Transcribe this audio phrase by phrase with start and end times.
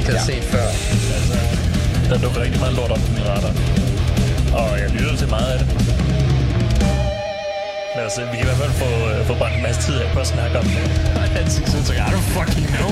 [0.00, 0.66] ikke har set før.
[1.16, 1.36] Altså,
[2.10, 3.54] der dukker rigtig meget lort op på min radar.
[4.60, 5.68] Og jeg lytter til meget af det.
[7.96, 9.94] Lad os se, vi kan i hvert fald få, øh, få brændt en masse tid
[10.02, 10.82] af på at snakke om det.
[11.40, 12.90] Ansigtsudtryk, I don't fucking know.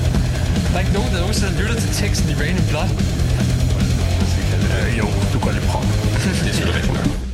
[0.70, 2.90] Der er ikke nogen, der nogensinde lytter til teksten i Rain and Blood.
[4.74, 5.86] Øh, jo, du går lidt prøve.
[6.44, 7.25] Det er selvfølgelig rigtigt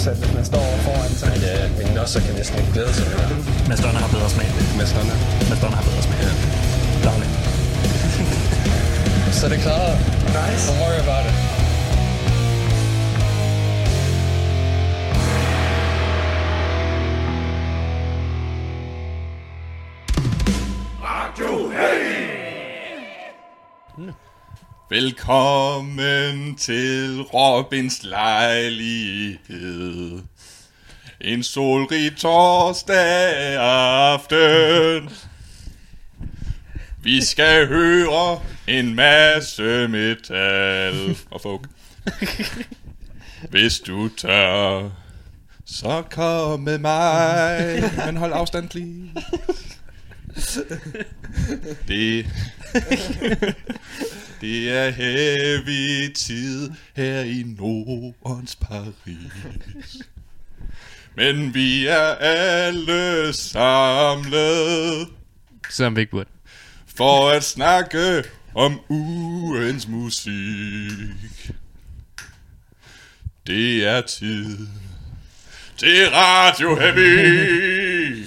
[0.00, 1.28] udsat, hvis man står foran sig.
[1.32, 3.28] Men ja, min nosser kan næsten ikke glæde sig mere.
[3.68, 4.48] Madonna har bedre smag.
[4.78, 5.14] Madonna.
[5.50, 6.18] Madonna har bedre smag.
[6.26, 6.32] Ja.
[7.08, 7.30] Dagligt.
[9.32, 9.98] Så er det klaret.
[10.38, 10.64] Nice.
[10.68, 11.49] Don't worry about it.
[24.90, 29.48] Velkommen til Robins lejlighed.
[31.20, 35.10] En solrig torsdag aften.
[37.02, 41.68] Vi skal høre en masse metal og folk.
[43.50, 44.90] Hvis du tør,
[45.66, 47.82] så kom med mig.
[48.06, 49.10] Men hold afstand, please.
[51.88, 52.26] Det,
[54.40, 60.02] det er heavy tid her i Nordens Paris.
[61.16, 65.08] Men vi er alle samlet
[65.70, 66.30] Som vi ikke burde.
[66.86, 68.24] for at snakke
[68.54, 71.50] om ugens musik.
[73.46, 74.66] Det er tid
[75.76, 78.24] til Radio Heavy.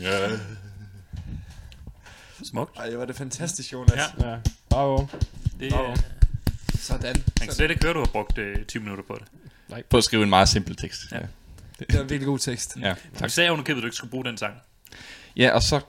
[0.00, 0.28] Ja.
[2.44, 2.76] Smukt.
[2.78, 3.92] Ej, var det fantastisk, Jonas.
[4.20, 4.30] Ja.
[4.30, 4.36] Ja.
[4.70, 5.06] Bravo.
[5.60, 5.96] Det, Bravo.
[6.78, 7.16] Sådan.
[7.38, 9.84] man kan slet ikke høre, du har brugt øh, 20 minutter på det.
[9.90, 11.00] På at skrive en meget simpel tekst.
[11.12, 11.16] Ja.
[11.16, 11.22] Ja,
[11.78, 12.76] Det var en virkelig god tekst.
[12.80, 13.30] ja Du tak.
[13.30, 14.54] sagde underkøbet, at du ikke skulle bruge den sang.
[15.36, 15.80] Ja, og så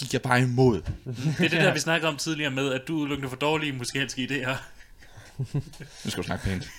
[0.00, 0.82] gik jeg bare imod.
[1.04, 4.24] Det er det der, vi snakkede om tidligere med, at du udelukkende for dårlige musikalske
[4.30, 4.56] idéer.
[6.04, 6.70] Nu skal du snakke pænt.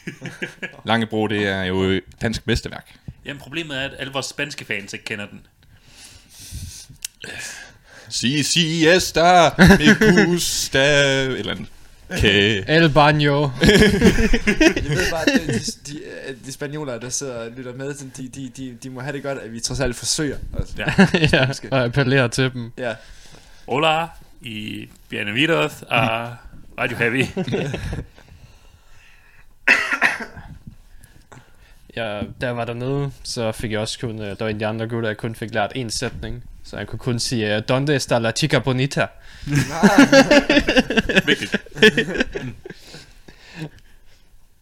[0.85, 2.95] Langebro, det er jo dansk mesterværk.
[3.25, 5.45] Jamen, problemet er, at alle vores spanske fans ikke kender den.
[8.09, 11.67] Si siesta, me gusta, et eller andet.
[12.09, 12.63] Okay.
[12.67, 13.51] El Baño.
[13.61, 15.99] Jeg ved bare, at de, de, de,
[16.45, 19.37] de spanioler, der sidder og lytter med, de, de, de, de må have det godt,
[19.37, 20.37] at vi trods alt forsøger.
[20.57, 20.73] Altså.
[20.77, 20.85] Ja.
[21.39, 21.67] ja, Måske.
[21.71, 22.71] og appellerer til dem.
[22.77, 22.93] Ja.
[23.67, 24.07] Hola,
[24.45, 26.27] y bienvenidos a
[26.77, 27.25] Radio Heavy.
[31.95, 34.65] Ja, jeg var dernede, så fik jeg også kun, øh, der var en af de
[34.67, 36.43] andre gutter, jeg kun fik lært en sætning.
[36.69, 39.07] Så jeg kunne kun sige, øh, Donde está la chica bonita?
[41.25, 41.55] Vigtigt.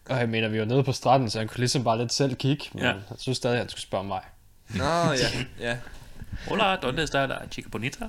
[0.08, 2.34] Og jeg mener, vi var nede på stranden, så han kunne ligesom bare lidt selv
[2.36, 2.64] kigge.
[2.72, 2.88] Men Ja.
[2.88, 4.20] jeg synes stadig, han skulle spørge mig.
[4.68, 5.44] Nå, ja.
[5.60, 5.76] ja.
[6.48, 8.04] Hola, donde está la chica bonita?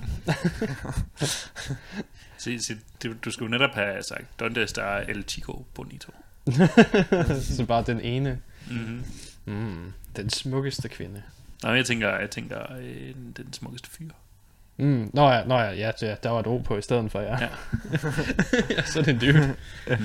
[2.38, 6.12] Så, så, du, du skulle netop have sagt, donde está el chico bonito?
[7.56, 8.38] så bare den ene.
[8.70, 9.04] Mm-hmm.
[9.44, 11.22] Mm, den smukkeste kvinde.
[11.64, 14.06] Nej, jeg tænker, jeg tænker øh, den smukkeste fyr.
[14.76, 17.20] Mm, nå ja, nå ja, ja, ja, der var et ord på i stedet for,
[17.20, 17.36] ja.
[17.40, 17.48] Ja.
[18.76, 19.54] ja så er det en dude.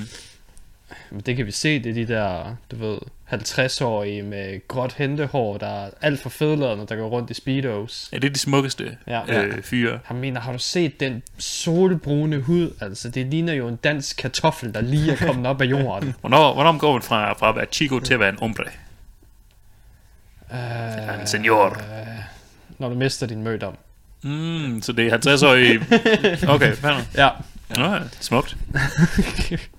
[1.10, 2.98] Men det kan vi se, det er de der, du ved,
[3.32, 8.08] 50-årige med gråt hentehår, der er alt for fedladende, der går rundt i speedos.
[8.12, 9.42] Ja, det er de smukkeste Ja.
[9.42, 9.98] øh, fyre.
[10.04, 12.70] Han mener, har du set den solbrune hud?
[12.80, 16.14] Altså, det ligner jo en dansk kartoffel, der lige er kommet op af jorden.
[16.20, 18.64] Hvornår, hvornår går man fra, fra at være chico til at være en hombre?
[20.50, 21.82] Uh, En senior.
[22.78, 23.76] når du mister din mødom.
[24.22, 25.80] Mm, så det er 50-årige...
[26.54, 27.02] Okay, fanden.
[27.16, 27.28] Ja.
[27.76, 28.56] Nå, ja, smukt.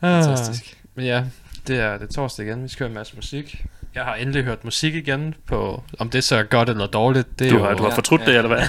[0.00, 0.76] Fantastisk.
[0.94, 1.22] Men ja,
[1.66, 2.62] det er, det er torsdag igen.
[2.62, 3.64] Vi skal høre en masse musik.
[3.94, 7.38] Jeg har endelig hørt musik igen på, om det så er godt eller dårligt.
[7.38, 8.26] Det er Du jo, har, du har fortrudt ja.
[8.26, 8.62] det, eller hvad?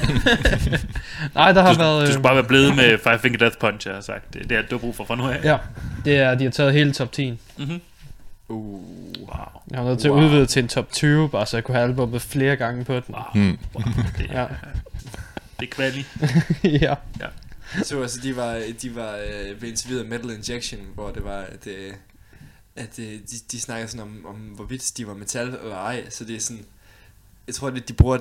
[1.36, 2.02] Nej, der har Du, været...
[2.02, 4.34] du øh, skulle bare være blevet med Five Finger Death Punch, jeg har sagt.
[4.34, 5.40] Det, det er du har brug for fra nu af.
[5.44, 5.57] Ja,
[6.06, 7.40] det er, de har taget hele top 10.
[7.57, 7.81] Mm-hmm.
[8.50, 8.81] Uh.
[9.19, 9.59] Wow.
[9.71, 10.19] Jeg har nødt til Wow.
[10.19, 12.94] at udvide til en top 20, bare så jeg kunne have albumet flere gange på
[12.94, 13.04] den.
[13.10, 13.24] Wow.
[13.33, 13.57] Hmm.
[13.75, 13.83] wow.
[14.18, 14.45] Det, Ja.
[15.60, 16.06] det er kvali.
[16.86, 16.95] ja.
[17.83, 21.68] Så altså, de var, de var øh, ved interviewet Metal Injection, hvor det var, at,
[21.68, 21.94] øh,
[22.75, 26.24] at øh, de, de snakkede sådan om, om, hvorvidt de var metal eller ej, så
[26.25, 26.66] det er sådan,
[27.48, 28.18] jeg tror lidt, de bruger,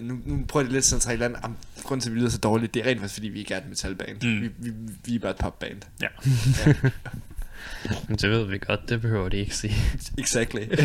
[0.00, 2.30] nu, nu prøver de lidt sådan at trække land, om grunden til, at vi lyder
[2.30, 4.22] så dårligt, det er rent faktisk, fordi vi ikke er et metalband.
[4.22, 4.28] Mm.
[4.28, 4.40] Mm.
[4.42, 4.72] Vi, vi,
[5.04, 5.82] vi er bare et popband.
[6.02, 6.06] Ja.
[6.66, 6.74] ja.
[8.08, 9.74] Men det ved vi godt, det behøver de ikke sige.
[10.18, 10.60] Exactly.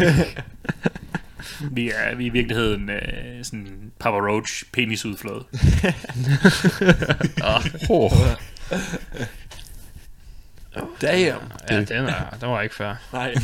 [1.71, 5.45] Vi er, vi er i virkeligheden øh, sådan Papa Roach penisudflåde.
[7.89, 8.11] Oh.
[11.01, 11.41] Damn.
[11.69, 12.93] Ja, den, er, den var ikke fair.
[13.13, 13.35] Nej.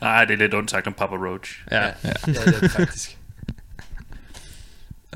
[0.00, 1.64] Nej, det er lidt ondt sagt om Papa Roach.
[1.70, 1.84] Ja.
[1.84, 3.18] ja, ja, det er det faktisk.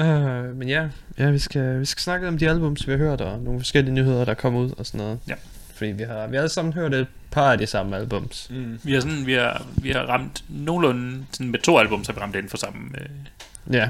[0.00, 0.88] Øh, men ja,
[1.18, 3.94] ja vi, skal, vi skal snakke om de albums, vi har hørt, og nogle forskellige
[3.94, 5.18] nyheder, der kommer ud og sådan noget.
[5.28, 5.34] Ja.
[5.78, 8.46] Fordi vi har, vi har alle sammen hørt et par af de samme albums.
[8.50, 8.78] Mm.
[8.82, 12.14] Vi har, sådan, vi har, vi har ramt nogenlunde, sådan med to album, så har
[12.14, 12.80] vi ramt inden for samme...
[13.00, 13.06] Øh,
[13.72, 13.88] Ja,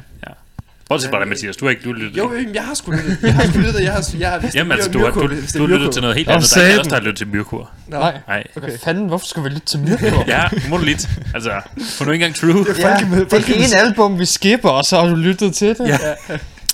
[0.89, 2.19] Bortset fra dig, Mathias, du har ikke du lyttet.
[2.19, 3.19] Jo, jo, jeg har sgu lyttet.
[3.23, 3.83] Jeg har sgu lyttet.
[3.85, 6.03] Jeg har, jeg har vidst, Jamen altså, du har, du, du er har lyttet til
[6.03, 6.55] noget helt andet.
[6.55, 6.89] Der er også, du?
[6.89, 7.71] der har lyttet til Myrkur.
[7.89, 8.19] Nej.
[8.29, 8.45] Nej.
[8.57, 8.69] okay.
[8.69, 10.25] Hvad fanden, hvorfor skulle vi lytte til Myrkur?
[10.27, 11.09] Ja, nu må du lidt.
[11.35, 11.51] Altså,
[11.99, 12.65] for nu ikke engang true.
[12.65, 13.25] Det er folkemøde.
[13.31, 15.89] det ene album, vi skipper, og så har du lyttet til det?
[15.89, 15.99] Ja.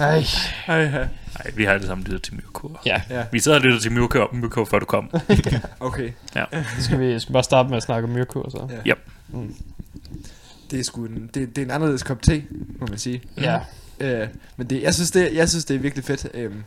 [0.00, 0.24] Ej.
[0.66, 1.06] Hej, hej.
[1.38, 2.80] Nej, vi har alle sammen lyttet til Myrkur.
[2.86, 5.10] Ja, Ja, Vi sad og lyttede til Myrkur, Myrkur før du kom.
[5.80, 6.10] okay.
[6.78, 8.68] så skal vi skal bare starte med at snakke om Myrkur, så.
[8.86, 8.90] Ja.
[8.90, 8.98] Yep.
[10.70, 12.44] Det er sgu en, det, det er en anderledes kop te,
[12.80, 13.22] må man sige.
[13.40, 13.58] Ja.
[14.00, 16.26] Øh, men det, jeg, synes, det, jeg synes, det er virkelig fedt.
[16.34, 16.62] Øhm,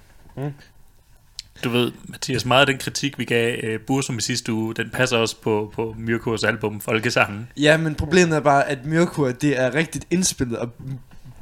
[1.64, 4.90] Du ved, Mathias, meget af den kritik, vi gav uh, Bursum i sidste uge, den
[4.90, 7.48] passer også på, på Myrkurs album Folkesangen.
[7.58, 10.70] ja, men problemet er bare, at Myrkur, det er rigtigt indspillet, og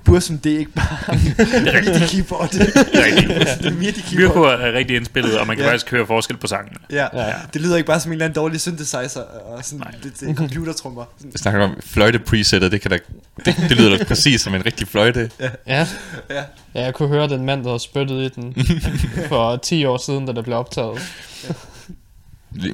[0.05, 0.97] Bursum, det er ikke bare
[1.81, 2.49] MIDI keyboard.
[2.51, 2.61] det
[3.65, 4.35] er MIDI keyboard.
[4.35, 5.71] Myrkur er rigtig indspillet, og man kan Ja.
[5.71, 6.77] faktisk høre forskel på sangen.
[6.91, 7.07] Ja.
[7.13, 7.33] Ja.
[7.53, 9.93] det lyder ikke bare som en eller anden dårlig synthesizer og sådan Nej.
[10.03, 11.05] lidt øh, computertrummer.
[11.23, 12.99] Jeg snakker om fløjte-presettet, det, kan da,
[13.45, 15.31] det, det lyder da præcis som en rigtig fløjte.
[15.39, 15.49] Ja.
[15.67, 15.87] Ja.
[16.29, 16.43] ja,
[16.73, 18.55] jeg kunne høre den mand, der havde spyttet i den
[19.29, 20.99] for 10 år siden, da det blev optaget.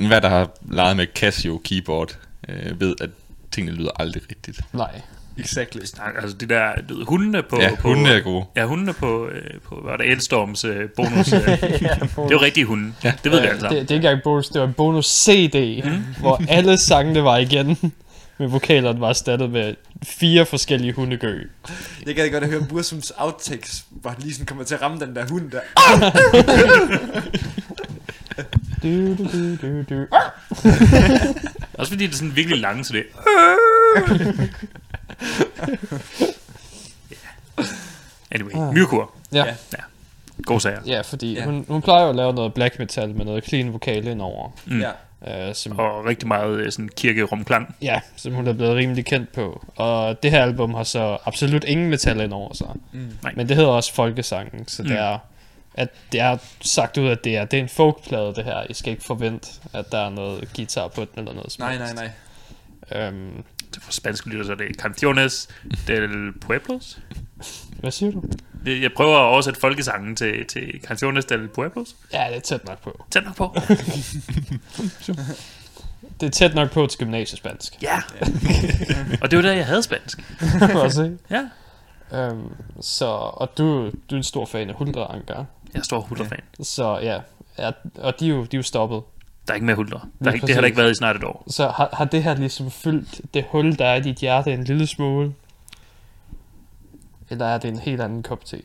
[0.08, 2.18] Hvad der har leget med Casio keyboard,
[2.50, 3.10] øh, ved, at
[3.52, 4.62] tingene lyder aldrig rigtigt.
[4.74, 5.02] Nej.
[5.38, 5.82] Exactly.
[5.98, 7.62] Nej, Altså de der du ved, hundene på...
[7.62, 8.46] ja, på, hundene er gode.
[8.56, 11.34] Ja, hundene på, øh, på hvad var det, Elstorms øh, bonus.
[11.34, 11.62] Øh, det
[12.18, 12.94] er jo rigtige hunde.
[13.04, 13.68] Ja, det ved vi Øh, altså.
[13.68, 16.04] Det, det er ikke engang bonus, det var en bonus CD, mm.
[16.20, 17.94] hvor alle sangene var igen,
[18.38, 21.44] men vokalerne var erstattet med fire forskellige hundegø.
[22.06, 25.00] Jeg gad godt at høre Bursums outtakes, hvor han lige sådan kommer til at ramme
[25.00, 25.62] den der hund der.
[28.84, 30.06] Du, du, du, du, du.
[31.74, 33.04] Også fordi det er sådan virkelig lange, så det
[38.32, 39.12] Anyway, Myrkur.
[39.34, 39.38] Ja.
[39.46, 39.46] Ja.
[39.74, 39.78] Ja.
[40.44, 40.80] God sager.
[40.86, 41.46] Ja, fordi Ja.
[41.46, 44.50] hun, hun plejer jo at lave noget black metal med noget clean vokal indover.
[44.66, 44.82] Mm.
[44.82, 44.92] Ja.
[45.50, 47.76] Øh, som, Og rigtig meget øh, sådan kirkerumklang.
[47.82, 49.66] ja, som hun er blevet rimelig kendt på.
[49.76, 52.68] Og det her album har så absolut ingen metal indover sig.
[52.92, 53.12] Mm.
[53.24, 53.34] Nej.
[53.36, 54.98] Men det hedder også folkesangen, så det Mm.
[54.98, 55.18] er
[55.76, 58.64] at det er sagt ud, at det er, det er en folkplade det her.
[58.70, 61.78] I skal ikke forvente, at der er noget guitar på den eller noget som Nej,
[61.78, 62.10] nej, nej.
[63.08, 63.44] Øhm,
[63.80, 65.50] for spansk lytter, så er det Canciones
[65.88, 67.00] del Pueblos.
[67.80, 68.24] hvad siger du?
[68.66, 71.96] Jeg prøver at oversætte folkesangen til, til Canciones del Pueblos.
[72.14, 73.06] Ja, det er tæt nok på.
[73.12, 73.56] Tæt nok på.
[76.20, 77.82] Det er tæt nok på til gymnasiespansk.
[77.82, 78.02] Ja.
[79.22, 80.20] og det var der, jeg havde spansk.
[80.90, 81.18] Se.
[81.30, 81.50] Ja.
[82.14, 82.50] Øhm,
[82.82, 85.46] så, og du, du er en stor fan af Huldra Anker.
[85.74, 86.40] Jeg er stor Hulder-fan.
[86.62, 87.20] Så ja,
[87.58, 89.02] ja og de er, jo, de er jo stoppet.
[89.48, 90.00] Der er ikke mere Hulder.
[90.00, 91.44] Der Lige er ikke, det har der ikke været i snart et år.
[91.48, 94.64] Så har, har det her ligesom fyldt det hul, der er i dit hjerte en
[94.64, 95.34] lille smule?
[97.30, 98.62] Eller er det en helt anden kop te?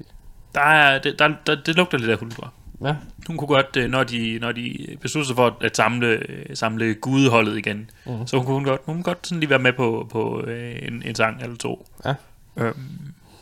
[0.54, 2.52] Der er, det, der, der, det lugter lidt af Hulder.
[2.84, 2.94] Ja.
[3.26, 6.94] Hun kunne godt, øh, når de, når de besluttede sig for at samle, øh, samle
[6.94, 8.26] gudeholdet igen, mm.
[8.26, 10.76] så hun kunne hun godt, hun kunne godt sådan lige være med på, på øh,
[10.82, 11.88] en, en sang eller to.
[12.04, 12.14] Ja.
[12.56, 12.74] Øhm,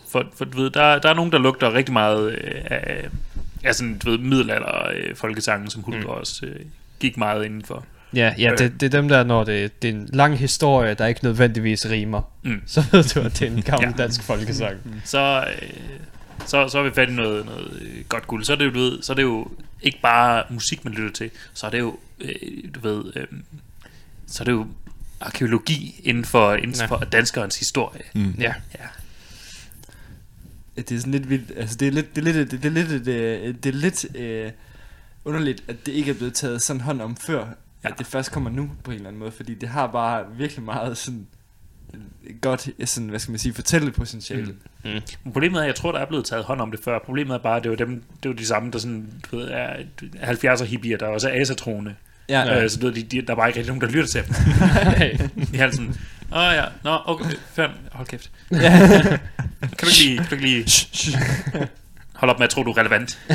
[0.08, 3.08] for, for du ved, der, der er nogen, der lugter rigtig meget af,
[3.64, 6.06] af sådan, du ved, middelalder øh, folkesangen, som Hulder mm.
[6.20, 6.60] også øh,
[7.04, 7.84] gik meget indenfor.
[8.14, 11.06] Ja, ja det, det er dem der, når det, det er en lang historie, der
[11.06, 12.22] ikke nødvendigvis rimer.
[12.42, 12.62] Mm.
[12.66, 14.02] Så ved du, at det er en gammel Ja.
[14.02, 14.76] dansk folkesang.
[15.04, 15.68] Så, øh,
[16.46, 18.44] så, så er vi fat i noget, noget øh, godt guld.
[18.44, 19.48] Så er det jo, du ved, så er det jo
[19.82, 21.30] ikke bare musik, man lytter til.
[21.54, 22.30] Så er det jo, øh,
[22.74, 23.26] du ved, øh,
[24.26, 24.66] så er det jo
[25.20, 26.86] arkeologi inden for, inden Ja.
[26.86, 28.02] for danskerens historie.
[28.14, 28.34] Mm.
[28.38, 28.42] Ja.
[28.74, 28.84] Ja.
[30.76, 31.52] Ja, Det er sådan lidt vildt.
[31.56, 33.78] Altså, det er lidt, det er lidt, det er lidt, det er lidt, det er
[33.78, 34.50] lidt øh,
[35.24, 37.46] underligt, at det ikke er blevet taget sådan hånd om før,
[37.84, 37.88] ja.
[37.88, 40.64] at det først kommer nu på en eller anden måde, fordi det har bare virkelig
[40.64, 41.26] meget sådan
[41.94, 44.46] øh, godt, sådan, hvad skal man sige, fortællepotentiale.
[44.84, 44.90] Mm.
[44.90, 45.00] Mm.
[45.24, 46.98] Men Problemet er, at jeg tror, der er blevet taget hånd om det før.
[46.98, 49.10] Problemet er bare, at det er jo dem, det er jo de samme, der sådan,
[49.30, 49.76] du ved, er
[50.22, 51.94] 70'er hippier, der også er asatroende.
[52.28, 52.62] Ja.
[52.62, 54.22] Øh, så du ved, de, de, der er bare ikke rigtig nogen, der lytter til
[54.26, 54.34] dem.
[55.52, 55.94] De er sådan,
[56.32, 58.30] åh oh, ja, nå, okay, fair, hold kæft.
[58.50, 60.64] kan du ikke lige, kan du ikke lige
[62.14, 63.18] holde op med at tro, du er relevant?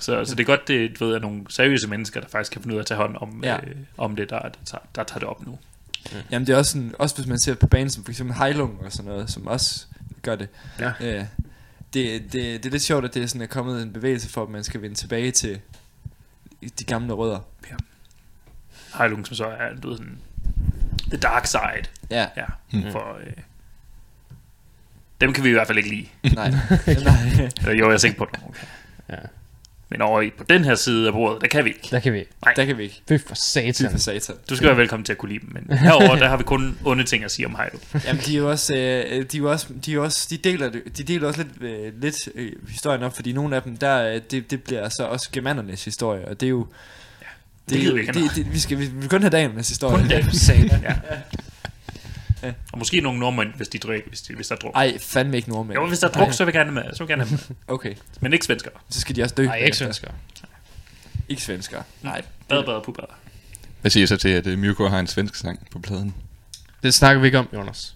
[0.00, 2.62] så, så det er godt, det du ved, er nogle seriøse mennesker, der faktisk kan
[2.62, 3.52] finde ud af at tage hånd om, Ja.
[3.54, 3.60] ja.
[3.68, 5.58] øh, om det, der, der, tager, der tager det op nu.
[6.30, 8.80] Jamen det er også sådan, også hvis man ser på banen som for eksempel Heilung
[8.84, 9.86] og sådan noget, som også
[10.22, 10.48] gør det.
[10.78, 10.92] Ja.
[11.00, 11.24] Øh,
[11.94, 14.42] det, det, det er lidt sjovt, at det er sådan er kommet en bevægelse for,
[14.42, 15.60] at man skal vende tilbage til
[16.78, 17.38] de gamle rødder.
[18.98, 20.18] Heilung, som så er, du ved, sådan,
[21.08, 21.84] the dark side.
[22.10, 22.78] Ja, Ja, Mm.
[22.78, 22.92] mm.
[22.92, 23.18] for...
[23.26, 23.32] Øh,
[25.20, 26.06] dem kan vi i hvert fald ikke lide.
[26.34, 26.50] nej.
[26.50, 26.60] nej.
[27.60, 28.40] Eller jo, jeg er sikker på det.
[28.48, 28.66] Okay.
[29.10, 29.16] Ja.
[29.92, 31.88] Men over i, på den her side af bordet, der kan vi ikke.
[31.90, 32.24] Der kan vi.
[32.56, 33.02] Der kan vi ikke.
[33.08, 33.90] Fy for Fy satan.
[33.90, 34.34] for satan.
[34.50, 36.78] Du skal være velkommen til at kunne lide dem, men herover der har vi kun
[36.84, 37.78] onde ting at sige om Heido.
[38.06, 40.36] Jamen, de er jo også, øh, de er jo også, de er jo også, de
[40.36, 43.76] deler, det- de deler også lidt, øh, lidt øh, historien op, fordi nogle af dem,
[43.76, 46.66] der, øh, det, det bliver så også germanernes historie, og det er jo,
[47.70, 49.96] det vi ikke det, det, vi skal, vi vil kun have damernes historie.
[49.98, 50.30] Kun dem.
[50.30, 50.84] Satan.
[52.42, 52.52] Ja.
[52.72, 54.72] Og måske nogle nordmænd, hvis de drikker, hvis, de, hvis der er druk.
[54.74, 55.78] Ej, fandme ikke nordmænd.
[55.80, 56.82] Jo, hvis der er druk, så vil jeg gerne med.
[56.94, 57.56] Så vil jeg gerne med.
[57.74, 58.72] Okay, Men ikke svenskere.
[58.90, 59.44] så skal de også dø.
[59.44, 59.84] Nej, ikke bagefter.
[59.84, 60.08] svensker.
[61.28, 61.82] Ikke svensker.
[62.02, 62.22] Nej.
[62.48, 63.02] Bad, bad, puber.
[63.80, 66.14] Hvad siger I så til, at uh, Myrko har en svensk sang på pladen?
[66.82, 67.94] Det snakker vi ikke om, Jonas.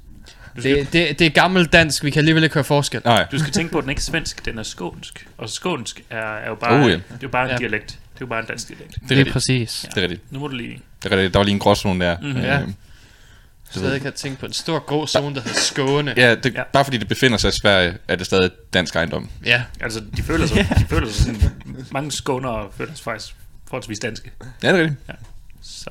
[0.62, 3.02] Det, det, det er gammelt dansk, vi kan alligevel ikke høre forskel.
[3.04, 5.28] Nej, du skal tænke på, at den ikke er svensk, den er skånsk.
[5.38, 6.94] Og skånsk er, er jo bare, Oh, ja.
[6.94, 7.56] det er jo bare en Ja.
[7.56, 7.86] dialekt.
[7.86, 8.90] Det er jo bare en dansk dialekt.
[8.94, 9.32] det er Det er rigtigt.
[9.32, 9.86] præcis.
[9.94, 10.32] Det er rigtigt.
[10.32, 10.80] Nu må du lige...
[11.02, 11.34] Det er rigtigt.
[11.34, 12.18] Der var lige en gråzone der.
[12.20, 12.36] Mhm.
[12.40, 12.60] Ja.
[13.82, 16.14] Jeg kan tænke på en stor grå zone, der hedder Skåne.
[16.16, 16.58] Ja, det, Ja.
[16.58, 19.30] ja, bare fordi det befinder sig i Sverige, er det stadig dansk ejendom.
[19.46, 19.62] Ja.
[19.80, 21.40] Altså, de føler sig, de føler sig sådan...
[21.92, 23.34] Mange skånere føler sig faktisk
[23.66, 24.30] forholdsvis danske.
[24.62, 25.00] Ja, det er rigtigt.
[25.62, 25.90] Så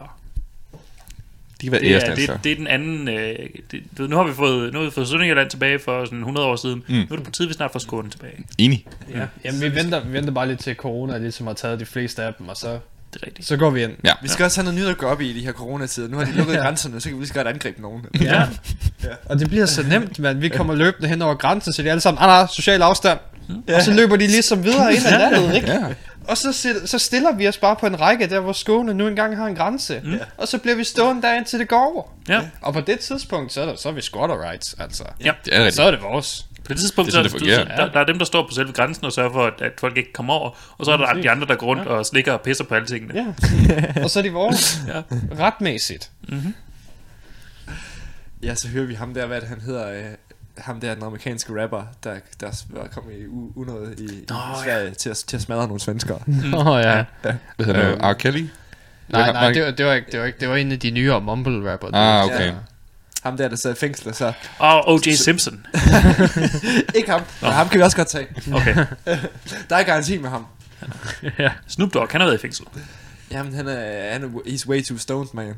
[1.61, 3.07] De kan være det er, det, det er den anden...
[3.07, 3.35] Øh,
[3.71, 6.19] det, du ved, nu har vi fået, nu har vi fået Sønderjylland tilbage for sådan
[6.19, 6.83] 100 år siden.
[6.87, 6.95] Mm.
[6.95, 8.33] Nu er det på tide, vi snart får Skåne tilbage.
[8.57, 8.85] Enig.
[9.13, 9.25] ja.
[9.45, 12.33] Jamen, vi venter, vi venter bare lidt til corona ligesom har taget de fleste af
[12.33, 12.79] dem, og så,
[13.13, 13.47] Det er rigtigt.
[13.47, 13.91] så går vi ind.
[14.03, 14.13] Ja.
[14.21, 16.07] Vi skal også have noget nyt at gå op i i de her coronatider.
[16.07, 18.05] Nu har de lukket grænserne, så kan vi lige så godt angribe nogen.
[18.21, 18.43] Ja.
[19.29, 20.41] Og det bliver så nemt, man.
[20.41, 23.19] Vi kommer løbende hen over grænsen, så de alle sammen, ah, social afstand.
[23.67, 23.75] Ja.
[23.75, 25.71] Og så løber de ligesom videre ind ad landet, ikke?
[25.71, 25.79] Ja.
[26.27, 29.37] Og så, så stiller vi os bare på en række der, hvor Skåne nu engang
[29.37, 30.01] har en grænse.
[30.03, 30.19] Mm.
[30.37, 32.03] Og så bliver vi stående der indtil det går over.
[32.29, 32.41] Ja.
[32.61, 35.03] Og på det tidspunkt, så er, der, så er vi squatter rights, altså.
[35.23, 35.31] Ja.
[35.45, 35.75] Det er rigtigt.
[35.75, 36.45] Så er det vores.
[36.63, 37.85] På det tidspunkt, Det er så, sådan, det så, fungerer.
[37.85, 39.97] der, der er dem, der står på selve grænsen og sørger for, at, at folk
[39.97, 40.49] ikke kommer over.
[40.77, 42.87] Og så er der de andre, der går rundt og slikker og pisser på alle
[42.87, 43.13] tingene.
[43.15, 43.25] Ja.
[44.03, 44.77] og så er de vores.
[44.87, 45.01] Ja.
[45.39, 46.11] Retmæssigt.
[48.43, 50.03] Ja, så hører vi ham der, hvad det, han hedder, øh,
[50.57, 52.47] ham der, den amerikanske rapper, der, der
[52.91, 56.19] kommet i u- unåde i, i Nå, Sverige til, at, til at smadre nogle svenskere.
[56.53, 56.97] Åh oh, ja.
[56.97, 57.03] Ja.
[57.55, 57.91] Hvad hedder det?
[57.91, 58.01] Øhm.
[58.03, 58.13] R.
[58.13, 58.45] Kelly?
[59.09, 60.91] Nej, nej, det var, det var ikke, det var ikke, det var en af de
[60.91, 61.87] nyere mumble rapper.
[61.93, 62.47] Ah, okay.
[62.47, 62.53] Ja.
[63.23, 64.33] Ham der, der sad i fængsel, og så...
[64.59, 65.11] Og O.J.
[65.13, 65.65] Simpson.
[66.95, 68.27] Ikke ham, men ham kan vi også godt tage.
[68.53, 68.75] Okay.
[69.69, 70.45] Der er garanti med ham.
[71.67, 72.65] Snoop Dogg, han har været i fængsel.
[73.31, 75.53] Jamen, han er, han er, he's way too stoned, man.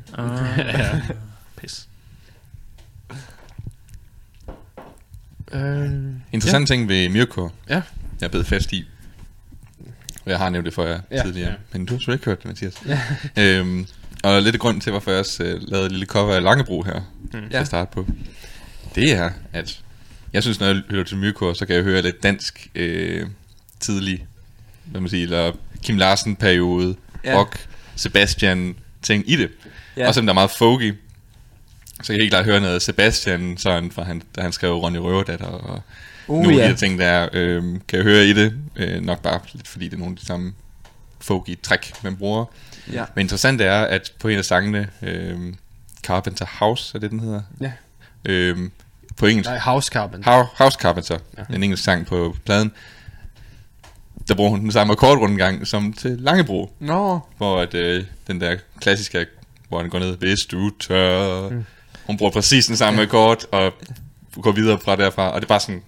[0.58, 1.00] ja.
[1.56, 1.88] Pis.
[5.52, 5.90] Øh,
[6.32, 7.82] Interessant ting ved Mirko, Ja.
[8.20, 8.84] jeg blev fast i.
[10.24, 11.16] Og jeg har nævnt det for jer Ja.
[11.16, 11.50] ja, tidligere.
[11.50, 11.56] Ja.
[11.72, 12.74] Men du har sgu ikke hørt det, Mathias.
[12.86, 13.00] Ja.
[13.42, 13.86] øhm,
[14.22, 16.82] og lidt af grunden til, hvorfor jeg også øh, lavede et lille cover af Langebro
[16.82, 17.00] her,
[17.32, 17.40] mm.
[17.50, 17.60] Ja.
[17.60, 18.06] at starte på.
[18.94, 19.80] Det er, at
[20.32, 23.26] jeg synes, når jeg hører til Mirko, så kan jeg høre lidt dansk øh,
[23.80, 24.26] tidlig,
[24.84, 26.94] hvad man siger, eller Kim Larsen-periode,
[27.24, 27.38] Ja.
[27.38, 29.50] rock, Sebastian ting i det.
[29.96, 30.06] Ja.
[30.06, 30.94] Også selvom der er meget folky.
[32.02, 34.96] Så jeg kan helt klart høre noget Sebastian, sådan, fra han, da han skrev Ronny
[34.96, 35.82] Røverdatter, og
[36.28, 36.68] Uh, nogle af de ja.
[36.68, 38.54] her ting, der øh, kan jeg høre i det.
[38.76, 40.52] Øh, nok bare lidt fordi det er nogle af de samme
[41.20, 42.44] folky træk, man bruger.
[42.92, 43.04] Ja.
[43.14, 45.54] Men interessant er, at på en af sangene, øh,
[46.02, 47.42] Carpenter House, er det den hedder?
[47.60, 47.72] Ja.
[48.24, 48.70] Øh,
[49.16, 50.30] på engelsk, nej, House Carpenter.
[50.30, 51.54] House, House Carpenter, ja.
[51.54, 52.72] en engelsk sang på pladen,
[54.28, 58.56] der bruger hun den samme akkordrundegang som til Langebro, Nå, hvor at, øh, den der
[58.80, 59.26] klassiske,
[59.68, 61.64] hvor den går ned, hvis du tør, mm.
[62.06, 63.72] hun bruger præcis den samme akkord, og
[64.42, 65.82] går videre fra derfra, og det er bare sådan,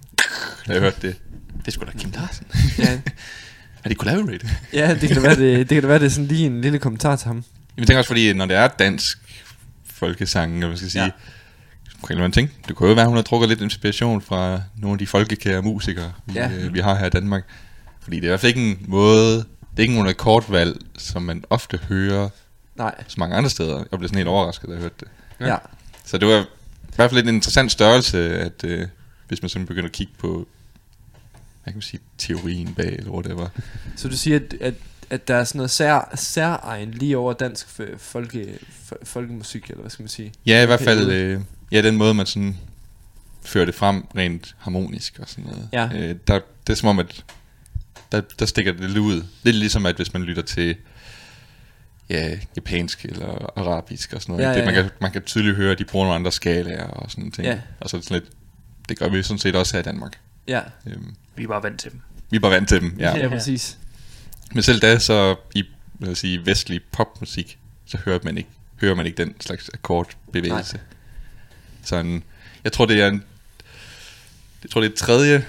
[0.67, 1.15] da jeg hørte det,
[1.59, 2.45] det er sgu da Kim Larsen.
[2.79, 2.99] ja.
[3.83, 4.49] Er de collaborate?
[4.73, 6.61] ja, det kan da være, det, det kan da være, det er sådan lige en
[6.61, 7.43] lille kommentar til ham.
[7.77, 9.17] Jeg tænker også, fordi når det er dansk
[9.85, 11.09] folkesang, eller hvad skal sige, Ja.
[12.07, 14.93] kan man tænke, det kunne jo være, at hun har trukket lidt inspiration fra nogle
[14.93, 16.51] af de folkekære musikere, vi, Ja.
[16.51, 17.43] øh, vi har her i Danmark.
[18.01, 19.45] Fordi det er i hvert fald ikke en måde, det
[19.77, 22.29] er ikke nogen akkordvalg, som man ofte hører
[22.75, 23.77] Nej, så mange andre steder.
[23.91, 25.07] Jeg blev sådan helt overrasket, da jeg hørte det.
[25.39, 25.47] ja.
[25.47, 25.55] ja.
[26.05, 28.87] Så det var i hvert fald en interessant størrelse, at øh,
[29.27, 30.47] hvis man sådan begynder at kigge på,
[31.71, 33.51] hvad kan sige, teorien bag, eller var.
[33.95, 34.73] Så du siger, at, at,
[35.09, 38.59] at der er sådan noget sær, særegen lige over dansk folke,
[39.03, 40.33] folkemusik, eller hvad skal man sige?
[40.45, 42.57] Ja, i hvert fald, øh, ja, den måde, man sådan
[43.45, 45.69] fører det frem rent harmonisk og sådan noget.
[45.73, 45.89] Ja.
[45.95, 47.25] Øh, der, det er som om, at
[48.11, 49.23] der, der stikker det lidt ud.
[49.43, 50.75] Lidt ligesom, at hvis man lytter til
[52.09, 54.45] ja, japansk eller arabisk og sådan noget.
[54.45, 54.59] Ja, ikke?
[54.59, 54.89] ja, det, man, ja.
[54.89, 57.47] kan, man kan tydeligt høre, at de bruger nogle andre skalaer og sådan ting.
[57.47, 57.59] Ja.
[57.79, 58.33] Og så er det sådan lidt,
[58.89, 60.19] det gør vi sådan set også her i Danmark.
[60.49, 62.01] Ja, Øhm, Vi er bare vant til dem.
[62.29, 63.17] vi er bare vant til dem, ja.
[63.17, 63.77] ja, præcis.
[64.53, 65.63] Men selv da, så i
[65.95, 68.49] skal jeg sige, vestlig popmusik, så hører man ikke,
[68.81, 70.79] hører man ikke den slags akkordbevægelse.
[71.83, 72.23] Sådan,
[72.63, 73.23] jeg tror, det er en,
[74.63, 75.45] jeg tror, det er et tredje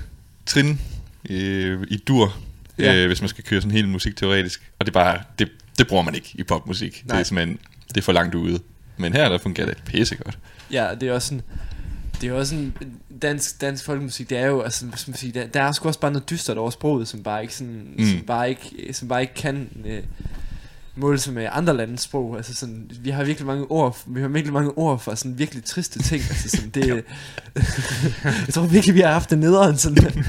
[0.47, 0.81] trin
[1.31, 2.37] øh, i dur,
[2.79, 2.95] Ja.
[2.95, 4.71] øh, hvis man skal køre sådan helt musikteoretisk.
[4.79, 6.93] Og det er bare, det, det bruger man ikke i popmusik.
[6.93, 7.03] Nej.
[7.07, 7.17] Nej.
[7.17, 8.61] Det er simpelthen, det er for langt ude.
[8.97, 10.39] Men her, der fungerer det pissegodt.
[10.71, 11.43] Ja, det er også sådan...
[12.21, 12.73] Det er jo også sådan,
[13.23, 16.11] dansk, dansk folkemusik, det er jo, altså, skal man der, der er sgu også bare
[16.11, 18.05] noget dystert over sproget, som bare ikke sådan, mm.
[18.05, 20.03] som bare ikke, som bare ikke kan øh,
[20.97, 22.37] måle sig med andre landes sprog.
[22.37, 25.65] Altså sådan, vi har virkelig mange ord, vi har virkelig mange ord for sådan virkelig
[25.65, 26.23] triste ting.
[26.29, 26.87] Altså sådan, det,
[28.47, 30.25] jeg tror virkelig, vi har haft det nederen sådan.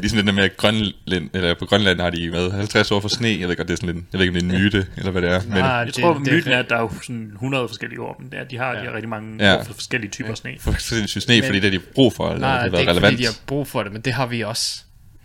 [0.00, 3.08] Ligesom den der med, at Grønland, eller på Grønland har de med 50 år for
[3.08, 3.36] sne.
[3.40, 4.86] Jeg ved godt, det er sådan en, jeg ved ikke, om det er en myte,
[4.96, 5.40] eller hvad det er.
[5.42, 8.20] Men, Nej, Jeg tror, det, myten er, at der er jo sådan 100 forskellige ord,
[8.20, 8.80] men det er, de har, ja.
[8.80, 9.52] de har rigtig mange Ja.
[9.52, 9.62] ja.
[9.62, 10.34] for forskellige typer ja.
[10.34, 10.50] sne.
[10.60, 12.76] for sindssygt sne, Men- fordi det er de brug for, eller Nej, det det er
[12.76, 13.12] har ikke været relevant.
[13.14, 14.82] fordi, de har brug for det, men det har vi også.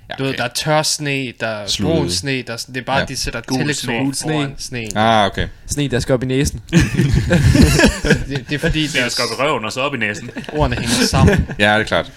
[0.10, 1.94] Ja, Du ved, der er tør sne, der er Slude.
[1.96, 3.00] brun sne, der er, det er bare, Ja.
[3.02, 3.06] ja.
[3.06, 4.32] de sætter tillægsord sne.
[4.34, 4.98] foran sneen.
[4.98, 5.48] Ah, okay.
[5.68, 6.62] Sne, der skal op i næsen.
[6.72, 9.98] Det, det er fordi, Det er deres skal op i røven og så op i
[9.98, 10.30] næsen.
[10.54, 11.48] ordene hænger sammen.
[11.60, 12.12] Ja, det er klart.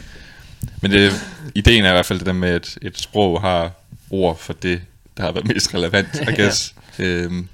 [0.80, 1.12] Men det,
[1.54, 3.72] ideen er i hvert fald det der med, at et sprog har
[4.10, 4.80] ord for det,
[5.16, 6.74] der har været mest relevant, I guess.
[6.98, 7.48] øhm,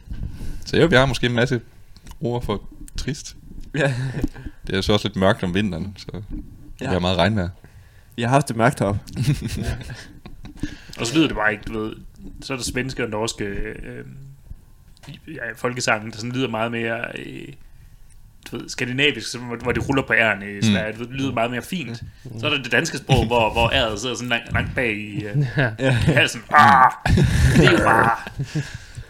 [0.67, 1.61] så jo, vi har måske en masse
[2.21, 2.63] ord for
[2.97, 3.37] trist.
[3.79, 3.93] ja.
[4.67, 6.19] Det er så også lidt mørkt om vinteren, så ja.
[6.81, 6.89] Ja.
[6.89, 7.49] vi har meget regnvejr.
[8.17, 8.97] Vi har haft det mørkt op.
[11.01, 11.93] Og så lyder det bare ikke, du ved,
[12.43, 14.05] så er der svenske og norske øh,
[15.35, 17.49] ja, folkesange, der sådan lyder meget mere, øh,
[18.51, 20.99] du ved, skandinavisk, så, hvor, det ruller på ærerne i Sverige, mm.
[21.07, 22.03] det lyder meget mere fint.
[22.41, 25.25] Så er der det danske sprog, hvor, hvor æret sidder sådan langt, langt bag i,
[25.25, 25.37] øh,
[26.09, 26.43] i halsen.
[26.55, 26.91] Ah,
[27.57, 28.11] det er jo bare...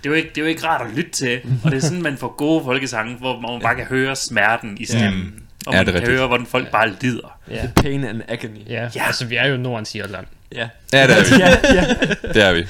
[0.05, 1.81] Det er, jo ikke, det er jo ikke rart at lytte til, og det er
[1.81, 5.79] sådan, man får gode folkesange, hvor man bare kan høre smerten i stemmen, og Ja,
[5.79, 6.19] man det er kan rigtigt.
[6.19, 7.39] høre, hvordan folk bare lider.
[7.51, 7.69] Ja.
[7.77, 8.59] Pain and agony.
[8.69, 9.07] Ja, Ja.
[9.07, 10.27] altså vi er jo Nordens Irland.
[10.59, 10.69] Ja.
[10.93, 11.43] Ja, det er vi.
[11.43, 11.95] ja, ja.
[12.33, 12.67] Det er vi.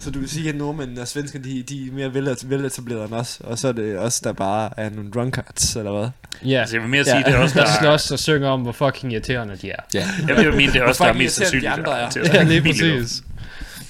[0.00, 3.14] Så du vil sige, at nordmændene og svenskerne, de, de er mere vel- veletablerede end
[3.14, 6.08] os, og så er det os, der bare er nogle drunkards, eller hvad?
[6.50, 7.12] Ja, Altså, jeg vil mere Ja.
[7.12, 9.82] sige, det er også, der der, slås og synger om, hvor fucking irriterende de er.
[9.94, 10.06] Ja.
[10.28, 11.72] jeg vil jo mene, det er også, Hvor der er mest de sandsynligt.
[11.72, 12.10] andre er.
[12.10, 13.22] til at Ja, lige præcis.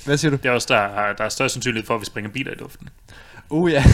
[0.04, 0.36] Hvad siger du?
[0.36, 2.56] Det er også, der, er- der er størst sandsynlighed for, at vi springer biler i
[2.58, 2.88] luften.
[3.50, 3.84] Uh, ja.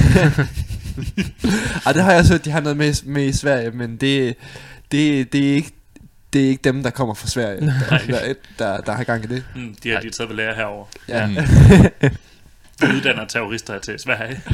[1.86, 4.34] Ej, det har jeg også hørt, de har noget med, med i Sverige, men det,
[4.92, 5.70] det, det, er ikke,
[6.34, 9.26] det er ikke dem, der kommer fra Sverige, der, der, der, der har gang i
[9.26, 9.44] det.
[9.56, 10.86] Mm, de har de taget ved lære herover.
[11.08, 11.26] Ja.
[11.26, 11.34] Mm.
[12.80, 14.40] Vi uddanner terrorister til Sverige.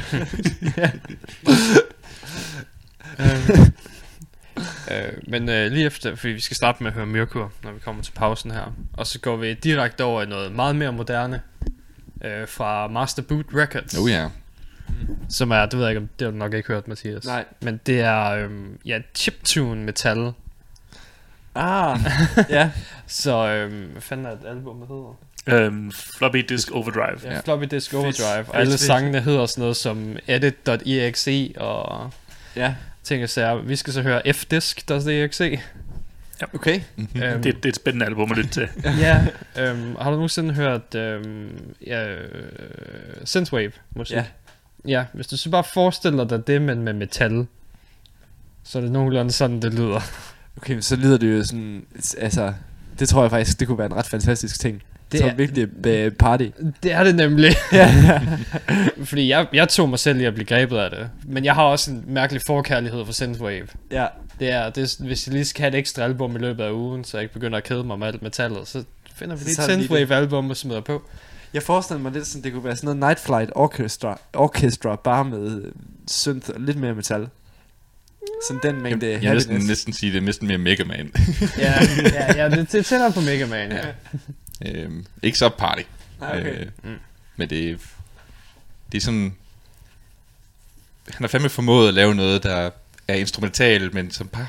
[4.91, 7.79] Øh, men øh, lige efter, fordi vi skal starte med at høre Myrkur, når vi
[7.79, 8.75] kommer til pausen her.
[8.93, 11.41] Og så går vi direkte over i noget meget mere moderne.
[12.25, 13.99] Øh, fra Master Boot Records.
[13.99, 14.29] Oh ja.
[15.29, 17.25] Som er, det ved jeg ikke, om det har du nok ikke hørt, Mathias.
[17.25, 17.45] Nej.
[17.61, 20.33] Men det er, øhm, ja, chiptune metal.
[21.55, 21.99] Ah,
[22.51, 22.71] ja.
[23.07, 25.17] Så, øhm, hvad fanden er et album, der hedder?
[25.67, 27.19] øhm, floppy Disk Overdrive.
[27.25, 27.41] Ja, Ja.
[27.41, 28.37] Floppy Disk Overdrive.
[28.45, 32.11] Fedt, Og alle sangene hedder sådan noget som edit.exe og
[32.57, 33.55] Ja, ting og sager.
[33.63, 35.61] Vi skal så høre fdisk.exe.
[36.55, 36.81] okay.
[36.97, 37.23] Mm-hmm.
[37.23, 38.69] Øhm, Det, det er et spændende album at lytte til.
[39.01, 39.27] ja,
[39.59, 42.29] øhm, har du nogensinde hørt øhm, ja, øh,
[43.25, 44.17] Synthwave musik?
[44.17, 44.25] Ja.
[44.89, 47.47] Ja, hvis du så bare forestiller dig det, men med metal,
[48.65, 50.01] så er det nogenlunde sådan, det lyder.
[50.63, 51.83] Okay, så lyder det jo sådan,
[52.19, 52.53] altså,
[52.99, 54.83] det tror jeg faktisk, det kunne være en ret fantastisk ting.
[55.13, 56.47] Det er- virkelig er party.
[56.83, 57.53] Det er det nemlig.
[59.05, 61.11] Fordi jeg, jeg tog mig selv i at blive grebet af det.
[61.25, 63.67] Men jeg har også en mærkelig forkærlighed for Synthwave.
[63.91, 64.07] ja.
[64.41, 67.05] Det er, det hvis jeg lige skal have et ekstra album i løbet af ugen,
[67.05, 69.57] så jeg ikke begynder at kede mig med alt metallet, så finder vi lige et
[69.57, 71.03] Så er det lige Synthwave album og smider på.
[71.55, 75.25] Jeg forestiller mig lidt sådan, det kunne være sådan noget Night Flight Orchestra, orchestra bare
[75.25, 75.73] med øh,
[76.09, 77.29] synth og lidt mere metal.
[78.49, 81.13] Sådan den mængde Jeg vil næsten, næsten sige, det er næsten mere Mega Man.
[81.59, 81.73] ja,
[82.15, 83.87] ja, ja, det, er tættere på Mega Man, ja.
[84.67, 85.83] øhm, ikke så party.
[86.21, 86.61] Ah, okay.
[86.61, 86.67] Øh,
[87.37, 87.77] men det er,
[88.93, 89.35] det er sådan...
[91.11, 92.71] Han har fandme formået at lave noget, der
[93.09, 94.47] er instrumentalt, men som bare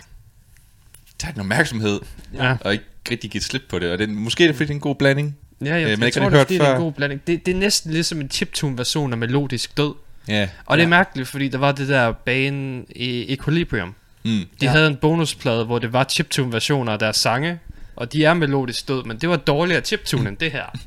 [1.19, 1.99] tager en opmærksomhed,
[2.33, 3.91] Ja, og ikke rigtig giver slip på det.
[3.91, 5.37] Og det, måske er det fordi, det er en god blanding.
[5.61, 7.21] ja jeg, Øh, jeg, jeg tror, det er det er en god blanding.
[7.27, 9.93] Det, det er næsten ligesom en chiptune-version af melodisk død.
[10.27, 10.47] Ja.
[10.65, 13.95] Og det er mærkeligt, fordi der var det der bane i Equilibrium.
[14.23, 14.31] Mm.
[14.31, 14.69] De Ja.
[14.71, 17.59] havde en bonusplade, hvor det var chiptune-versioner af deres sange,
[17.95, 20.65] og de er melodisk død, men det var dårligere chiptune end det her.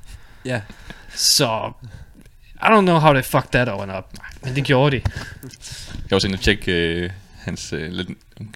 [0.47, 0.61] Ja.
[1.15, 1.73] Så,
[2.55, 4.05] I don't know how they fucked that one up.
[4.43, 5.03] Men det gjorde de.
[5.43, 8.09] Jeg var også inde og tjekke øh, hans, øh, lidt,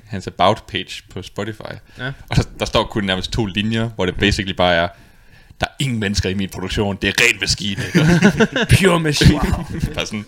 [0.07, 1.61] hans about page på Spotify.
[1.99, 2.07] Ja.
[2.29, 4.89] Og der, der står kun nærmest to linjer, hvor det basically bare er,
[5.61, 7.83] der er ingen mennesker i min produktion, det er ren maskine.
[8.81, 9.37] Pure machine.
[9.39, 10.25] er bare sådan,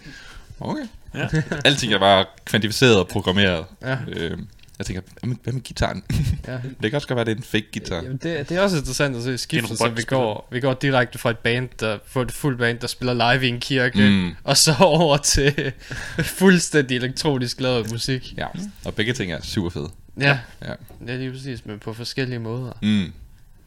[0.60, 0.82] okay.
[1.14, 1.28] Ja.
[1.64, 3.64] Alting er bare kvantificeret og programmeret.
[3.82, 3.96] Ja.
[4.08, 4.38] Øh,
[4.78, 5.02] jeg tænker,
[5.42, 6.02] hvad med, gitaren?
[6.46, 6.52] Ja.
[6.82, 7.96] det kan også godt være, det er en fake guitar.
[8.02, 11.18] Jamen, det, det er også interessant at se skiftet, så vi går, vi går direkte
[11.18, 14.30] fra et band, der får et fuldt band, der spiller live i en kirke, Mm.
[14.44, 15.72] og så over til
[16.18, 18.34] fuldstændig elektronisk lavet musik.
[18.36, 18.46] Ja,
[18.84, 19.88] og begge ting er super fede.
[20.20, 20.72] Ja, Ja.
[21.06, 22.72] det er lige præcis, men på forskellige måder.
[22.82, 23.12] Mm.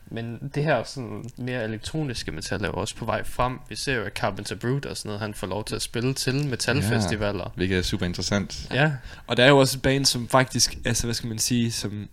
[0.07, 3.59] Men det her sådan mere elektroniske metal er jo også på vej frem.
[3.69, 6.13] Vi ser jo, at Carpenter Brute og sådan noget, han får lov til at spille
[6.13, 7.51] til metalfestivaler.
[7.55, 8.67] Hvilket er super interessant.
[8.73, 8.91] Ja, ja.
[9.27, 12.07] Og der er jo også et band, som faktisk, altså hvad skal man sige, som,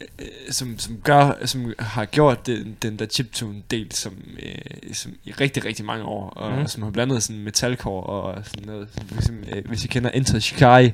[0.00, 5.12] øh, som, som gør, som har gjort den, den der chiptune del som, øh, som
[5.24, 6.66] i rigtig, rigtig mange år, og mm.
[6.66, 10.10] som har blandet sådan metalcore og sådan noget, som for eksempel, øh, hvis I kender
[10.10, 10.92] Enter Shikari,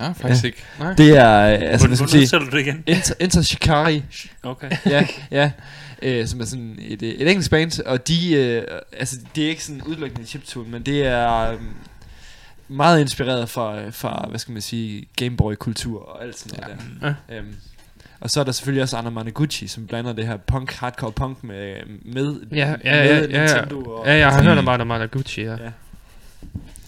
[0.00, 0.46] Ah, faktisk Ja.
[0.48, 0.62] ikke.
[0.78, 0.92] Nej.
[0.94, 2.84] det er, øh, altså hvad skal man sige, Hvordan du det igen?
[2.86, 4.02] Enter, Enter Shikari,
[4.42, 4.70] Okay.
[4.86, 5.50] ja, ja,
[6.02, 8.62] øh, som er sådan et, øh, et engelsk band, og de, øh,
[8.98, 11.58] altså det er ikke sådan udelukkende chiptune, men det er øh,
[12.68, 17.06] meget inspireret fra, fra, hvad skal man sige, Gameboy-kultur og alt sådan noget Ja.
[17.06, 17.38] der.
[17.38, 17.54] Øhm,
[18.20, 21.44] og så er der selvfølgelig også Anna Managuchi, som blander det her punk, hardcore punk
[21.44, 23.20] med, med, Ja, ja, med ja, ja, ja.
[23.54, 23.82] Nintendo.
[23.84, 24.46] Og, Ja, jeg har Mm.
[24.46, 25.50] hørt om Anna Managuchi, ja.
[25.50, 25.70] Ja.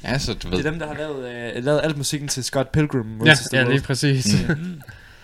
[0.04, 0.64] Ja, så du Det ved.
[0.64, 3.72] er dem, der har lavet, øh, lavet alt musikken til Scott Pilgrim Ja, ja, World.
[3.72, 4.26] lige præcis.
[4.48, 4.80] Mm.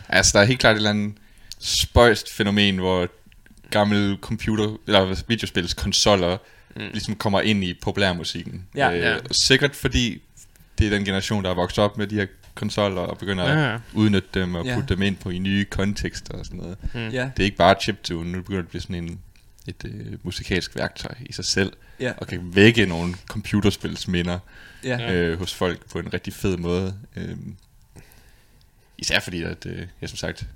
[0.09, 1.14] Altså, der er helt klart et eller andet
[1.61, 3.09] spøjst fænomen, hvor
[3.71, 6.37] gamle computer, eller videospils konsoller,
[6.77, 6.83] Mm.
[6.93, 8.64] ligesom kommer ind i populærmusikken.
[8.75, 8.88] Ja.
[8.91, 9.17] Ja.
[9.31, 10.23] Sikkert fordi
[10.79, 13.51] det er den generation, der er vokset op med de her konsoller, og begynder ja.
[13.64, 14.75] at Ja, udnytte dem og Ja.
[14.75, 16.77] putte dem ind på i nye kontekster og sådan noget.
[16.95, 17.09] mm.
[17.09, 19.19] Ja, Det er ikke bare chiptune, nu begynder det at blive sådan en,
[19.68, 24.38] et øh, musikalsk værktøj i sig selv, ja, og kan vække nogle computerspilsminder
[24.85, 25.12] ja.
[25.12, 26.98] Øh, hos folk på en rigtig fed måde.
[27.16, 27.37] Øh,
[28.98, 30.46] især fordi, at øh, jeg som sagt,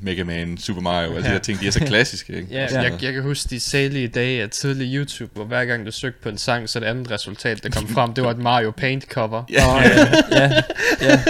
[0.00, 1.32] Mega Man, Super Mario, og alle de Ja.
[1.32, 2.32] her ting, de er så klassiske.
[2.36, 2.48] Ikke?
[2.50, 5.86] Ja, sådan jeg, jeg kan huske de sælige dage af tidlig YouTube, hvor hver gang
[5.86, 8.38] du søgte på en sang, så det andet resultat, der kom frem, det var et
[8.38, 9.44] Mario Paint cover.
[9.50, 9.66] Ja.
[9.66, 10.62] Nå, ja, ja,
[11.00, 11.22] ja.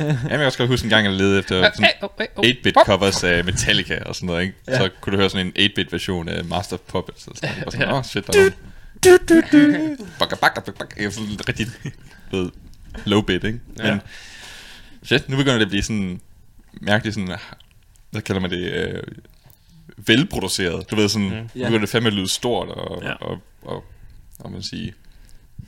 [0.00, 2.08] Ja, men jeg kan også godt huske en gang, jeg ledte efter sådan Hey, oh,
[2.18, 2.44] hey, oh.
[2.44, 4.54] 8-bit covers af Metallica og sådan noget, ikke?
[4.68, 4.78] Ja.
[4.78, 7.64] Så kunne du høre sådan en 8-bit version af Master of Puppets og sådan noget.
[7.66, 7.98] Og sådan, Ja.
[7.98, 8.50] åh, shit, der er
[9.52, 9.96] nogle...
[10.18, 10.94] Bakka, bakka, bakka, bakka.
[11.00, 11.66] Jeg er sådan rigtig
[12.32, 12.50] ved,
[13.04, 13.60] low bit, ikke?
[13.78, 13.90] Ja.
[13.90, 14.00] Men
[15.02, 16.20] shit, nu begynder det at blive sådan
[16.80, 17.30] mærkeligt sådan,
[18.10, 19.02] hvad kalder man det, øh,
[19.96, 20.90] velproduceret.
[20.90, 21.34] Du ved sådan, Mm.
[21.34, 21.40] Ja.
[21.40, 23.12] nu begynder det fandme lyde stort og, Ja.
[23.12, 23.84] og, og,
[24.38, 24.94] og, man sige,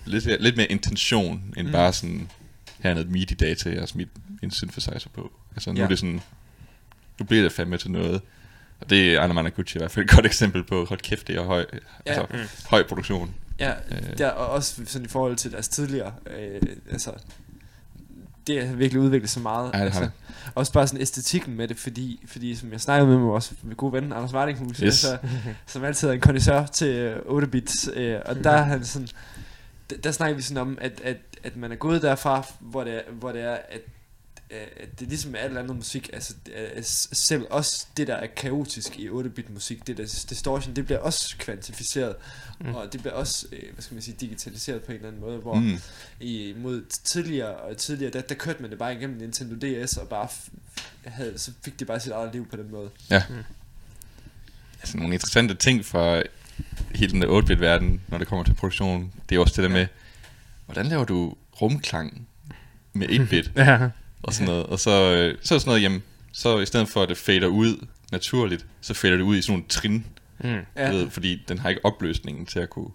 [0.05, 1.73] lidt, lidt mere intention, end Mm.
[1.73, 2.29] bare sådan,
[2.81, 4.09] her er noget MIDI-data, jeg har smidt
[4.43, 5.33] en synthesizer på.
[5.55, 5.85] Altså nu Ja.
[5.85, 6.21] er det sådan,
[7.21, 8.21] nu bliver det fandme til noget.
[8.81, 11.37] Og det er Anna Managuchi i hvert fald et godt eksempel på, hold kæft, det
[11.37, 11.79] er høj, ja.
[12.07, 12.39] altså, Mm.
[12.71, 13.35] høj produktion.
[13.59, 14.19] Ja, Øh.
[14.19, 17.13] der, og også sådan i forhold til deres tidligere, øh, altså,
[18.47, 19.71] det har virkelig udviklet sig meget.
[19.75, 20.09] Ja, det altså,
[20.55, 23.93] også bare sådan æstetikken med det, fordi, fordi som jeg snakkede med vores med gode
[23.93, 25.05] ven, Anders Vardinghus, Yes.
[25.05, 25.19] altså,
[25.67, 29.09] som altid er en kondisør til øh, 8 bits, øh, og der er han sådan,
[29.91, 32.95] der, der snakker vi sådan om, at, at, at man er gået derfra, hvor det
[32.95, 33.81] er, hvor det er at,
[34.53, 36.35] øh, det er ligesom med alt andet musik, altså
[36.83, 40.99] s- selv også det der er kaotisk i 8-bit musik, det der distortion, det bliver
[40.99, 42.17] også kvantificeret,
[42.61, 42.67] Mm.
[42.69, 42.75] mm.
[42.75, 45.39] og det bliver også, øh, hvad skal man sige, digitaliseret på en eller anden måde,
[45.39, 45.77] hvor Mm.
[46.21, 50.09] i, mod tidligere og tidligere, der, der kørte man det bare igennem Nintendo DS, og
[50.09, 50.29] bare
[51.05, 52.91] havde, så fik det bare sit eget liv på den måde.
[54.81, 56.23] altså nogle interessante ting fra
[56.95, 59.13] hele den der 8-bit verden, når det kommer til produktion.
[59.29, 59.83] Det er også det der Ja.
[59.83, 59.87] med,
[60.67, 62.29] hvordan laver du rumklang
[62.93, 63.89] med 1-bit Ja,
[64.23, 64.67] og sådan noget.
[64.67, 67.17] Og så, øh, så er det sådan noget, jamen, så i stedet for at det
[67.17, 70.07] fader ud naturligt, så fader det ud i sådan nogle trin,
[70.45, 70.57] mm.
[70.77, 70.91] ja.
[70.91, 72.89] ved, fordi den har ikke opløsningen til at kunne...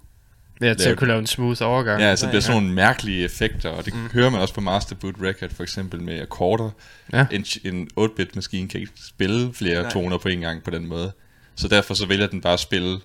[0.62, 2.02] Ja, til at kunne lave en smooth overgang.
[2.02, 4.10] Ja, altså det bliver sådan nogle mærkelige effekter, og det Mm.
[4.14, 6.70] hører man også på Master Boot Record for eksempel med akkorder.
[7.14, 7.26] Ja.
[7.32, 9.92] En, en 8-bit maskine kan ikke spille flere Nej.
[9.92, 11.12] toner på en gang på den måde.
[11.56, 13.00] Så derfor så vælger den bare at spille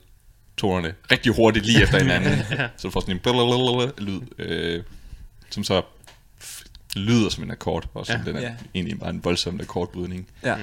[0.56, 2.32] tonerne rigtig hurtigt lige efter hinanden.
[2.50, 2.68] Ja.
[2.76, 4.82] Så du får sådan en lyd, øh,
[5.50, 5.82] som så
[6.96, 8.18] lyder som en akkord, og som Ja.
[8.20, 8.24] ja.
[8.28, 8.46] den er Ja.
[8.48, 8.54] ja.
[8.74, 10.26] egentlig bare en voldsom akkordbrydning.
[10.42, 10.56] Ja.
[10.56, 10.62] Mm.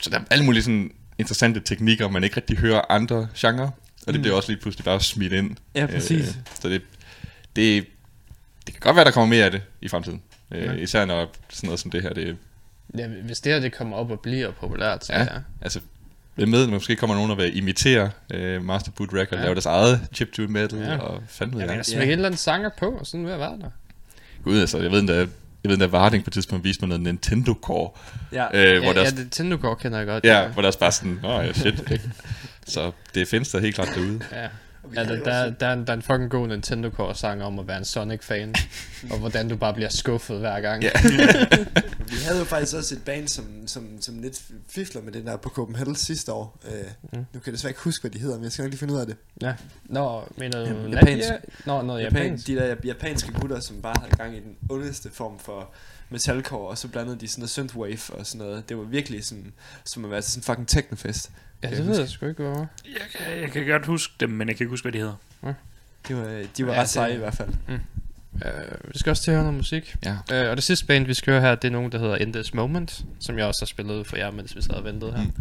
[0.00, 3.72] Så der er alle mulige sådan interessante teknikker, man ikke rigtig hører andre genrer, og
[4.06, 4.20] det Mm.
[4.22, 5.56] bliver også lige pludselig bare smidt ind.
[5.74, 6.28] Ja, præcis.
[6.28, 6.82] Øh, så det,
[7.56, 7.86] det,
[8.66, 10.22] det kan godt være, der kommer mere af det i fremtiden.
[10.52, 10.72] Øh, Ja.
[10.72, 12.36] Især når sådan noget som det her, det
[12.98, 15.20] ja, hvis det her det kommer op og bliver populært, så ja.
[15.22, 15.28] Ja.
[15.60, 15.80] altså,
[16.34, 19.36] hvem ved, måske kommer nogen og vil imitere øh, Master Boot Record, Ja.
[19.38, 19.42] ja.
[19.44, 20.92] lave deres eget chiptune metal, Ja.
[20.92, 20.98] ja.
[20.98, 21.66] og fandme ja.
[21.66, 23.70] mener, smæk et eller andet sanger på, og sådan vil jeg være der.
[24.46, 25.26] Gud, altså, jeg ved endda, jeg
[25.64, 27.90] ved endda, Varding på et tidspunkt viste mig noget Nintendo Core,
[28.32, 28.44] Ja.
[28.74, 30.24] øh, hvor, ja, der, ja, Nintendo Core kender jeg godt.
[30.24, 31.90] ja, hvor der er bare sådan, åh ja, shit.
[31.90, 32.10] ikke?
[32.66, 34.20] Så det findes der helt klart derude.
[34.32, 34.46] ja.
[34.94, 37.58] Ja, der, der, der, er en, der er en fucking god Nintendo Core sang om
[37.58, 38.54] at være en Sonic-fan,
[39.10, 40.82] og hvordan du bare bliver skuffet hver gang.
[40.82, 40.90] Ja.
[42.08, 45.36] Vi havde jo faktisk også et band, som, som, som lidt fifler med den der
[45.36, 46.58] på Copenhagen sidste år.
[46.66, 46.72] Øh,
[47.12, 47.18] Mm.
[47.18, 48.94] Nu kan jeg desværre ikke huske, hvad de hedder, men jeg skal nok lige finde
[48.94, 49.16] ud af det.
[49.42, 49.54] ja.
[49.84, 51.28] Nå, mener du Jamen, japansk.
[51.66, 52.46] Nå, noget Japan, japansk.
[52.46, 55.70] de der japanske gutter, som bare havde gang i den ondeste form for
[56.10, 58.68] metalcore, og så blandede de sådan noget synthwave og sådan noget.
[58.68, 59.52] Det var virkelig sådan,
[59.84, 61.30] som at være til sådan en fucking technofest.
[61.62, 62.00] Ja, det jeg ved huske.
[62.02, 62.68] jeg sgu ikke, hvor.
[62.84, 65.14] Jeg kan, jeg kan godt huske dem, men jeg kan ikke huske, hvad de hedder.
[66.08, 67.48] De var, de var Ja, ret seje i hvert fald.
[67.68, 69.96] Uh, vi skal også til at høre noget musik.
[70.04, 70.12] Ja.
[70.44, 72.54] Uh, og det sidste band, vi skal høre her, det er nogen, der hedder This
[72.54, 75.22] Moment, som jeg også har spillet for jer, mens vi sad og ventede her.
[75.22, 75.32] Mm.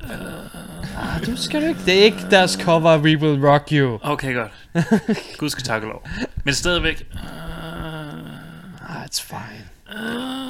[0.98, 1.80] Ah, du skal du ikke.
[1.86, 4.00] Det er ikke deres cover, We Will Rock You.
[4.02, 4.52] Okay, godt.
[5.38, 6.08] Gud skal takke lov.
[6.44, 7.08] Men stadigvæk...
[7.14, 7.20] Uh,
[8.90, 9.66] Ah, it's fine.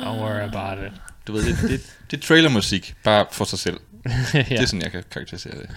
[0.04, 0.92] Don't worry about it.
[1.28, 3.80] Du ved, det, det, det er trailermusik, bare for sig selv.
[4.34, 4.40] ja.
[4.40, 5.70] Det er sådan, jeg kan karakterisere det.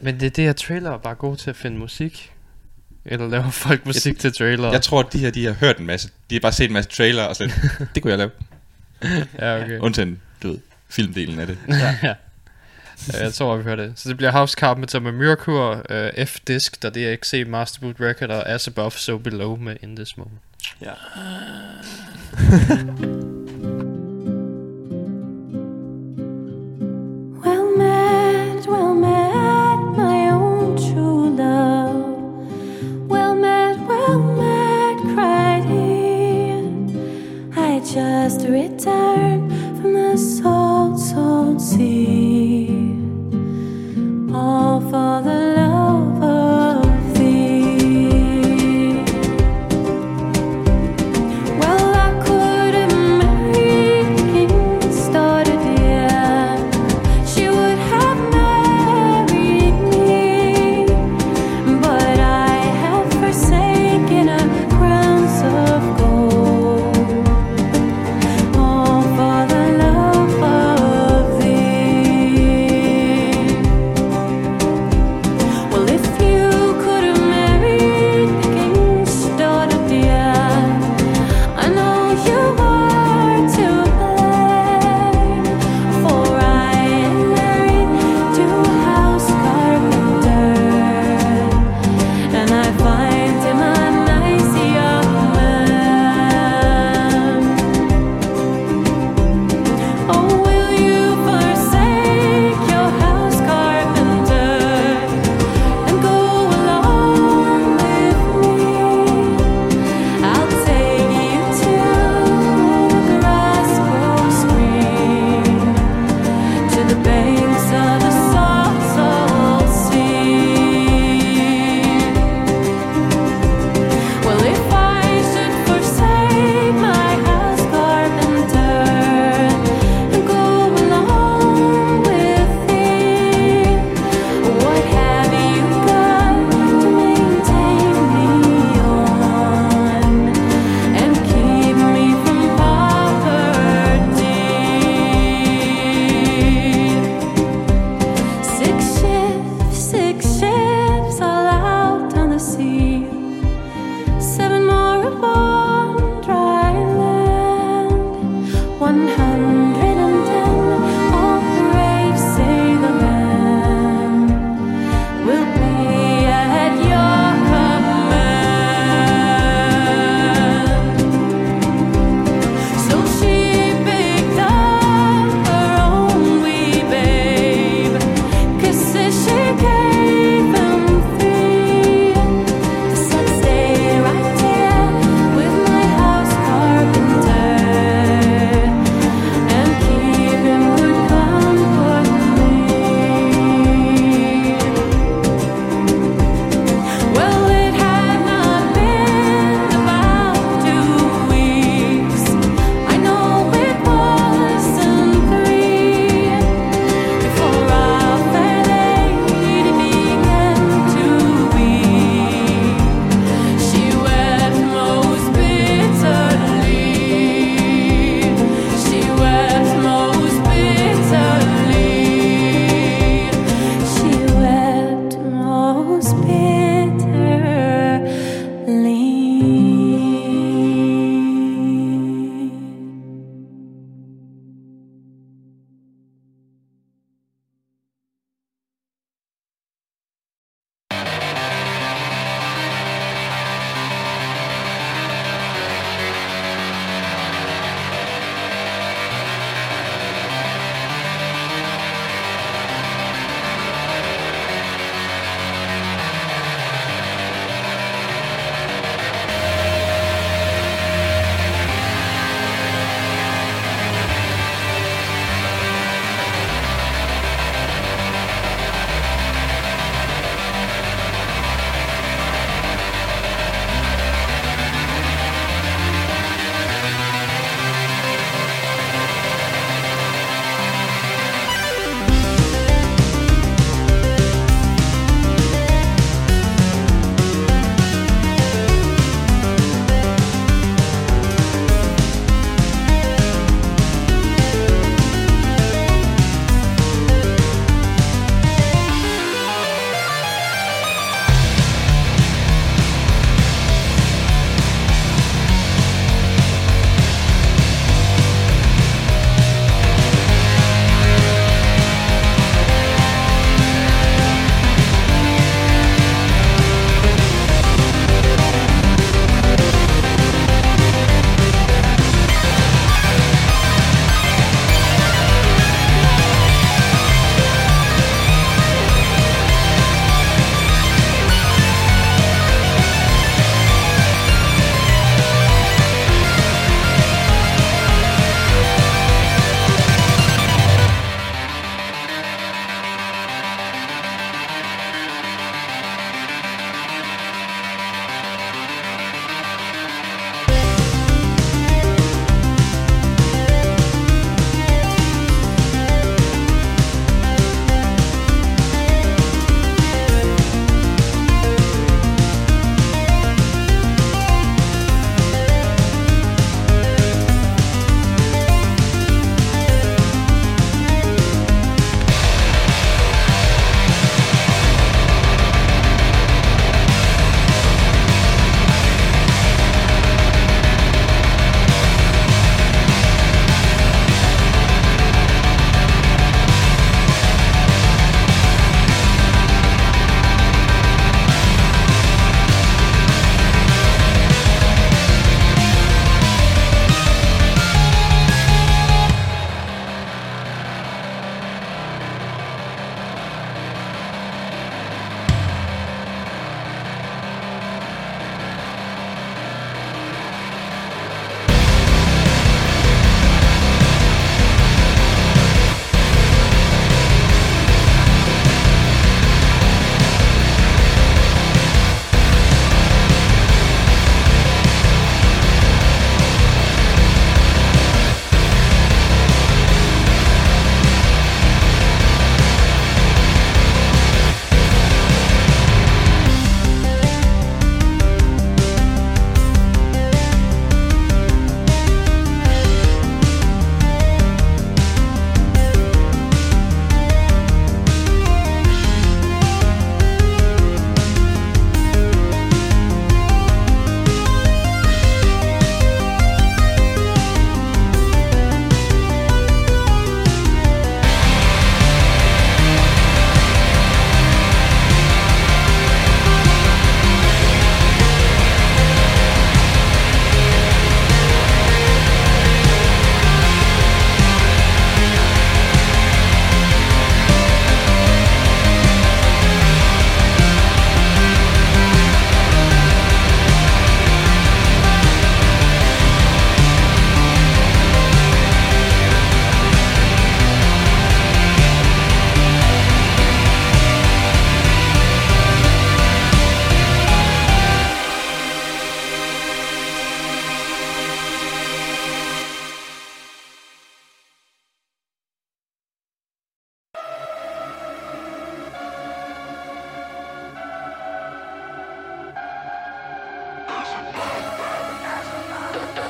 [0.00, 2.32] Men det er det her trailer er bare gode til at finde musik.
[3.04, 4.72] Eller laver folk musik til trailer.
[4.72, 6.10] Jeg tror, at de her, de har hørt en masse.
[6.30, 7.52] De har bare set en masse trailer, og så
[7.94, 8.30] det kunne jeg lave.
[9.38, 9.78] ja, okay.
[9.78, 11.58] Undtagen, du ved, filmdelen af det.
[11.68, 11.96] ja.
[12.02, 12.14] ja.
[13.20, 13.92] Jeg tror, vi hører det.
[13.96, 18.30] Så det bliver House Carpenter med Mercure, uh, F-Disc, der det er XC Masterboot Record,
[18.30, 20.40] og As Above, So Below med In This Moment.
[20.80, 20.92] Ja.
[37.92, 39.50] Just returned
[39.80, 42.68] from the salt, salt sea.
[44.32, 45.89] All for the love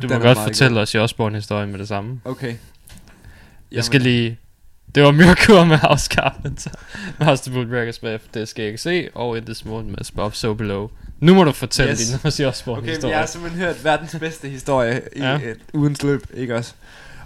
[0.00, 2.20] Du må Den er godt fortælle os i Osborne-historien med det samme.
[2.24, 2.54] Okay.
[3.72, 4.38] Jeg skal lige...
[4.94, 6.70] Det var Myrkur med House Carpenter.
[7.20, 9.08] Master Boot Records med det skal jeg ikke se.
[9.14, 10.90] Og In This Moon med Spop So Below.
[11.20, 11.98] Nu må du fortælle Yes.
[12.08, 13.02] din Ozzy Okay, Osbourne-historie.
[13.02, 15.34] men jeg har simpelthen hørt verdens bedste historie i ja.
[15.36, 16.72] et ugens løb, ikke også?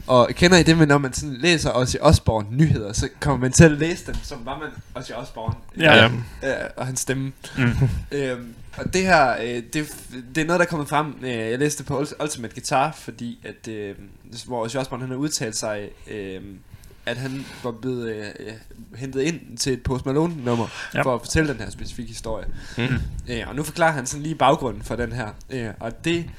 [0.06, 3.52] Og kender I det med, når man sådan læser Ozzy Osbourne nyheder, så kommer man
[3.52, 5.54] til at læse dem, som var man Ozzy Osbourne.
[5.78, 5.94] Ja.
[5.94, 6.04] Ja.
[6.48, 7.32] Øh, og hans stemme.
[7.58, 7.72] Mm.
[8.12, 9.96] Øhm, og det her, øh, det,
[10.34, 11.14] det er noget, der er kommet frem.
[11.22, 13.94] Øh, jeg læste på Ult- Ultimate Guitar, fordi at, øh,
[14.46, 16.40] hvor Ozzy Osbourne han har udtalt sig, øh,
[17.06, 18.52] at han var blevet øh, øh,
[18.96, 21.02] hentet ind til et Post Malone nummer ja.
[21.02, 22.46] for at fortælle den her specifikke historie.
[22.78, 22.84] Mm.
[23.28, 25.28] Øh, og nu forklarer han sådan lige baggrunden for den her.
[25.50, 26.30] Øh, og det,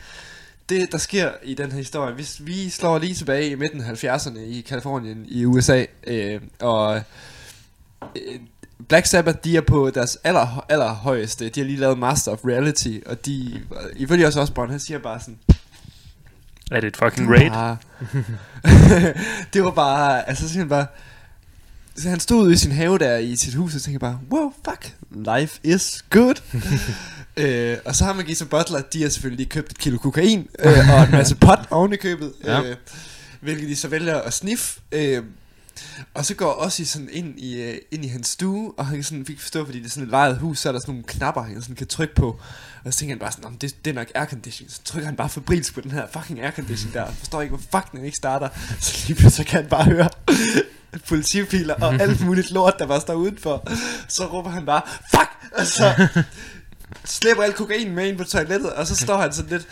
[0.70, 4.04] det, der sker i den her historie, hvis vi slår lige tilbage i midten af
[4.04, 7.02] 70'erne i Kalifornien i USA, øh, og
[8.16, 8.40] øh,
[8.88, 11.50] Black Sabbath, de er på deres aller, aller højeste.
[11.50, 13.62] De har lige lavet Master of Reality, og de,
[13.96, 15.38] ifølge også Osborne, han siger bare sådan,
[16.72, 17.50] Er det et fucking raid?
[17.50, 17.78] Bare,
[19.54, 20.86] det var bare, altså sådan bare,
[21.96, 24.54] så han stod ude i sin have der i sit hus og tænkte bare, wow,
[24.70, 26.36] fuck, life is good.
[27.38, 30.90] øh, og så har man Gisa Butler, de har selvfølgelig købt et kilo kokain øh,
[30.94, 32.62] og en masse pot oven i købet, Ja.
[32.62, 32.76] øh,
[33.42, 34.80] hvilket de så vælger at sniffe.
[34.92, 35.24] Øh,
[36.14, 39.04] og så går også sådan ind i, øh, ind i hans stue, og han kan
[39.04, 40.92] sådan, vi kan forstå, fordi det er sådan et lejet hus, så er der sådan
[40.94, 42.40] nogle knapper, han sådan kan trykke på.
[42.86, 44.70] Og så tænker han bare sådan, "Nå, men det, det er nok aircondition.
[44.70, 47.12] Så trykker han bare febrilsk på den her fucking aircondition der.
[47.12, 48.50] Forstår ikke, hvor fuck den ikke starter.
[48.82, 50.10] Så lige pludselig kan han bare høre
[51.10, 53.68] politibiler og alt muligt lort, der bare står udenfor.
[54.08, 55.30] Så råber han bare, fuck!
[55.60, 56.08] Og så
[57.20, 59.68] slipper alt kokain med ind på toilettet, og så står han sådan lidt...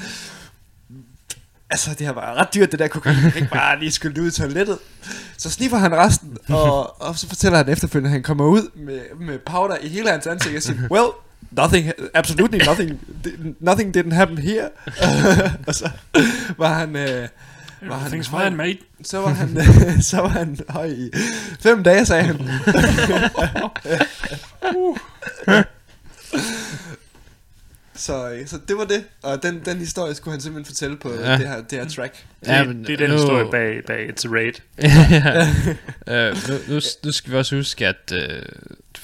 [1.69, 3.15] Altså, det har været ret dyrt, det der kokain.
[3.15, 4.77] Kan ikke bare lige skylde ud i toilettet.
[5.37, 9.01] Så sniffer han resten, og, og så fortæller han efterfølgende, at han kommer ud med,
[9.19, 11.07] med powder i hele hans ansigt og siger, well,
[11.51, 12.99] nothing, absolutely nothing,
[13.59, 14.69] nothing didn't happen here.
[15.67, 15.89] og så
[16.57, 16.95] var han...
[16.95, 17.27] Øh,
[17.81, 18.77] var han Things fine, mate.
[19.03, 19.61] så var han,
[20.11, 21.09] så var han høj i
[21.59, 22.49] fem dage, sagde han.
[27.97, 31.13] så, øh, så det var det, og den, den historie skulle han simpelthen fortælle på
[31.13, 31.31] Ja.
[31.31, 31.37] ja.
[31.37, 32.25] det, her, det her track.
[32.39, 34.53] Det, Ja, ja, men det er den nu- historie bag, bag It's a Raid.
[36.07, 36.29] ja.
[36.29, 38.41] øh, nu, nu, nu skal vi også huske, at øh,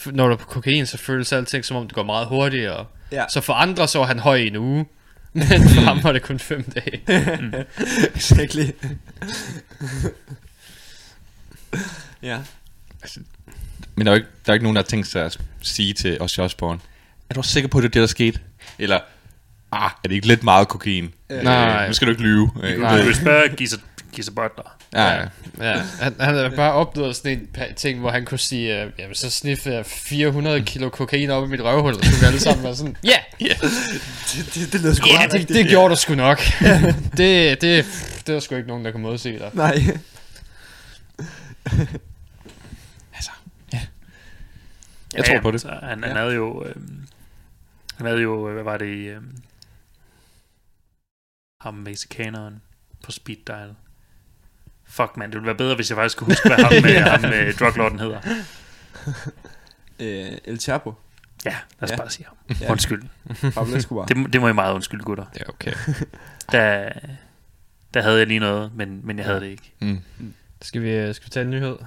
[0.06, 2.86] når du er på kokain, så føles alting som om det går meget hurtigere.
[3.12, 3.26] Ja.
[3.34, 4.86] Så for andre så var han høj i en uge,
[5.34, 7.02] men for ham var det kun fem dage.
[8.16, 8.66] Exactly.
[12.22, 12.40] ja.
[13.96, 15.94] Men der er, jo ikke, der er ikke nogen, der har tænkt sig at sige
[15.94, 16.80] til Ozzy Osbourne,
[17.30, 18.40] er du også sikker på, at det er det, der skete?
[18.80, 19.00] Eller,
[19.72, 21.14] ah, er det ikke lidt meget kokain?
[21.30, 21.88] Øh, Nej.
[21.88, 22.52] Nu skal du ikke lyve.
[22.64, 22.98] Øh, Nej.
[22.98, 23.76] Du vil spørge Gisa,
[24.14, 24.78] Gisa Butler.
[24.94, 25.22] Ja, ja.
[25.62, 29.16] Ja, han, han havde bare opnået sådan en ting, hvor han kunne sige, øh, jamen
[29.16, 32.64] så sniffe jeg 400 kilo kokain op i mit røvhul, og så vi alle sammen
[32.64, 33.10] være sådan, ja,
[33.42, 35.58] yeah, Det, det, det lyder sgu ja, ret det, rigtigt.
[35.60, 36.42] det gjorde du sgu nok.
[37.18, 37.86] det, det,
[38.28, 39.50] det var sgu ikke nogen, der kunne modse dig.
[39.54, 39.84] Nej.
[45.16, 45.62] Jeg tror på det.
[45.62, 46.14] Så han, han Ja.
[46.22, 46.66] havde jo...
[46.66, 47.00] Øhm,
[47.98, 49.06] han havde jo, øh, hvad var det i...
[49.08, 49.38] Øhm,
[51.62, 52.62] ham mexikaneren
[53.04, 53.76] på speed dial.
[54.86, 57.22] Fuck man, det ville være bedre, hvis jeg faktisk kunne huske, hvad ham, med, ham
[57.22, 58.22] med druglorden hedder.
[60.00, 60.94] Øh, El Chapo.
[61.46, 61.96] Ja, lad os Ja.
[61.98, 62.58] bare sige ham.
[62.62, 62.72] Ja.
[62.72, 63.04] Undskyld.
[63.54, 64.06] Pablo Escobar.
[64.10, 65.26] Det, må- det må I meget undskylde, gutter.
[65.40, 65.74] Ja, okay.
[66.52, 66.90] Der,
[67.94, 69.74] der havde jeg lige noget, men, men jeg havde det ikke.
[69.80, 70.02] Mm.
[70.62, 71.78] Skal vi, øh, skal vi tage en nyhed?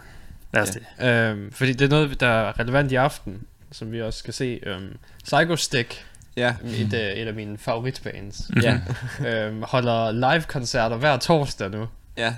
[0.53, 1.31] Lad os Ja.
[1.31, 1.31] det.
[1.33, 3.43] Øhm, fordi det er noget, der er relevant i aften,
[3.73, 4.61] som vi også skal se.
[4.63, 6.07] Øhm, Psycho Stick,
[6.37, 6.55] Ja.
[6.65, 8.81] et, øh, et af mine favoritbands, Ja.
[9.29, 11.89] øhm, holder live-koncerter hver torsdag nu.
[12.17, 12.35] Ja.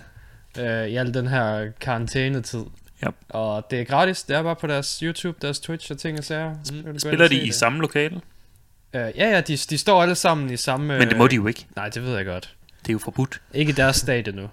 [0.59, 2.65] øh, i al den her karantænetid.
[3.07, 3.15] Yep.
[3.29, 6.25] Og det er gratis, det er bare på deres YouTube, deres Twitch og ting og
[6.25, 6.51] sager.
[6.95, 7.55] Og Spiller de i det.
[7.55, 8.21] samme lokale?
[8.95, 10.99] Øh, ja, ja, de, de står alle sammen i samme...
[10.99, 11.67] Men det må de jo ikke.
[11.77, 12.55] Nej, det ved jeg godt.
[12.83, 13.41] Det er jo forbudt.
[13.55, 14.49] Ikke i deres stadie nu.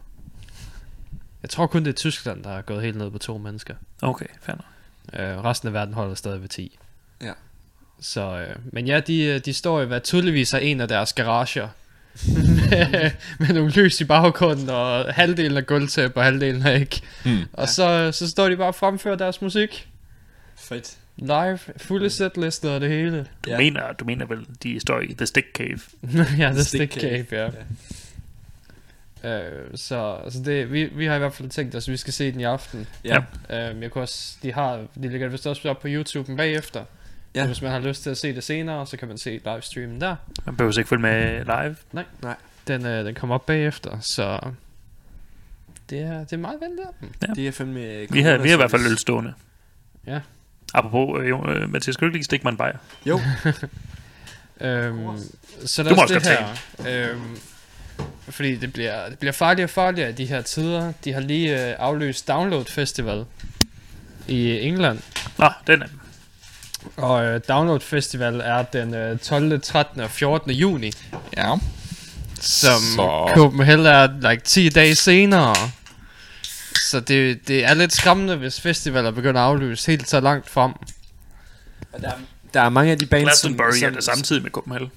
[1.41, 3.75] Jeg tror kun, det er Tyskland, der er gået helt ned på to mennesker.
[4.01, 4.65] Okay, fair nok.
[5.13, 6.77] Øh, resten af verden holder stadig ved 10.
[7.21, 7.31] Ja.
[8.01, 11.13] Så, øh, men ja, de, øh, de står i hvad tydeligvis er en af deres
[11.13, 11.67] garager.
[12.27, 17.01] med, med nogle lys i baggrunden, og halvdelen af gulvtæppe, og halvdelen er ikke.
[17.23, 17.41] Hmm.
[17.53, 19.87] Og så, så står de bare og fremfører deres musik.
[20.57, 20.97] Fedt.
[21.17, 23.17] Live, fulde setlister og det hele.
[23.19, 23.51] Du, Ja.
[23.51, 23.57] ja.
[23.57, 25.79] mener, du mener vel, de står i The Stick Cave?
[26.43, 27.49] ja, The Stick Stick Cave, ja.
[29.23, 32.13] Øh, så altså det, vi, vi har i hvert fald tænkt os, at vi skal
[32.13, 32.87] se den i aften.
[33.05, 33.17] Ja.
[33.49, 36.83] Øh, jeg kunne også, de har, de ligger vist også op på YouTube bagefter.
[37.35, 37.41] Ja.
[37.41, 40.01] Så hvis man har lyst til at se det senere, så kan man se livestreamen
[40.01, 40.15] der.
[40.45, 41.75] Man behøver ikke følge med live.
[42.67, 44.39] Den, øh, den kommer op bagefter, så
[45.89, 47.35] det er, det er meget venligt af dem.
[47.35, 48.05] Det er fandme...
[48.09, 49.33] Vi har, vi har i hvert fald øl stående.
[50.07, 50.19] Ja.
[50.73, 52.77] Apropos, øh, jo, øh, Mathias, skal du ikke lige stikke mig en bajer?
[53.05, 53.19] Jo.
[54.61, 55.17] Øhm,
[55.65, 57.11] så Du der må er også det godt her.
[57.11, 57.37] Øhm,
[58.29, 60.93] fordi det bliver, det bliver farligere og farligere i de her tider.
[61.03, 63.25] De har lige øh, afløst Download Festival
[64.27, 64.99] i England.
[65.37, 65.87] Nå, den er...
[66.97, 70.01] Og øh, Download Festival er den øh, 12., 13.
[70.01, 70.51] og 14.
[70.51, 70.91] juni.
[71.37, 71.55] Ja.
[72.41, 75.55] Som Så- Copenhagen er like 10 dage senere.
[76.89, 80.71] Så det, det er lidt skræmmende, hvis festivaler begynder at aflyse helt så langt frem.
[81.93, 82.13] Og Der, er-
[82.53, 83.87] der er mange af de bands, Glastonbury som...
[83.87, 84.91] er der samtidig med Copenhagen.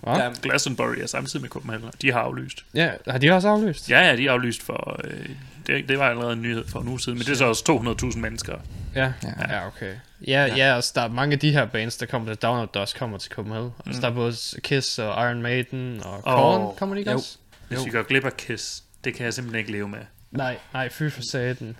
[0.00, 0.10] Hva?
[0.14, 1.90] Der, Glastonbury er samtidig med Copenhagen.
[2.02, 2.64] De har aflyst.
[2.74, 3.90] Ja, har de også aflyst?
[3.90, 5.00] Ja, ja, de har aflyst for...
[5.04, 5.28] Øh,
[5.66, 7.94] det, det var allerede en nyhed for en uge siden, men det er så også
[8.12, 8.58] 200.000 mennesker.
[8.94, 9.32] Ja, Ja.
[9.56, 9.94] ja, okay.
[10.26, 10.56] Ja, ja.
[10.56, 12.96] ja altså, der er mange af de her bands, der kommer til Download, der også
[12.96, 13.66] kommer til Copenhagen.
[13.66, 13.82] Mm.
[13.86, 17.16] Altså, der er både Kiss og Iron Maiden og Korn, Åh, kommer de ikke jo.
[17.16, 17.38] også?
[17.68, 19.98] Hvis vi går glip af Kiss, det kan jeg simpelthen ikke leve med.
[20.30, 21.76] Nej, nej, fy for satan.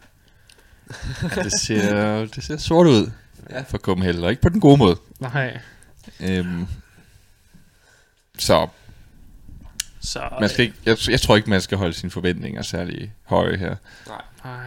[1.34, 3.10] det, ser, det ser sort ud.
[3.50, 3.60] Ja.
[3.60, 4.96] for Copenhagen, og ikke på den gode måde.
[5.20, 5.58] Nej.
[6.20, 6.66] Øhm,
[8.38, 8.66] så
[10.00, 13.56] Så, man skal ikke, jeg, jeg tror ikke, man skal holde sine forventninger særlig høje
[13.56, 13.76] her.
[14.44, 14.66] Nej.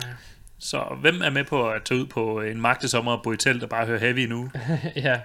[0.59, 3.63] så hvem er med på at tage ud på en magtesommer og bo i telt
[3.63, 4.51] og bare høre heavy nu?
[4.95, 5.19] ja.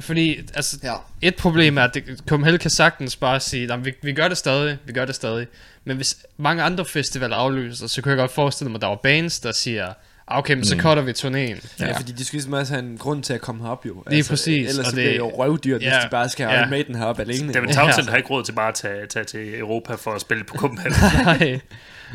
[0.00, 0.94] Fordi, altså, Ja.
[1.22, 4.28] et problem er, at det, Copenhagen kan sagtens bare sige, "Nå, men vi, vi gør
[4.28, 5.46] det stadig, vi gør det stadig.
[5.84, 8.94] Men hvis mange andre festivaler aflyser, så kunne jeg godt forestille mig, at der var
[9.02, 9.94] bands, der siger, "Ah,
[10.26, 10.80] okay, men så Mm.
[10.80, 11.84] cutter vi turnéen.
[11.86, 13.98] Ja, fordi de skal ligesom også have en grund til at komme herop jo.
[13.98, 16.28] Altså, Lige præcis, Ellers og så det- bliver det jo røvdyrt, Ja, hvis de bare
[16.28, 16.66] skal have ja.
[16.68, 17.52] Maiden herop alene.
[17.52, 17.74] David jo.
[17.74, 18.10] Townsend Ja.
[18.10, 20.92] har ikke råd til bare at tage, tage til Europa for at spille på Copenhagen.
[21.24, 21.60] Nej.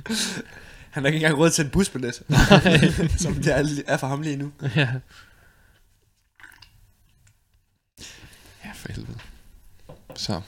[0.91, 2.15] Han har ikke engang råd til en busbillet,
[3.23, 4.51] som det er, er for ham lige nu.
[4.75, 4.87] ja.
[8.65, 9.17] Ja, for helvede.
[10.15, 10.41] Så.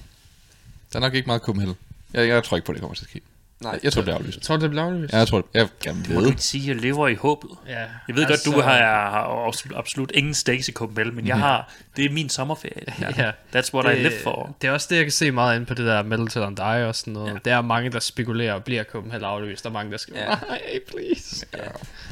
[0.93, 1.75] Der er nok ikke meget Copenhagen.
[2.13, 3.21] Jeg, jeg tror ikke på, at det kommer til at ske.
[3.61, 4.41] Nej, Jeg tror, det bliver aflyst.
[4.41, 5.13] Tror du, det bliver aflyst?
[5.13, 6.29] Ja, jeg tror, jeg gerne Må du ved.
[6.29, 7.49] ikke sige, at jeg lever i håbet?
[7.67, 7.79] Ja.
[7.79, 9.47] Jeg ved altså, godt, du har, har
[9.77, 12.81] absolut, ingen stakes i Copenhagen, men jeg har, det er min sommerferie.
[12.85, 13.11] det her.
[13.53, 13.59] Ja.
[13.61, 14.55] That's what I live for.
[14.61, 16.57] Det er også det, jeg kan se meget ind på det der Metal Till and
[16.57, 17.27] Die og sådan noget.
[17.27, 17.33] Ja.
[17.33, 17.39] Ja.
[17.45, 19.63] Der er mange, der spekulerer, bliver Copenhagen aflyst.
[19.63, 20.27] Der er mange, der skriver, Ja.
[20.49, 21.45] nej, please.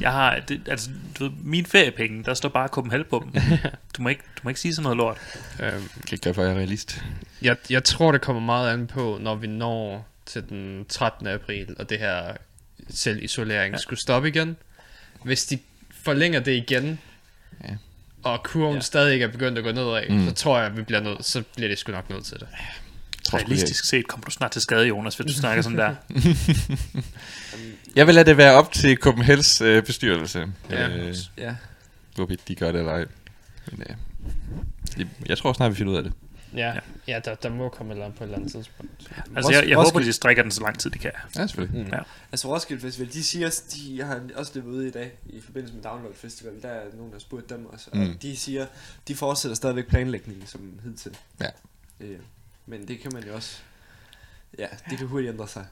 [0.00, 3.42] Jeg har, det, altså, du ved, mine feriepenge, der står bare Copenhagen på dem.
[3.96, 5.16] Du må ikke, du må ikke sige sådan noget lort.
[5.60, 5.72] Øhm, Jeg
[6.06, 7.02] kan ikke gøre, for jeg er realist.
[7.42, 11.26] jeg, jeg tror, det kommer meget an på, når vi når til den 13.
[11.26, 12.36] april, og det her
[12.90, 13.78] selvisolering Ja.
[13.78, 14.56] skulle stoppe igen.
[15.24, 15.58] Hvis de
[16.04, 16.98] forlænger det igen,
[17.64, 17.74] Ja.
[18.22, 18.80] og kurven Ja.
[18.80, 20.28] stadig ikke er begyndt at gå nedad, Mm.
[20.28, 22.48] så tror jeg, at vi bliver nødt, så bliver det sgu nok nødt til det.
[23.24, 25.94] Tror, Realistisk set kommer du snart til skade, Jonas, hvis du snakker sådan der.
[27.96, 30.46] jeg vil lade det være op til Copenhagens øh, bestyrelse.
[30.70, 30.88] Ja.
[30.88, 31.54] Øh, Ja.
[32.14, 33.04] hvorvidt de gør det eller ej.
[33.72, 33.96] Men, øh,
[34.98, 36.12] det, jeg tror snart, vi finder ud af det.
[36.56, 36.74] Ja,
[37.08, 37.20] Ja.
[37.24, 38.92] der, der må komme et eller andet på et eller andet tidspunkt.
[39.36, 41.10] Altså, jeg, jeg Roskilde- håber, de strækker den så lang tid, de kan.
[41.36, 41.84] Ja, selvfølgelig.
[41.86, 41.92] Mm.
[41.92, 41.98] Ja.
[42.32, 45.82] Altså Roskilde Festival, de siger, de har også det ude i dag, i forbindelse med
[45.82, 48.18] Download Festival, der er nogen, der har spurgt dem også, og Mm.
[48.18, 48.66] de siger,
[49.08, 51.16] de fortsætter stadigvæk planlægningen som hidtil.
[51.40, 51.46] Ja.
[52.00, 52.18] Øh,
[52.66, 53.58] men det kan man jo også,
[54.58, 55.64] ja, det kan hurtigt ændre sig.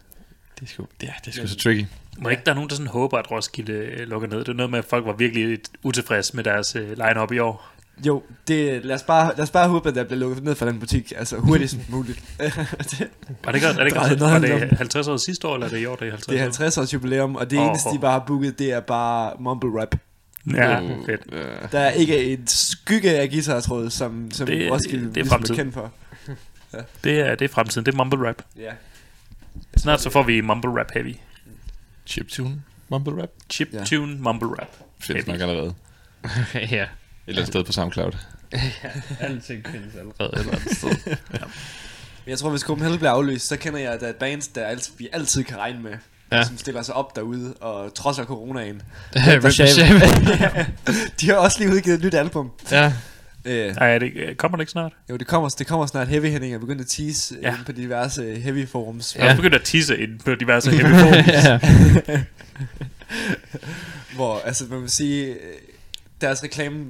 [0.60, 1.86] Det er sgu, ja, det er sgu Men- så tricky.
[2.18, 4.38] Må ikke der er nogen, der sådan håber, at Roskilde øh, lukker ned?
[4.38, 7.74] Det er noget med, at folk var virkelig utilfredse med deres øh, line-up i år.
[8.06, 10.66] Jo, det, lad, os bare, lad os bare håbe, at der bliver lukket ned for
[10.66, 12.22] den butik, altså hurtigst muligt.
[12.38, 12.56] det,
[13.44, 14.76] Var det ikke, er det, ikke også, var det om.
[14.76, 16.42] 50 år sidste år, eller er det i år, det er 50 det er år?
[16.42, 17.94] 50 års jubilæum, og det Åh, eneste, åh.
[17.94, 19.94] de bare har booket, det er bare mumble rap.
[20.54, 21.20] Ja, Uh, fedt.
[21.72, 25.74] Der er ikke en skygge af guitartråd, som, som Det- Roskilde det er ligesom kendt
[25.74, 25.92] for.
[27.04, 28.42] Det er, det er fremtiden, det er mumble rap.
[28.58, 28.70] Ja.
[29.76, 31.14] Snart så får vi mumble rap heavy.
[32.06, 33.28] chiptune, mumble rap.
[33.50, 33.84] Chip Ja.
[33.84, 34.68] tune mumble rap.
[35.00, 35.38] Findes Heavy.
[35.38, 35.74] nok allerede.
[36.76, 36.86] Ja,
[37.28, 38.12] eller andet sted på SoundCloud.
[39.20, 40.90] alting findes allerede et eller andet sted.
[42.24, 44.54] Men jeg tror, hvis Copenhagen bliver aflyst, så kender jeg, at der er et band,
[44.54, 45.90] der altid, vi altid kan regne med.
[46.32, 46.36] Ja.
[46.36, 46.44] Ja.
[46.44, 48.82] Som stiller sig op derude og trodser coronaen.
[51.20, 52.50] De har også lige udgivet et nyt album.
[52.70, 52.92] ja,
[53.44, 54.92] Øh, Ej, det, kommer det ikke snart?
[55.10, 56.08] jo, det kommer, det kommer snart.
[56.08, 57.48] Heavy Henning er begyndt at tease Ja.
[57.50, 57.56] ja.
[57.66, 59.16] på diverse heavy forums.
[59.16, 61.26] Jeg er begyndt at tisse ind på diverse heavy forums.
[62.08, 62.20] ja.
[64.14, 65.36] Hvor, altså, man vil sige, øh,
[66.20, 66.84] deres reklame,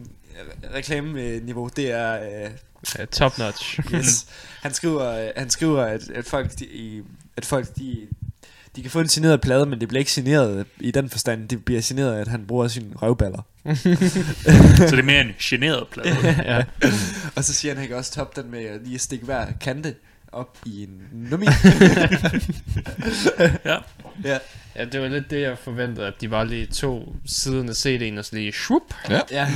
[0.75, 2.23] reklameniveau, det er...
[2.45, 2.51] Øh,
[2.99, 3.81] Ja, top notch.
[3.95, 4.27] yes.
[4.63, 7.03] han skriver, øh, han skriver at, at folk, de, i-
[7.37, 8.07] at folk de,
[8.77, 11.49] de kan få en signeret plade, men det bliver ikke signeret i den forstand.
[11.49, 13.43] Det bliver signeret, at han bruger sine røvballer.
[13.75, 16.17] Så det er mere en generet plade.
[16.53, 16.65] ja.
[17.37, 19.25] Og så siger han, at han kan også toppe den med at lige at stikke
[19.25, 19.95] hver kante
[20.33, 21.47] op i en nummi.
[23.65, 23.77] Ja.
[24.25, 24.39] ja.
[24.77, 28.19] ja, det var lidt det, jeg forventede, at de bare lige to siden af CD'en
[28.19, 28.83] og så lige swoop,
[29.31, 29.49] ja.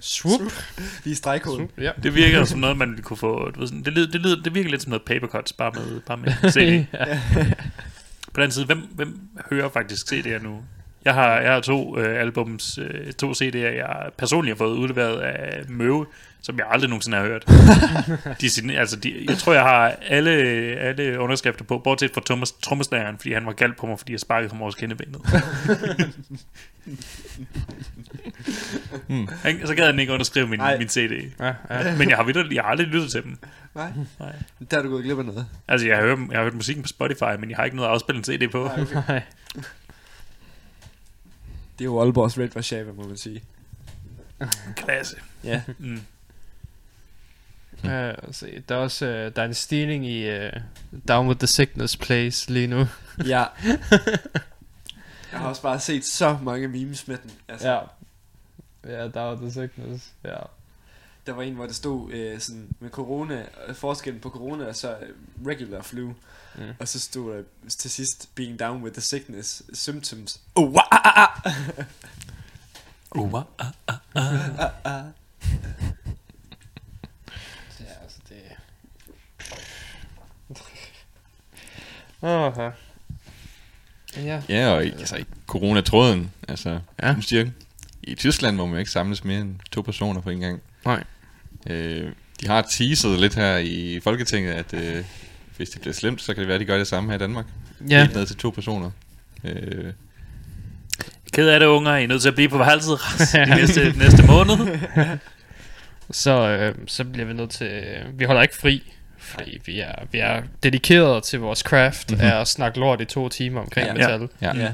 [0.00, 0.40] swoop,
[1.04, 1.56] Lige stregkoden.
[1.58, 1.70] swoop.
[1.78, 1.90] Ja.
[2.02, 3.50] Det virker som noget, man ville kunne få...
[3.50, 6.00] Du ved, sådan, det, lyder, det, lyder, det virker lidt som noget papercuts, bare med,
[6.00, 6.86] bare med CD.
[7.06, 7.20] ja.
[8.34, 9.18] På den side, hvem, hvem
[9.50, 10.62] hører faktisk CD'er nu?
[11.04, 15.20] Jeg har, jeg har to øh, albums, øh, to CD'er, jeg personligt har fået udleveret
[15.20, 16.06] af Møve,
[16.44, 17.44] som jeg aldrig nogensinde har hørt.
[18.40, 20.30] de, altså, de, jeg tror, jeg har alle,
[20.80, 24.20] alle underskrifter på, bortset fra Thomas trommeslageren, fordi han var galt på mig, fordi jeg
[24.20, 25.20] sparkede ham over skinnebenet.
[29.06, 29.28] Hmm.
[29.42, 30.78] Han, så gad han ikke underskrive min, Ej.
[30.78, 31.32] min CD.
[31.40, 31.96] Ja, ja.
[31.98, 33.38] Men jeg har, vitterligt- jeg har aldrig lyttet til dem.
[33.74, 33.90] Nej.
[34.20, 34.32] Nej.
[34.70, 35.46] Der er du gået glip af noget.
[35.68, 37.88] Altså, jeg har, hørt, jeg har hørt musikken på Spotify, men jeg har ikke noget
[37.88, 38.64] at afspille en CD på.
[38.64, 39.02] Nej, okay.
[39.08, 39.22] Nej.
[41.78, 43.42] Det er jo Aalborgs Red Warszawa, må man sige.
[44.76, 45.16] Klasse.
[45.44, 45.62] Ja.
[45.78, 46.00] Mm.
[47.84, 50.52] Ja, se, der er også uh, der er en stigning i uh,
[51.08, 52.86] Down with the Sickness Place lige nu.
[53.26, 53.44] ja.
[55.32, 57.30] Jeg har også bare set så mange memes med den.
[57.48, 57.80] Altså, Ja.
[58.86, 60.12] Ja, Down with the Sickness.
[60.24, 60.36] Ja.
[61.26, 64.76] Der var en, hvor der stod øh, sådan med corona, øh, forskellen på corona og
[64.76, 65.08] så øh,
[65.46, 66.12] regular flu.
[66.54, 66.62] Mm.
[66.78, 70.40] Og så stod der til sidst, being down with the sickness, symptoms.
[70.54, 71.54] Oh, ah, ah, ah.
[73.16, 73.98] Uh, ah, ah.
[74.84, 75.02] Ja,
[78.04, 78.36] altså det...
[82.22, 82.70] Åh, ja.
[84.16, 84.40] Ja.
[84.48, 87.14] Ja, og i, altså, i coronatråden, altså, Ja.
[87.20, 87.46] siger,
[88.02, 90.60] i Tyskland må man ikke samles mere end to personer på en gang.
[90.84, 91.04] Nej.
[91.66, 95.04] Øh, de har teaset lidt her i Folketinget, at øh,
[95.56, 97.18] hvis det bliver slemt, så kan det være, at de gør det samme her i
[97.18, 97.46] Danmark.
[97.90, 98.00] Ja.
[98.04, 98.90] Helt ned til to personer.
[99.44, 99.92] Øh,
[101.32, 101.96] Ked af det, unger.
[101.96, 102.98] I er nødt til at blive på værelset
[103.34, 104.56] de næste, næste måned.
[106.10, 107.66] Så, øh, så bliver vi nødt til...
[107.66, 108.82] Øh, vi holder ikke fri,
[109.18, 112.26] fordi vi er, vi er dedikeret til vores craft mm-hmm.
[112.26, 114.10] af at snakke lort i to timer omkring Ja.
[114.10, 114.18] ja.
[114.18, 114.28] metal.
[114.42, 114.52] ja.
[114.56, 114.72] Ja.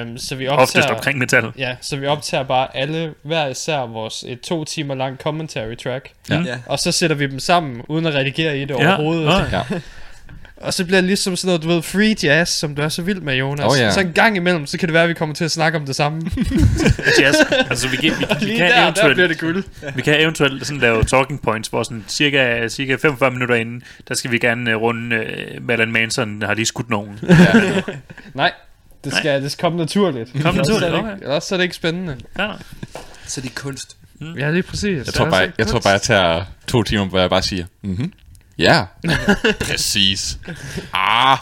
[0.00, 0.62] Øhm, så vi optager...
[0.62, 1.52] Oftest omkring metal.
[1.58, 6.10] Ja, så vi optager bare alle, hver især vores et to timer lang commentary track.
[6.30, 6.40] Ja.
[6.40, 6.58] Ja.
[6.66, 8.86] Og så sætter vi dem sammen, uden at redigere i det Ja.
[8.88, 9.24] overhovedet.
[9.24, 9.62] Nå, ja.
[10.60, 13.02] Og så bliver det ligesom sådan noget, du ved, free jazz, som du er så
[13.02, 13.66] vild med, Jonas.
[13.72, 13.90] Åh, ja.
[13.92, 15.86] Så en gang imellem, så kan det være, at vi kommer til at snakke om
[15.86, 16.22] det samme.
[17.20, 17.36] Jazz.
[17.70, 19.64] Altså, vi kan, vi, vi kan der, der eventuelt, bliver det guld.
[19.94, 24.14] vi kan eventuelt sådan lave talking points, hvor sådan cirka, cirka 45 minutter inden, der
[24.14, 25.16] skal vi gerne uh, runde
[25.56, 27.18] uh, Marilyn Manson har lige skudt nogen.
[28.34, 28.52] Nej,
[29.04, 30.30] det skal, det skal komme naturligt.
[30.32, 31.12] Kom er naturligt, det okay.
[31.14, 32.16] ikke- Ellers så er det ikke spændende.
[32.38, 32.56] Ja, nej.
[33.26, 33.96] Så det er kunst.
[34.38, 35.06] Ja, lige præcis.
[35.06, 38.12] Jeg tror, bare, jeg tror bare, jeg tager to timer, hvor jeg bare siger, mhm,
[38.58, 38.84] ja,
[39.66, 40.38] præcis.
[40.92, 41.38] Ah,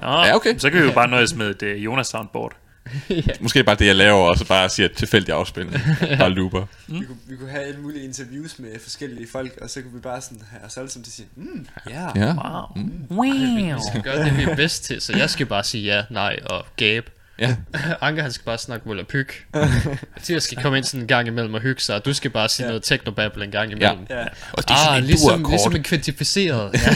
[0.00, 0.58] Nå, Ja, okay.
[0.58, 2.52] Så kan vi jo bare nøjes med et uh, Jonas soundboard.
[3.40, 5.82] måske bare det, jeg laver, og så bare siger tilfældig afspilning.
[6.18, 6.66] Bare looper.
[6.86, 10.00] Vi, kunne, vi kunne have alle mulige interviews med forskellige folk, og så kunne vi
[10.00, 12.08] bare sådan have os alle sammen til at sige, mm, ja.
[12.16, 12.34] Ja.
[12.34, 12.66] Wow.
[12.76, 13.06] Mm.
[13.10, 13.78] Wow.
[13.90, 16.64] skal gøre det, vi er bedst til, så jeg skal bare sige ja, nej og
[16.76, 17.10] gabe.
[17.40, 17.56] Ja.
[18.00, 19.28] Anker, han skal bare snakke vold og pyg.
[20.16, 22.48] Mathias skal komme ind sådan en gang imellem og hygge sig, og du skal bare
[22.48, 22.66] sige Ja.
[22.66, 22.70] ja.
[22.70, 24.06] noget technobabble en gang imellem.
[24.10, 24.24] ja.
[24.52, 26.70] Og det er sådan Ah, en ligesom, ligesom en kvantificeret.
[26.74, 26.94] Ja.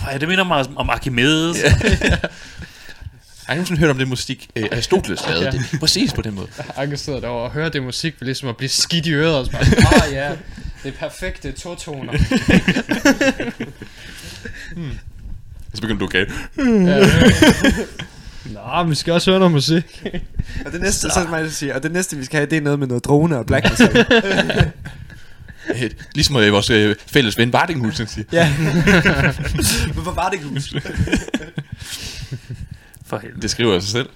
[0.06, 1.56] Ej, det minder mig om Archimedes.
[3.46, 5.44] Har I nogensinde hørt om det musik, øh, Aristoteles lavede?
[5.44, 5.50] Ja.
[5.50, 6.46] Det er præcis på den måde.
[6.76, 9.34] Anker sidder derovre og hører det musik, ved ligesom at blive skidt i øret.
[9.34, 10.30] Og så bare, ah ja,
[10.82, 12.12] det er perfekte to-toner.
[15.74, 16.30] Så begynder du at gale.
[18.54, 20.02] Nå, vi skal også høre noget musik.
[20.66, 22.62] Og det næste, så mig, der siger, og det næste, vi skal have, det er
[22.62, 24.06] noget med noget drone og black metal.
[25.82, 28.24] Øh, Ligesom øh, vores øh, fælles ven Vardinghus, han siger.
[28.32, 28.52] ja.
[29.92, 30.74] Hvorfor var det hus?
[33.06, 33.42] For helvede.
[33.42, 34.08] Det skriver jeg sig selv.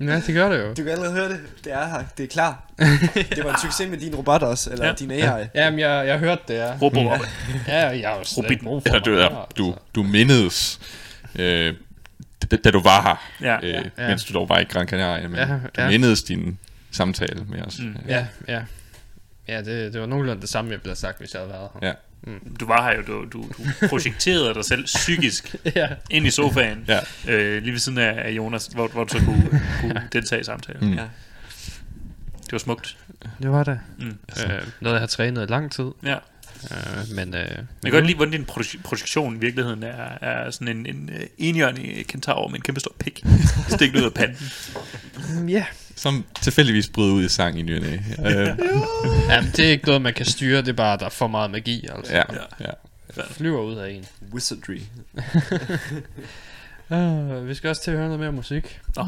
[0.00, 0.68] Ja, det gør det jo.
[0.68, 1.40] Du kan allerede høre det.
[1.64, 2.02] Det er her.
[2.18, 2.70] Det er klar.
[3.36, 4.90] Det var en succes med din robot også, eller Ja.
[4.90, 4.96] ja.
[4.96, 5.46] din AI.
[5.54, 6.72] Jamen, jeg, jeg hørte det, ja.
[6.82, 7.26] Robo Robin.
[7.68, 9.28] Ja, jeg har jo slet for Eller du, ja,
[9.58, 10.80] du, du mindedes,
[11.34, 11.74] øh,
[12.50, 13.66] da, da du var her, Ja.
[13.68, 13.82] øh, Ja.
[14.04, 14.08] ja.
[14.08, 15.28] mens du dog var i Gran Canaria.
[15.28, 15.88] Men Ja, du ja.
[15.88, 16.58] mindedes din
[16.90, 17.78] samtale med os.
[17.78, 17.84] Mm.
[17.86, 17.96] Mm.
[18.08, 18.60] Ja, ja.
[19.48, 21.68] Ja, det, det var nogenlunde det samme, jeg ville have sagt, hvis jeg havde været
[21.82, 21.88] her.
[21.88, 21.94] Ja.
[22.60, 23.42] Du var her jo, du, du,
[23.80, 26.98] du projekterede dig selv psykisk Ja, ind i sofaen, Ja.
[27.28, 30.88] øh, lige ved siden af Jonas, hvor, hvor du så kunne, kunne deltage i samtalen.
[30.90, 30.94] Mm.
[30.94, 31.02] Ja.
[32.44, 32.96] Det var smukt.
[33.42, 33.80] det var det.
[33.98, 34.06] Mm.
[34.06, 35.84] Øh, noget, jeg har trænet i lang tid.
[36.02, 36.16] Ja.
[36.70, 40.50] Øh, men, øh, Jeg kan godt lide, hvordan din proje- projektion i virkeligheden er, er
[40.50, 43.24] sådan en, en uh, enhjørnig kentaur med en kæmpe stor pik
[43.68, 44.36] stikket ud af panden.
[45.30, 45.64] Mm, Ja.
[45.96, 47.88] Som tilfældigvis bryder ud i sang i ny øh,
[49.28, 50.58] Jamen, det er ikke noget, man kan styre.
[50.58, 52.12] Det er bare, der er for meget magi, altså.
[52.12, 52.22] ja,
[52.60, 52.70] ja.
[53.16, 54.04] Det flyver ud af en.
[54.32, 54.80] Wizardry.
[56.88, 58.80] Uh, vi skal også til at høre noget mere musik.
[58.96, 59.06] Nå,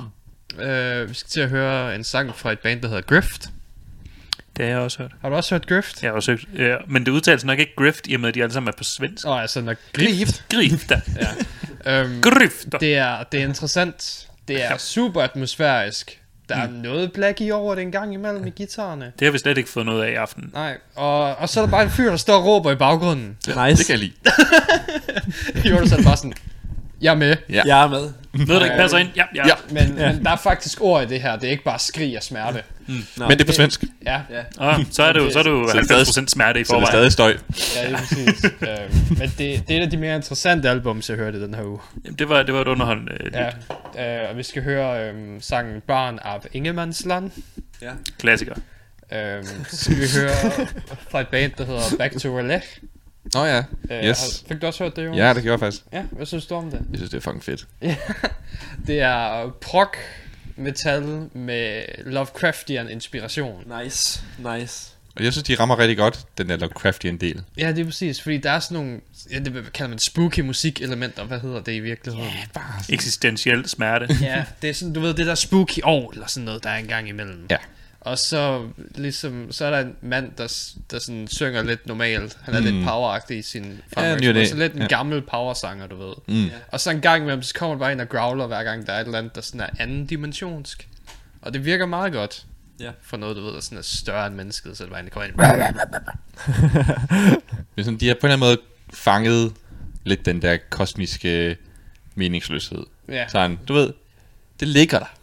[0.54, 3.48] Uh, vi skal til at høre en sang fra et band, der hedder Grift.
[4.56, 5.10] det har jeg også hørt.
[5.20, 6.02] Har du også hørt Grift?
[6.02, 8.34] Jeg har også hørt, ja, men det udtales nok ikke grift, i og med at
[8.34, 9.26] de alle sammen er på svensk.
[9.26, 10.44] Åh, oh, altså, når Grift.
[10.50, 11.00] Grifta.
[11.86, 12.78] Um, Grifta.
[12.86, 14.28] det, er, det er interessant.
[14.48, 16.20] Det er super atmosfærisk.
[16.48, 19.12] Der er noget black i over det en gang imellem i guitarerne.
[19.18, 20.50] Det har vi slet ikke fået noget af i aften.
[20.54, 23.36] Nej, og, og så er der bare en fyr, der står og råber i baggrunden.
[23.46, 23.54] Nice.
[23.54, 24.12] Det kan jeg lide.
[25.70, 26.32] Jonas er bare sådan,
[27.00, 27.36] jeg er med.
[27.50, 27.62] Ja.
[27.66, 28.10] Jeg er med.
[28.32, 29.08] Noget, der ikke passer ind.
[29.16, 29.46] Ja, ja.
[29.46, 29.54] Ja.
[29.70, 30.12] Men, ja.
[30.12, 31.36] men der er faktisk ord i det her.
[31.36, 32.62] Det er ikke bare skrig og smerte.
[32.88, 34.20] Nå, Men det er på svensk, Ja,
[34.58, 36.64] Og så er det jo, så er det jo Så det er 90% smerte i
[36.64, 37.10] så det er forvejen.
[37.10, 37.36] stadig støj.
[37.76, 38.44] ja det er præcis.
[38.70, 41.54] øhm, men det, det er et af de mere interessante albums, jeg hørte i den
[41.54, 41.78] her uge.
[42.04, 43.48] Jamen, det var, det var et underholdende øh, Ja,
[43.96, 44.24] ja.
[44.24, 47.30] øh, og vi skal høre øhm, sangen Barn af Ingemannsland.
[47.82, 47.90] Ja.
[48.18, 48.54] klassiker.
[49.12, 50.66] Øhm, så skal vi høre
[51.10, 52.64] fra et band, der hedder Back to Relais.
[53.34, 54.18] Nå ja, Øh, yes.
[54.20, 55.18] har- Fik du også hørt det, Jonas?
[55.18, 55.82] Ja, det gjorde jeg faktisk.
[55.92, 56.80] Ja, hvad synes du om det?
[56.90, 57.66] Jeg synes, det er fucking fedt.
[58.86, 59.88] Det er prog
[60.56, 61.02] metal
[61.34, 63.62] med Lovecraftian inspiration.
[63.82, 64.20] Nice.
[64.38, 64.92] Nice.
[65.16, 67.42] Og jeg synes, de rammer rigtig godt, den der Lovecraftian del.
[67.58, 69.00] Ja, det er præcis, fordi der er sådan nogle,
[69.30, 72.28] ja, det kalder man spooky musikelementer, hvad hedder det i virkeligheden?
[72.28, 72.46] Yeah.
[72.54, 74.08] Bare Eksistentiel smerte.
[74.20, 76.76] Ja, det er sådan, du ved, det der spooky år, eller sådan noget, der er
[76.76, 77.46] en gang imellem.
[77.50, 77.56] Ja.
[78.06, 82.38] Og så, ligesom, så er der en mand, der, der sådan synger lidt normalt.
[82.42, 82.66] Han er mm.
[82.66, 84.34] Lidt poweragtig i sin fremgangsmåde.
[84.34, 84.44] næ.
[84.46, 84.86] så lidt en Ja.
[84.86, 86.14] gammel powersanger, du ved.
[86.28, 86.50] Mm.
[86.68, 88.92] Og så en gang imellem, så kommer der bare en og growler hver gang, der
[88.92, 90.88] er et eller andet, der sådan er anden dimensionsk.
[91.42, 92.44] Og det virker meget godt.
[92.80, 92.90] Ja.
[93.02, 95.66] For noget, du ved, der sådan er større end mennesket, så det bare egentlig kommer
[95.66, 95.76] ind.
[97.76, 98.58] Men sådan, de har på en eller anden måde
[98.94, 99.52] fanget
[100.04, 101.56] lidt den der kosmiske
[102.14, 102.84] meningsløshed.
[103.08, 103.28] Ja.
[103.28, 103.92] Sådan, du ved,
[104.60, 105.15] det ligger der.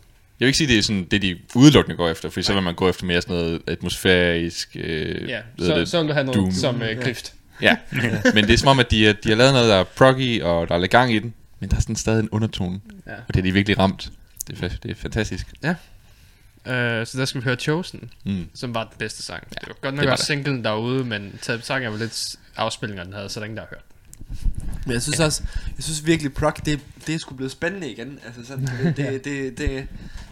[0.44, 2.64] Jeg vil ikke sige, det er sådan det, de udelukkende går efter, for så vil
[2.64, 4.70] man gå efter mere sådan noget atmosfærisk...
[4.80, 5.90] Øh, Ja, så, det?
[5.90, 6.52] så vil du have noget Doom.
[6.52, 7.34] som øh, grift.
[7.62, 7.78] Ja,
[8.36, 10.42] men det er som om, at de, er- de har lavet noget, der er proggy,
[10.42, 13.14] og der er lidt gang i den, men der er sådan stadig en undertone, Ja.
[13.28, 14.12] og det er de virkelig ramt.
[14.48, 15.48] Det er, det er fantastisk.
[15.64, 18.46] Øh, så der skal vi høre Chosen, Mm.
[18.54, 19.44] som var den bedste sang.
[19.52, 21.98] Ja, det var godt nok det var også singlen derude, men taget sangen er jo
[21.98, 23.84] lidt afspillinger, den havde, så der er ingen, der har hørt.
[24.86, 25.44] Men jeg synes også,
[25.78, 28.20] jeg synes virkelig, prog, det, det er sgu blevet spændende igen.
[28.26, 29.88] Altså sådan, det, det, det, det,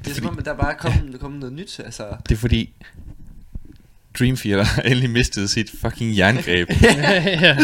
[0.06, 1.80] det er som om, at der bare er kommet, der kommet noget nyt.
[1.86, 2.74] Altså, Det er fordi,
[4.20, 6.70] Dream Theater har endelig mistet sit fucking jerngreb.
[6.82, 7.58] ja,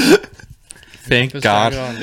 [1.12, 1.78] Thank God.
[1.78, 1.96] om.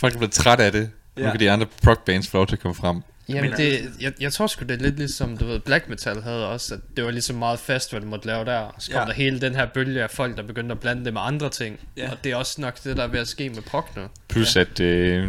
[0.00, 0.90] Folk er blevet træt af det.
[1.16, 1.30] Nu Ja.
[1.30, 3.00] kan de andre prog bands få lov til at komme frem.
[3.28, 6.22] Jamen, Men det, jeg, jeg tror sgu, det er lidt ligesom, du ved, Black Metal
[6.22, 8.74] havde også, at det var ligesom meget fast, hvad du måtte lave der.
[8.78, 9.06] Så kom Ja.
[9.06, 11.78] der hele den her bølge af folk, der begyndte at blande det med andre ting.
[11.96, 12.10] Ja.
[12.10, 14.02] Og det er også nok det, der er ved at ske med prog nu.
[14.28, 15.28] Plus at, øh,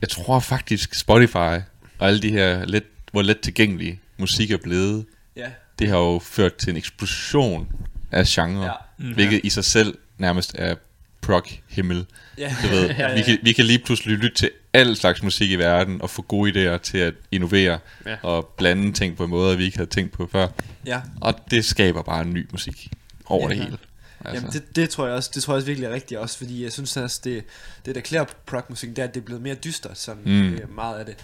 [0.00, 1.36] jeg tror faktisk Spotify
[1.98, 5.04] og alle de her let, hvor let tilgængelige musik er blevet,
[5.36, 5.46] ja.
[5.78, 7.68] det har jo ført til en eksplosion
[8.12, 8.72] af genre, Ja.
[8.98, 9.14] Mm.
[9.14, 10.74] hvilket i sig selv nærmest er
[11.22, 12.06] prog-himmel.
[12.38, 12.56] Ja.
[12.62, 13.14] Du ved, Ja, ja.
[13.14, 16.22] vi, kan, vi kan lige pludselig lytte til al slags musik i verden og få
[16.22, 18.16] gode idéer til at innovere Ja.
[18.22, 20.48] og blande ting på en måde, vi ikke havde tænkt på før.
[20.86, 21.00] ja.
[21.20, 22.90] Og det skaber bare en ny musik
[23.26, 23.54] over Ja.
[23.54, 23.78] det hele.
[24.24, 26.38] Altså, Jamen, det, det, tror jeg også, det tror jeg også virkelig er rigtigt også,
[26.38, 27.44] fordi jeg synes også, det,
[27.86, 30.54] det der klæder prog-musik, det er, at det er blevet mere dystert, sådan Mm.
[30.54, 31.16] øh, meget af det.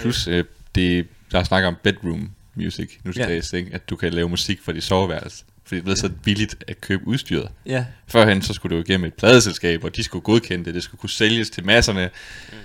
[0.00, 3.26] Plus, øh, det, der er snak om bedroom music nu til Ja.
[3.28, 3.70] dags, ikke?
[3.74, 5.44] at du kan lave musik for dit soveværelse.
[5.64, 7.48] Fordi det er blevet så billigt at købe udstyret.
[7.66, 10.82] Ja, Førhen så skulle du jo igennem et pladeselskab, og de skulle godkende det, det
[10.82, 12.10] skulle kunne sælges til masserne,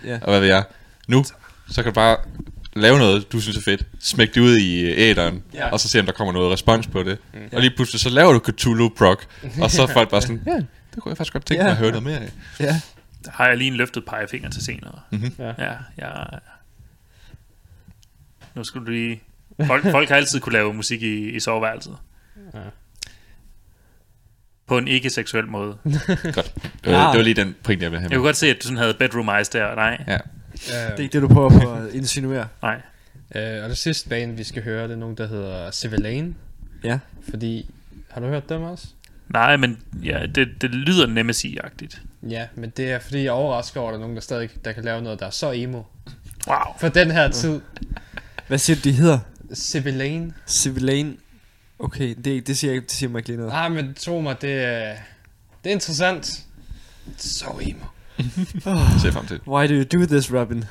[0.05, 0.19] ja.
[0.21, 0.63] og hvad ved jeg.
[1.07, 1.23] Nu,
[1.69, 2.17] så kan du bare
[2.75, 5.69] lave noget, du synes er fedt, smæk det ud i æderen, Ja.
[5.69, 7.17] og så se om der kommer noget respons på det.
[7.33, 7.39] Mm.
[7.53, 9.17] Og lige pludselig så laver du Cthulhu prog,
[9.61, 10.51] og så er folk bare sådan, ja,
[10.95, 11.67] det kunne jeg faktisk godt tænke Ja.
[11.67, 12.31] mig at høre noget mere af.
[12.59, 12.81] ja.
[13.25, 14.99] Der har jeg lige en løftet pegefinger til senere.
[15.11, 15.31] Mhm.
[15.39, 15.53] Ja.
[15.57, 16.13] Ja, ja.
[18.55, 19.21] Nu skulle du lige...
[19.65, 21.97] Folk, folk har altid kunne lave musik i, i soveværelset.
[22.53, 22.59] Ja.
[24.67, 25.77] På en ikke-seksuel måde.
[26.33, 26.53] Godt.
[26.87, 27.11] Øh, Ah.
[27.13, 28.77] det var lige den point, jeg ville have Jeg kunne godt se, at du sådan
[28.77, 29.75] havde bedroom eyes der.
[29.75, 30.17] Nej, Ja.
[30.67, 32.47] Det er ikke det, du prøver på at insinuere.
[32.61, 32.81] nej.
[33.35, 36.35] Øh, og det sidste band, vi skal høre, det er nogen, der hedder Civilane.
[36.83, 36.99] Ja.
[37.29, 37.69] Fordi,
[38.11, 38.87] har du hørt dem også?
[39.29, 42.01] Nej, men ja, det, det lyder Nemesis-agtigt.
[42.29, 44.49] Ja, men det er fordi, jeg er overrasket over, at der er nogen, der stadig
[44.65, 45.81] der kan lave noget, der er så emo.
[46.47, 46.57] Wow.
[46.79, 47.61] For den her tid,
[48.47, 49.19] Hvad siger du, de hedder?
[49.55, 50.33] Civilane.
[50.47, 51.13] Civilane.
[51.79, 53.51] Okay, det, det, siger, jeg- det siger mig ikke lige noget.
[53.55, 54.95] Ah, men tro mig, det er,
[55.63, 56.43] det er interessant.
[57.17, 57.85] Så emo.
[59.01, 59.39] Ser frem til.
[59.47, 60.63] Why do you do this, Robin?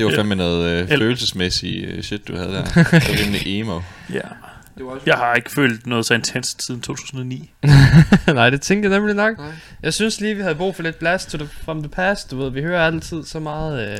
[0.00, 0.18] Det var Ja.
[0.18, 2.64] fandme noget øh, El- følelsesmæssigt øh, shit, du havde der.
[2.64, 3.80] Det var rimelig emo.
[4.12, 4.20] Ja.
[4.78, 7.50] Det var også Jeg har ikke følt noget så intenst siden 2009.
[8.26, 9.38] Nej, det tænkte jeg nemlig nok.
[9.38, 9.46] Nej.
[9.82, 12.30] Jeg synes lige, vi havde brug for lidt blast to the, from the past.
[12.30, 13.92] Du ved, vi hører altid så meget...
[13.92, 13.98] Øh,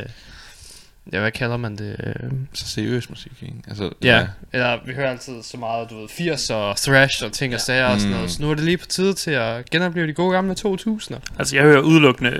[1.12, 1.96] ja, hvad kalder man det?
[2.04, 3.54] Øh, Så seriøs musik, ikke?
[3.68, 7.54] Altså, ja, eller vi hører altid så meget, du ved, 80 og thrash og ting
[7.54, 8.16] og sager og sådan Mm.
[8.16, 8.30] noget.
[8.30, 11.18] Så nu er det lige på tide til at genopleve de gode gamle 2000'er.
[11.38, 12.30] Altså, jeg hører udelukkende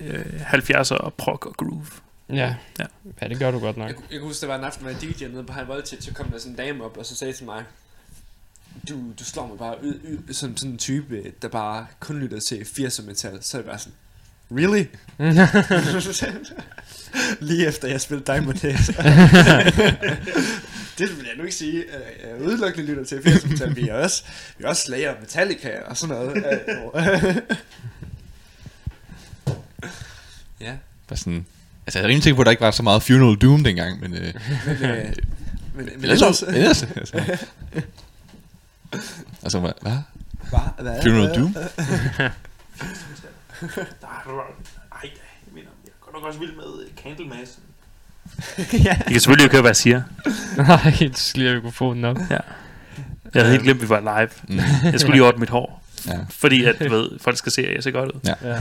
[0.00, 1.86] øh, 70'er og prog og groove.
[2.32, 2.54] Ja.
[2.78, 2.84] Ja.
[3.22, 3.88] ja, det gør du godt nok.
[3.88, 6.02] Jeg, jeg kan huske, der var en aften, hvor jeg DJ nede på High Voltage,
[6.02, 7.64] så kom der sådan en dame op, og så sagde til mig,
[8.88, 12.40] du, du slår mig bare ud, ud som sådan en type, der bare kun lytter
[12.40, 13.38] til 80'er metal.
[13.42, 13.92] Så er det bare sådan,
[14.50, 14.84] really?
[17.48, 18.86] Lige efter jeg spillede Diamond Days.
[20.98, 21.84] det vil jeg nu ikke sige.
[22.24, 23.76] Jeg udelukkende lytter til 80'er metal.
[23.76, 24.24] Vi er også,
[24.58, 26.44] vi er også Slayer, Metallica og sådan noget.
[30.60, 30.76] ja,
[31.08, 31.46] Bare sådan,
[31.88, 34.00] altså, jeg er rimelig sikker på, at der ikke var så meget Funeral Doom dengang,
[34.00, 34.14] men...
[34.14, 34.20] Øh,
[34.66, 35.14] men, øh, men,
[35.74, 36.42] men men ellers...
[36.42, 37.22] ellers, altså.
[39.42, 39.72] Altså, hvad?
[39.82, 39.92] hvad?
[40.50, 41.02] Hvad?
[41.02, 41.56] Funeral Doom?
[41.56, 41.60] Nej,
[45.02, 45.10] jeg
[45.52, 47.62] mener, jeg er godt nok også vild med øh, Candlemassen.
[48.58, 48.98] ja.
[49.08, 50.02] I kan selvfølgelig ikke høre, hvad jeg siger.
[50.56, 50.92] Nej,
[51.34, 52.16] lige have mikrofonen op.
[52.30, 52.38] Ja.
[53.34, 54.30] Jeg havde helt glemt, at vi var live.
[54.48, 54.90] Mm.
[54.92, 55.82] Jeg skulle lige ordne mit hår.
[56.06, 56.18] Ja.
[56.30, 58.20] Fordi at, du ved, folk skal se, at jeg ser godt ud.
[58.24, 58.60] Ja.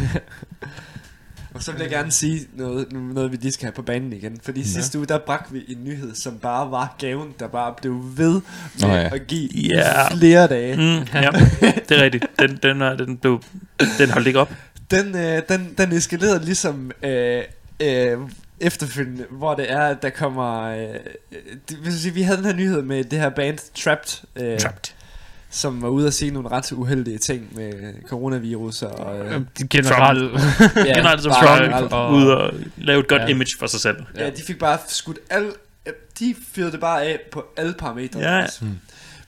[1.58, 4.40] Og så vil jeg gerne sige noget, noget vi lige skal have på banen igen.
[4.44, 4.68] Fordi ja.
[4.68, 8.42] sidste uge, der bragte vi en nyhed, som bare var gaven, der bare blev ved
[8.82, 9.16] med oh, ja.
[9.16, 10.10] at give Ja.
[10.16, 10.76] flere dage.
[10.76, 11.08] Mm.
[11.14, 11.30] Ja,
[11.90, 12.26] det er rigtigt.
[12.40, 13.42] Den, den, den, blev,
[13.98, 14.54] den holdt ikke op.
[14.92, 17.44] Den, øh, den, den eskalerede ligesom øh,
[17.80, 18.18] øh,
[18.60, 20.64] efterfølgende, hvor det er, at der kommer...
[20.64, 20.96] Øh,
[21.70, 24.94] det vil sige, vi havde den her nyhed med det her band Trapped, øh, Trapped.
[25.49, 27.74] Som var ude at sige nogle ret uheldige ting med
[28.07, 29.18] coronavirus og...
[29.19, 30.34] Øh, Generelt.
[30.76, 31.91] ja, Generelt som Trump generelt.
[31.94, 33.28] og- ud og lave et godt Ja.
[33.28, 33.98] image for sig selv.
[34.18, 35.52] Ja, de fik bare skudt alle...
[36.19, 38.19] De fyrede det bare af på alle parametre.
[38.19, 38.45] Ja.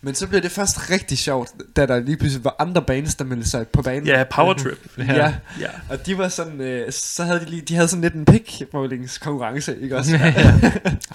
[0.01, 3.25] Men så blev det først rigtig sjovt, da der lige pludselig var andre bands, der
[3.25, 4.07] meldte sig på banen.
[4.07, 4.77] Ja, Power Trip.
[4.97, 5.13] Ja.
[5.13, 5.33] ja.
[5.59, 5.67] Ja.
[5.89, 8.63] Og de var sådan, øh, så havde de lige, de havde sådan lidt en pick
[9.21, 10.19] konkurrence, ikke også?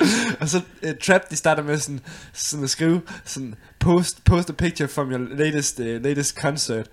[0.40, 2.00] og så uh, Trap, de starter med sådan,
[2.32, 6.86] sådan at skrive sådan, post, post a picture from your latest, uh, latest concert.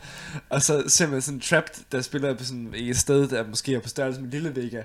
[0.49, 3.79] Og så ser man sådan Trap, der spiller på sådan et sted, der måske er
[3.79, 4.81] på størrelse med Lille Vega.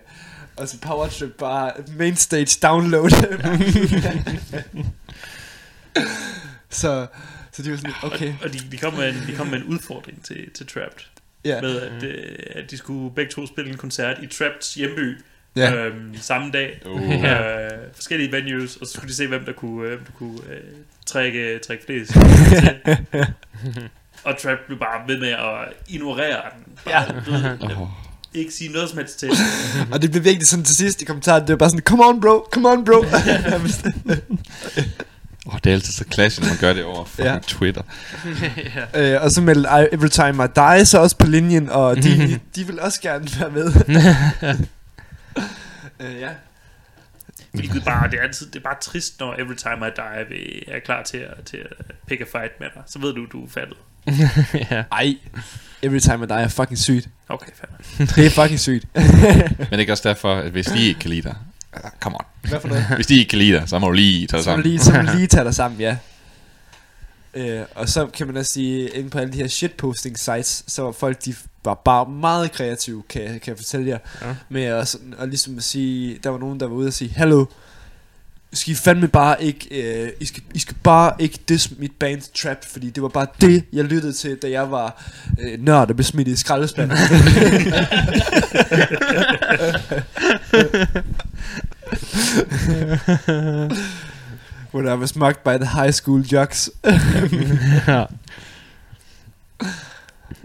[0.57, 3.11] Og så Power Trip bare main stage download.
[6.77, 7.07] Så,
[7.53, 8.35] så de var sådan, okay.
[8.43, 11.05] Og de, de, kom med en, de kom med en udfordring til, til Trapped.
[11.45, 11.61] Ja.
[11.61, 15.21] Med at, øh, at de skulle begge to spille en koncert i Trappeds hjemby.
[15.57, 15.75] Ja.
[15.75, 16.81] Øhm, samme dag.
[16.87, 17.25] Uh.
[17.25, 18.77] Øh, forskellige venues.
[18.77, 20.61] Og så skulle de se, hvem der kunne, øh, der kunne øh,
[21.07, 22.17] trække, trække flest.
[24.27, 26.73] og Trap blev bare ved med at ignorere den.
[26.85, 27.31] Bare, ja.
[27.31, 27.89] ved, Oh.
[28.35, 29.31] ikke sige noget som helst til.
[29.93, 32.21] Og det blev virkelig sådan til sidst i kommentaren, det var bare sådan, come on
[32.21, 33.05] bro, come on bro.
[35.47, 37.33] Oh, det er altid så klassisk, når man gør det over fucking Ja.
[37.33, 37.39] ja.
[37.47, 37.83] Twitter.
[38.97, 42.67] øh, og så meldte Every Time I Die så også på linjen, og de, de
[42.67, 43.73] vil også gerne være med.
[46.01, 46.29] øh, ja.
[47.53, 50.63] Hvilket bare, det er altid, det er bare trist, når Every Time I Die vil-
[50.69, 52.83] er klar til at, til at pick a fight med dig.
[52.87, 53.77] Så ved du, du er fattet.
[54.71, 54.83] ja.
[54.93, 55.15] Ej,
[55.83, 57.09] Every Time I Die er fucking sygt.
[57.29, 58.07] Okay, fair.
[58.17, 58.87] Det er fucking sygt.
[58.95, 61.35] Men det er også derfor, at hvis de ikke kan lide dig,
[61.77, 62.25] altså, come on.
[62.49, 62.85] Hvad for noget?
[62.97, 64.67] Hvis de ikke kan lide dig, så må du lige tage dig sammen.
[64.67, 65.97] lige, så må du lige tage dig sammen, ja.
[67.35, 70.83] Øh, og så kan man også sige, inde på alle de her shitposting sites, så
[70.83, 71.35] var folk, de
[71.65, 73.99] var bare meget kreative, kan, jeg- kan jeg fortælle jer.
[74.23, 74.35] Ja.
[74.49, 77.47] Med at, og ligesom at sige, der var nogen, der var ude og sige, Hallo,
[78.53, 82.23] skal I fandme bare ikke, øh, I, skal, I skal bare ikke diss mit band
[82.35, 85.05] Trap, fordi det var bare det, jeg lyttede til, da jeg var
[85.41, 86.99] øh, nørd og blev smidt i skraldespanden.
[94.75, 96.71] When I was mocked by the high school jocks.
[97.87, 98.05] ja.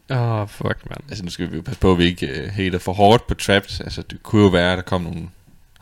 [0.09, 0.97] Åh, oh, fuck, man.
[1.09, 3.33] Altså nu skal vi jo passe på, at vi ikke uh, hater for hårdt på
[3.33, 3.81] Trapped.
[3.81, 5.29] Altså det kunne jo være, at der kom nogle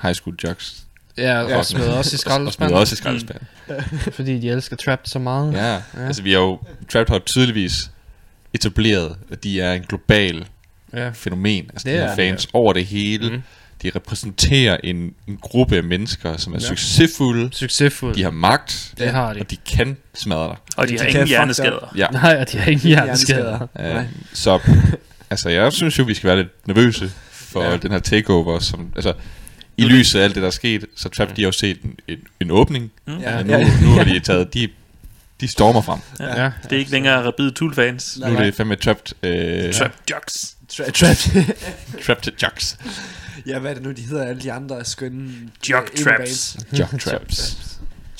[0.01, 0.85] high school jocks.
[1.19, 3.47] Ja, og smed også i Og skraldespanden, også i skraldespanden.
[4.13, 5.53] fordi de elsker Trapped så meget.
[5.53, 6.59] Ja, ja, altså vi har jo,
[6.91, 7.91] Trapped har jo tydeligvis
[8.53, 10.45] etableret, at de er en global
[10.93, 11.09] ja.
[11.09, 11.65] fænomen.
[11.73, 13.29] Altså Det de er har fans over det hele.
[13.29, 13.41] Mm.
[13.83, 16.67] De repræsenterer en, en gruppe af mennesker, som er Ja.
[16.67, 17.49] succesfulde.
[17.51, 18.15] Succesfuld.
[18.15, 19.39] De har magt, det har de.
[19.39, 20.55] og de kan smadre dig.
[20.77, 21.91] Og de De har kan ingen hjerneskader.
[21.95, 22.07] Ja.
[22.11, 23.67] Nej, og de har ingen hjerneskader.
[23.77, 24.01] Hjerneskader.
[24.03, 24.59] Uh, så
[25.29, 27.69] altså, jeg synes jo, vi skal være lidt nervøse for Ja.
[27.71, 27.77] ja.
[27.77, 28.59] den her takeover.
[28.59, 29.13] Som, altså,
[29.79, 31.95] I lyset af alt det, der er sket, så Trap, de har jo set en,
[32.07, 32.91] en, en åbning.
[33.07, 33.17] Mm.
[33.17, 33.37] Ja.
[33.37, 34.67] Ja, nu, nu har de taget, de,
[35.41, 35.99] de stormer frem.
[36.19, 36.43] Ja.
[36.43, 36.51] Ja.
[36.63, 38.17] Det er ikke længere Rabid Tool-fans.
[38.19, 40.55] Nu er det fandme trapped, øh, Trap Jocks.
[40.73, 41.55] Tra- Trapped.
[42.05, 42.77] trapped jocks.
[43.45, 45.23] Ja, hvad er det nu, de hedder, alle de andre skønne...
[45.23, 46.01] Øh, Traps.
[46.01, 46.57] emo-bands?
[46.79, 47.57] Jock Traps.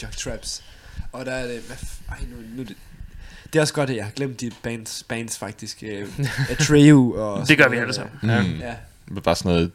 [0.04, 0.64] Jog Traps.
[1.12, 1.62] Og der er det...
[1.68, 2.76] Hvad f- ej, nu, nu det...
[3.54, 5.84] Det er også godt, at jeg har glemt de bands, bands faktisk.
[5.84, 6.08] Øh,
[6.50, 7.48] Atreyu og...
[7.48, 8.14] Det gør vi alle sammen.
[8.22, 8.30] Mm.
[8.60, 8.68] Ja.
[9.06, 9.72] Det var bare sådan noget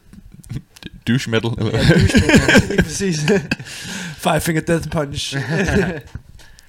[1.07, 3.19] douche metal, eller Ja, douchebag, lige præcis.
[4.23, 5.35] Five Finger Death Punch.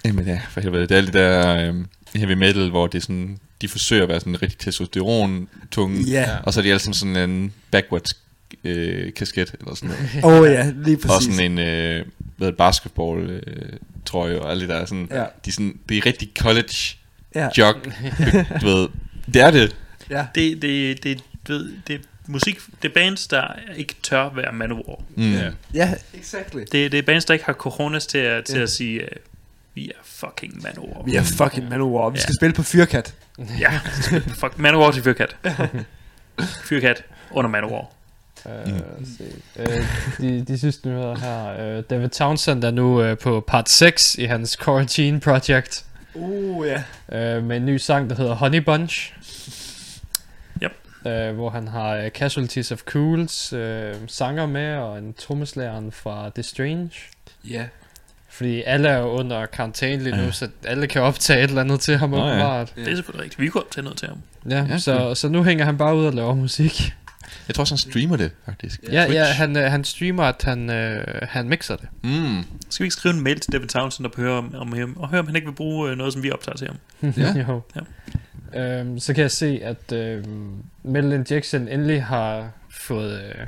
[0.05, 0.83] Jamen ja, for helvede.
[0.83, 4.09] Det er alle de der øhm, heavy metal, hvor det er sådan, de forsøger at
[4.09, 6.01] være sådan rigtig testosteron-tunge.
[6.11, 6.37] Ja.
[6.43, 8.17] Og så er de alle sammen sådan en backwards
[8.65, 10.25] øh, kasket, eller sådan noget.
[10.25, 11.35] Åh oh, ja, lige og præcis.
[11.35, 12.05] sådan en øh,
[12.37, 13.73] hvad det, basketball øh,
[14.05, 14.85] trøje og alt det der.
[14.85, 15.17] Sådan, Ja.
[15.17, 16.97] de er sådan, det er rigtig college
[17.35, 17.49] Ja.
[17.59, 17.75] jog.
[18.61, 18.89] du ved,
[19.35, 19.77] det er det.
[20.11, 20.27] Ja.
[20.35, 23.47] Det, det, det, ved, det musik, det er bands, der
[23.77, 25.01] ikke tør være Manowar.
[25.17, 25.33] Mm.
[25.33, 25.51] Ja.
[25.75, 26.61] Ja, exactly.
[26.73, 28.63] Det, det er bands, der ikke har coronas til at, til Ja.
[28.63, 29.09] at sige, uh,
[29.75, 31.03] vi er fucking Manowar.
[31.03, 32.09] Vi er fucking Manowar.
[32.11, 32.23] Vi Ja.
[32.23, 33.15] skal spille på Fyrkat.
[33.61, 33.79] Ja,
[34.35, 35.37] fuck, Manowar til Fyrkat.
[36.69, 37.87] Fyrkat under Manowar.
[38.45, 39.67] Uh, uh,
[40.21, 41.77] de, de sidste nyheder her.
[41.79, 45.85] Uh, David Townsend er nu uh, på part 6 i hans Quarantine Project.
[46.15, 47.37] Uh, ja.
[47.39, 49.13] Uh, med en ny sang, der hedder Honey Bunch.
[51.31, 53.61] Uh, hvor han har uh, Casualties of Cools uh,
[54.07, 56.91] sanger med, og en trommeslæren fra The Strange.
[57.51, 57.65] Ja.
[58.29, 60.31] Fordi alle er jo under karantæne lige nu, Ja.
[60.31, 62.31] så alle kan optage et eller andet til ham Nå ja.
[62.31, 62.73] åbenbart.
[62.77, 63.41] Det er selvfølgelig rigtigt.
[63.41, 64.19] Vi kunne tage noget til ham.
[64.51, 66.95] Ja, Ja, så, så nu hænger han bare ud og laver musik.
[67.49, 68.81] Jeg tror også, han streamer det, faktisk.
[68.93, 71.89] Ja, ja, han, øh, han streamer, at han, øh, han mixer det.
[72.03, 72.45] Mm.
[72.71, 75.09] Skal vi ikke skrive en mail til David Townsend og høre om, om ham, og
[75.09, 76.77] høre, om han ikke vil bruge øh, noget, som vi optager til ham?
[77.17, 77.45] Ja.
[77.49, 77.61] jo.
[77.77, 77.81] Ja.
[78.57, 80.25] Øhm, så kan jeg se, at øh,
[80.85, 83.47] Metal Injection endelig har fået øh,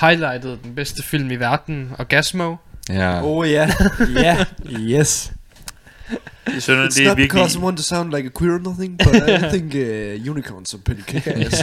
[0.00, 2.56] highlightet den bedste film i verden, Orgasmo.
[2.88, 3.20] Ja.
[3.24, 3.70] Oh, ja.
[4.22, 4.44] Ja.
[4.80, 5.32] Yes.
[6.46, 7.28] Det er, sådan, It's det er not virkelig...
[7.30, 10.74] because I want to sound like a queer or nothing, but I think uh, unicorns
[10.74, 11.54] are pretty kick-ass.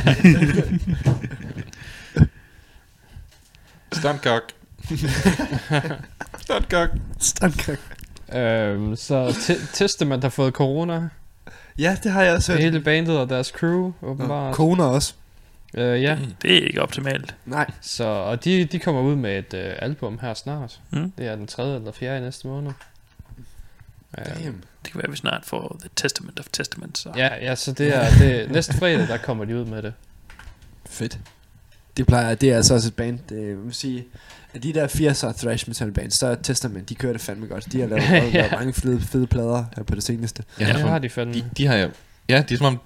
[3.93, 4.43] Stuntcock.
[6.41, 6.89] Stuntcock.
[7.19, 7.79] Standkak.
[8.33, 11.09] Øhm, så te- Testament har fået corona.
[11.79, 12.61] Ja, det har jeg også hørt.
[12.61, 14.55] Hele bandet og deres crew, åbenbart.
[14.55, 15.13] Kona også.
[15.73, 17.35] Øh, ja, Det er ikke optimalt.
[17.45, 17.71] Nej.
[17.81, 20.79] så, og de, de kommer ud med et øh, album her snart.
[20.91, 21.11] Mm.
[21.11, 22.71] Det er den tredje eller fjerde i næste måned.
[24.17, 24.63] Øh, Damn.
[24.83, 26.97] Det kan være, at vi snart får The Testament of Testament.
[26.97, 27.11] Så.
[27.15, 29.93] Ja, ja, så det er det, næste fredag, der kommer de ud med det.
[30.85, 31.19] Fedt.
[31.97, 34.05] Det plejer, det er altså også et band, det jeg vil sige,
[34.59, 37.71] de der 80'er thrash metal bands, så er Testament, de kører det fandme godt.
[37.71, 38.29] De har lavet, Ja.
[38.29, 40.43] lavet mange fede, fede plader her på det seneste.
[40.59, 41.33] Ja, det har de fandme.
[41.33, 41.89] de, de har jo...
[42.29, 42.79] Ja, det er som om...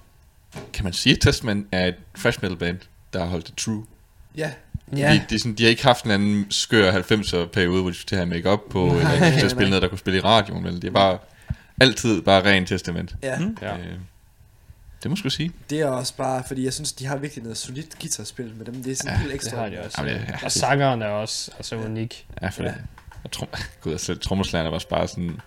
[0.72, 2.78] Kan man sige, at Testament er et fresh metal band,
[3.12, 3.84] der har holdt det true?
[4.36, 4.50] Ja.
[4.96, 5.12] Ja.
[5.12, 8.08] De, de, sådan, de har ikke haft en anden skør 90'er periode, hvor de skulle
[8.08, 10.22] til at have make-up på, Nej, eller de skulle spille noget, der kunne spille i
[10.22, 10.64] radioen.
[10.64, 10.74] Vel?
[10.82, 11.18] Det er bare
[11.80, 13.14] altid bare ren Testament.
[13.22, 13.38] Ja.
[13.38, 13.56] Mm.
[13.62, 13.76] Ja.
[13.76, 13.84] Øh,
[15.02, 15.52] det må jeg sgu sige.
[15.70, 18.82] Det er også bare, fordi jeg synes, de har virkelig noget solidt guitarspil med dem.
[18.82, 19.56] Det er sådan Ja, ja, helt Det ekstra.
[19.56, 20.02] har de også.
[20.02, 22.26] Jamen, det- ja, og det- sangeren er også altså unik.
[22.42, 22.68] Ja, for Ja.
[22.68, 22.74] ja.
[22.74, 22.82] det.
[23.24, 23.48] Og trum,
[23.82, 25.40] Gud, jeg selv trommeslageren er også bare sådan...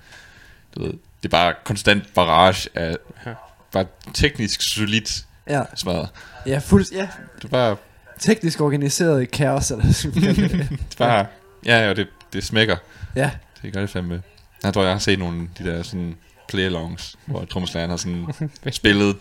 [0.75, 2.95] Du ved, det er bare konstant barrage af...
[3.25, 3.33] Ja.
[3.71, 6.09] Bare teknisk solidt Ja, svaret.
[6.45, 7.75] ja, fuld, ja, Det er bare...
[8.19, 10.37] teknisk organiseret kaos, eller sådan noget.
[10.49, 11.25] Det er bare
[11.65, 12.77] ja, ja, det, det smækker.
[13.15, 14.21] Ja, Det gør det fandme.
[14.63, 16.15] Jeg tror, jeg har set nogle af de der sådan
[16.53, 18.27] play-alongs, hvor trommeslageren har sådan
[18.71, 19.17] spillet.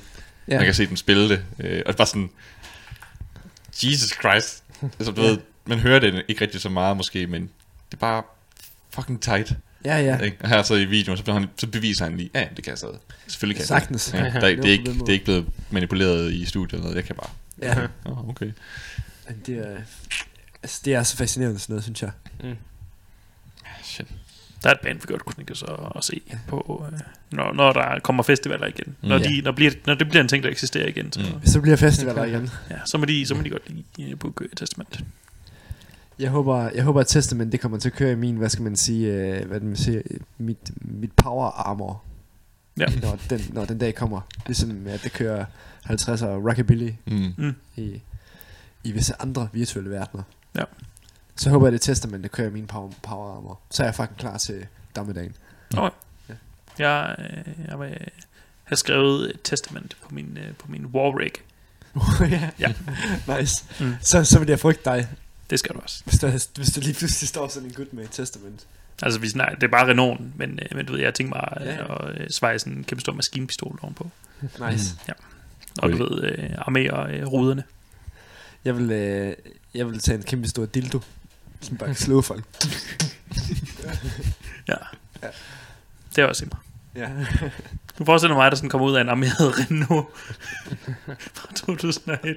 [0.51, 0.57] Ja.
[0.57, 1.45] Man kan se dem spille det.
[1.59, 2.31] Øh, og det er bare sådan...
[3.85, 4.63] Jesus Christ.
[4.83, 5.29] Altså, du Ja.
[5.29, 8.23] ved, man hører det ikke rigtig så meget måske, men det er bare
[8.91, 9.53] fucking tight.
[9.85, 10.19] Ja, ja.
[10.19, 10.37] Ikke?
[10.41, 12.79] Og her så i videoen, så, han, så beviser han lige, ja, det kan jeg
[12.79, 12.99] stadig.
[13.27, 14.33] Selvfølgelig kan jeg stadig.
[14.35, 16.83] Ja, der, Det det, det, er ikke, det er ikke blevet manipuleret i studiet eller
[16.83, 17.31] noget, jeg kan bare.
[17.63, 18.53] Ja, Oh, okay.
[19.29, 19.77] men det er,
[20.63, 22.11] altså, det er så fascinerende sådan noget, synes jeg.
[23.83, 24.07] Shit.
[24.63, 26.99] Der er et band, vi godt kunne tænke os at, at se på, øh,
[27.31, 28.97] når, når der kommer festivaler igen.
[29.03, 29.23] Når, Mm.
[29.25, 31.47] de, når, bliver, når det bliver en ting, der eksisterer igen, så, Mm.
[31.47, 32.51] Så bliver festivaler igen.
[32.71, 35.01] ja, så, må de, så må de godt lige booke et testament.
[36.19, 38.63] Jeg håber, jeg håber at Testament det kommer til at køre i min, hvad skal
[38.63, 40.03] man sige, øh, hvad man siger,
[40.39, 42.03] mit, mit power armor.
[42.79, 42.87] Ja.
[43.03, 44.21] Når den, når den dag kommer.
[44.47, 45.45] Ligesom at det kører
[45.87, 47.55] 50'er rockabilly Mm.
[47.77, 48.01] i,
[48.85, 50.23] i visse andre virtuelle verdener.
[50.59, 50.65] Ja.
[51.41, 53.61] Så håber jeg, det Testament, der kører i min power, power armor.
[53.71, 55.37] Så er jeg fucking klar til dommedagen.
[56.79, 57.97] Jeg, øh, jeg vil
[58.65, 61.33] have skrevet et testament på min, øh, på min war rig.
[62.31, 62.51] ja.
[62.59, 63.39] Ja.
[63.41, 63.65] nice.
[63.81, 63.95] Mm.
[64.01, 65.09] Så, så vil jeg frygte dig,
[65.51, 66.03] Det skal du også.
[66.05, 68.67] hvis der, hvis der lige pludselig står sådan en gut med et testament.
[69.03, 71.67] Altså, vi snakker, det er bare Renault, men, øh, men du ved, jeg tænker mig
[71.67, 72.13] Ja, ja, ja.
[72.19, 72.25] ja.
[72.25, 74.11] at sveje sådan en kæmpe stor maskinpistol ovenpå.
[74.71, 74.95] Nice.
[75.83, 75.99] Og du Okay.
[75.99, 77.65] ved, øh, armere øh, ruderne.
[78.65, 79.35] Jeg vil, øh,
[79.75, 81.01] jeg vil tage en kæmpe stor dildo.
[81.61, 82.45] Som bare slå folk.
[84.69, 84.75] Ja.
[85.23, 85.29] Ja.
[86.17, 86.59] Det er også mig.
[87.03, 87.09] Ja.
[87.99, 90.07] Du forestiller mig, der sådan kommer ud af en armeret Renault
[91.35, 92.37] fra 2001.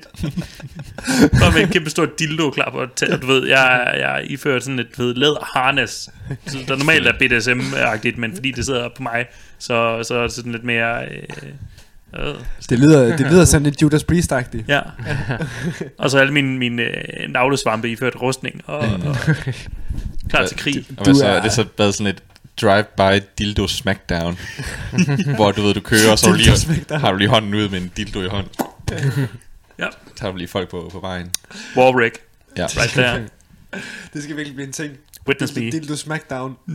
[1.39, 4.63] Bare med en kæmpe stor dildo klar på at du ved, jeg, jeg er iført
[4.63, 6.09] sådan et ved,
[6.47, 9.25] så der normalt er BDSM-agtigt, men fordi det sidder på mig,
[9.59, 11.05] så, så er det sådan lidt mere...
[11.05, 11.23] Øh,
[12.69, 14.63] Det lyder, det lyder sådan lidt Judas Priest-agtigt.
[14.67, 14.81] ja.
[15.97, 19.15] Og så alle mine, mine øh, navlesvampe iført rustning og, og
[20.29, 20.85] klar til krig.
[20.89, 22.23] Hvad Du så, er- er det så været sådan et
[22.61, 24.37] drive-by dildo smackdown,
[25.35, 27.53] hvor du ved, du kører, og så har du, Dildo lige, har du lige hånden
[27.53, 28.51] ud med en dildo i hånden.
[29.79, 29.85] Ja.
[30.07, 31.31] Så tager du lige folk på, på vejen.
[31.77, 32.17] Warwick,
[32.57, 32.65] Ja.
[32.65, 33.27] right there.
[34.13, 34.93] Det skal virkelig blive en ting.
[35.27, 35.61] Witness me.
[35.61, 36.55] Dildo Smackdown.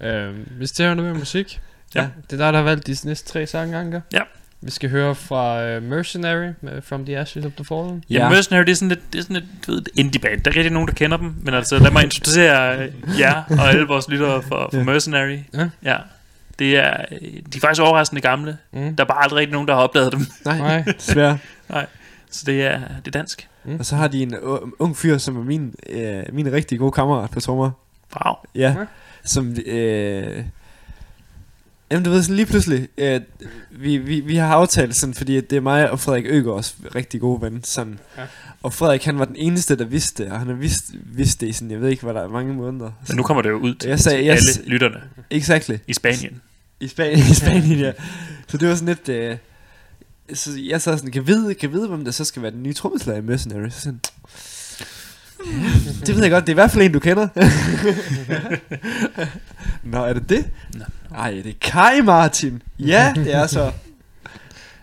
[0.00, 1.60] Øh, hvis det er noget med musik.
[1.94, 2.06] Ja.
[2.30, 4.00] Det er dig, der har valgt de næste tre sange, Anker.
[4.12, 4.20] Ja.
[4.60, 8.04] Vi skal høre fra uh, Mercenary med From the Ashes of the Fallen.
[8.10, 8.28] Ja, Ja.
[8.28, 10.40] Mercenary, det er sådan lidt, det er sådan et, du ved, et indie band.
[10.42, 11.34] Der er rigtig nogen, der kender dem.
[11.42, 14.84] Men altså, lad mig introducere øh, jer og alle vores lyttere for, for Ja.
[14.84, 15.38] Mercenary.
[15.54, 15.68] Ja.
[15.82, 15.96] ja.
[16.58, 17.20] Det er, øh,
[17.52, 18.58] de er faktisk overraskende gamle.
[18.72, 18.96] Mm.
[18.96, 20.20] Der er bare aldrig rigtig nogen, der har opdaget dem.
[20.44, 20.82] Nej, Nej.
[20.82, 21.38] desværre.
[22.30, 23.48] Så det er, det er dansk.
[23.78, 26.92] Og så har de en u- ung fyr, som er min, øh, min rigtig gode
[26.92, 27.70] kammerat på trommer.
[28.24, 28.34] Wow.
[28.54, 28.60] Ja.
[28.60, 28.74] Ja.
[29.24, 30.44] Som, øh,
[31.94, 33.20] jamen du ved sådan lige pludselig, øh,
[33.70, 37.20] vi, vi, vi har aftalt sådan, fordi at det er mig og Frederik Øgaards rigtig
[37.20, 37.98] gode ven, sådan.
[38.18, 38.22] Ja.
[38.62, 41.46] Og Frederik han var den eneste, der vidste det, og han har vidst, vidst det
[41.48, 42.90] i sådan, jeg ved ikke, hvad der er mange måneder.
[43.08, 45.00] Men nu kommer det jo ud til, Jeg sagde, til jeg alle lytterne
[45.30, 45.76] Exactly.
[45.86, 46.40] i Spanien.
[46.80, 47.92] I Spanien, i Spanien ja.
[48.48, 49.08] Så det var sådan lidt...
[49.08, 49.36] Øh,
[50.34, 52.72] så jeg sad sådan, kan vide, kan vide, hvem der så skal være den nye
[52.72, 53.68] trommeslager i Mercenary.
[53.68, 54.00] Så sådan,
[55.46, 57.28] ja, det ved jeg godt, det er i hvert fald en, du kender.
[59.92, 60.50] Nå, er det det?
[60.74, 60.84] Nå.
[61.18, 62.62] Ej, det er Kai Martin.
[62.78, 63.72] Ja, det er så.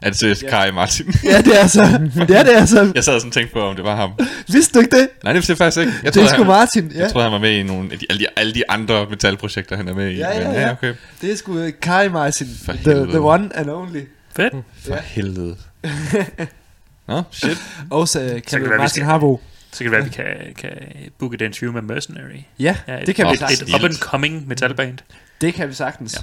[0.01, 0.49] Er det seriøst Ja.
[0.49, 1.13] Kai Martin?
[1.23, 1.81] Ja, det er så.
[2.29, 2.91] Ja, det er så.
[2.95, 4.11] Jeg sad sådan og tænkte på, om det var ham.
[4.47, 5.09] Vidste du ikke det?
[5.23, 5.93] Nej, det vidste jeg faktisk ikke.
[6.03, 6.91] Jeg det troede, er sgu han, Martin.
[6.95, 9.05] Ja, jeg troede, han var med i nogle af de, alle, de, alle de andre
[9.09, 10.15] metalprojekter, han er med i.
[10.15, 10.71] Ja, ja, Men, ja.
[10.71, 10.93] okay.
[11.21, 12.47] det er sgu øh, Kai Martin.
[12.65, 13.07] For The, helvede.
[13.09, 14.01] the one and only.
[14.35, 14.53] Fedt.
[14.85, 14.99] For Ja.
[15.05, 15.55] helvede.
[17.07, 17.57] Nå, shit.
[17.89, 19.41] Også uh, kan det kaldet være, Martin Harbo.
[19.71, 20.25] Så kan det være, at vi kan,
[20.69, 20.71] kan
[21.19, 22.39] booke et interview med Mercenary.
[22.59, 24.97] Ja, Ja, et, det kan vi et, et up-and-coming metalband.
[25.41, 26.13] Det kan vi sagtens.
[26.13, 26.19] Ja.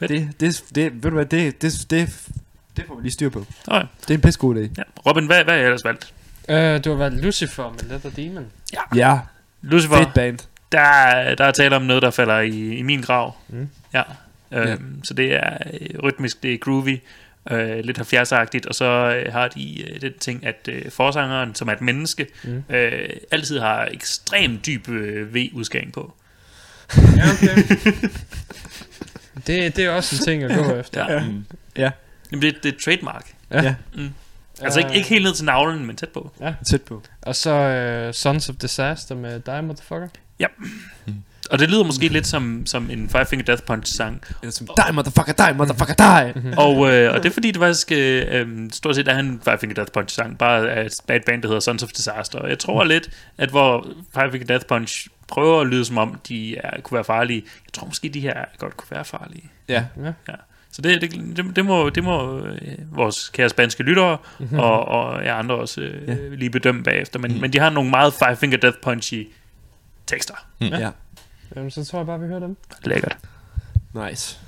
[0.00, 0.06] Ja.
[0.06, 0.10] Fedt.
[0.10, 2.28] Det, det, det, ved du hvad, det, det, det,
[2.76, 3.46] det får vi lige styr på.
[3.66, 3.86] Okay.
[4.00, 4.60] Det er en pisse god idé.
[4.78, 4.82] Ja.
[5.06, 6.14] Robin, hvad, hvad har jeg ellers valgt?
[6.48, 8.46] Øh, du har valgt Lucifer med Leather Demon.
[8.94, 9.18] Ja,
[9.62, 10.38] Lucifer, fedt band.
[10.72, 13.36] der, er- der er tale om noget, der falder i, i min grav.
[13.48, 13.68] Mm.
[13.94, 14.02] Ja.
[14.52, 16.98] Øhm, Så det er øh, rytmisk, det er groovy,
[17.50, 21.68] øh, lidt 70'er-agtigt, og så øh, har de øh, den ting, at øh, forsangeren, som
[21.68, 22.62] er et menneske, Mm.
[22.74, 26.14] øh, altid har ekstremt dyb øh, V-udskæring på.
[27.16, 27.56] Ja, okay.
[29.46, 31.12] det, det er også en ting at gå efter.
[31.12, 31.24] Ja.
[31.24, 31.44] Mm.
[32.32, 33.34] Jamen, det, det er trademark.
[33.50, 33.62] Ja.
[33.62, 33.74] Ja.
[33.94, 34.10] Mm.
[34.62, 36.32] Altså ikke, ikke helt ned til navlen, men tæt på.
[36.66, 37.02] Tæt på.
[37.22, 40.08] Og så uh, Sons of Disaster med Die Motherfucker.
[41.50, 44.22] Og det lyder måske lidt som, som en Five Finger Death Punch sang.
[44.42, 46.58] Eller som, die motherfucker, die motherfucker, die.
[46.58, 49.58] og, øh, og det er fordi, det faktisk øh, øh, stort set er en Five
[49.58, 52.38] Finger Death Punch sang, bare af et bad band, der hedder Sons of Disaster.
[52.38, 56.20] Og jeg tror lidt, at hvor Five Finger Death Punch prøver at lyde som om,
[56.28, 59.50] de er, kunne være farlige, jeg tror måske, de her godt kunne være farlige.
[59.68, 59.84] Ja.
[60.04, 60.12] Ja.
[60.72, 64.18] Så det, det, det, det må, det må øh, vores kære spanske lyttere
[64.52, 66.16] og, og jeg andre også øh, Ja.
[66.36, 67.18] lige bedømme bagefter.
[67.18, 67.40] Men, Mm.
[67.40, 69.28] men de har nogle meget Five Finger Death Punchy
[70.06, 70.34] tekster.
[70.60, 70.90] Ja.
[71.56, 72.56] Jamen, så tror jeg bare, vi hører dem.
[72.84, 73.18] Lækkert.
[73.94, 74.40] Nice.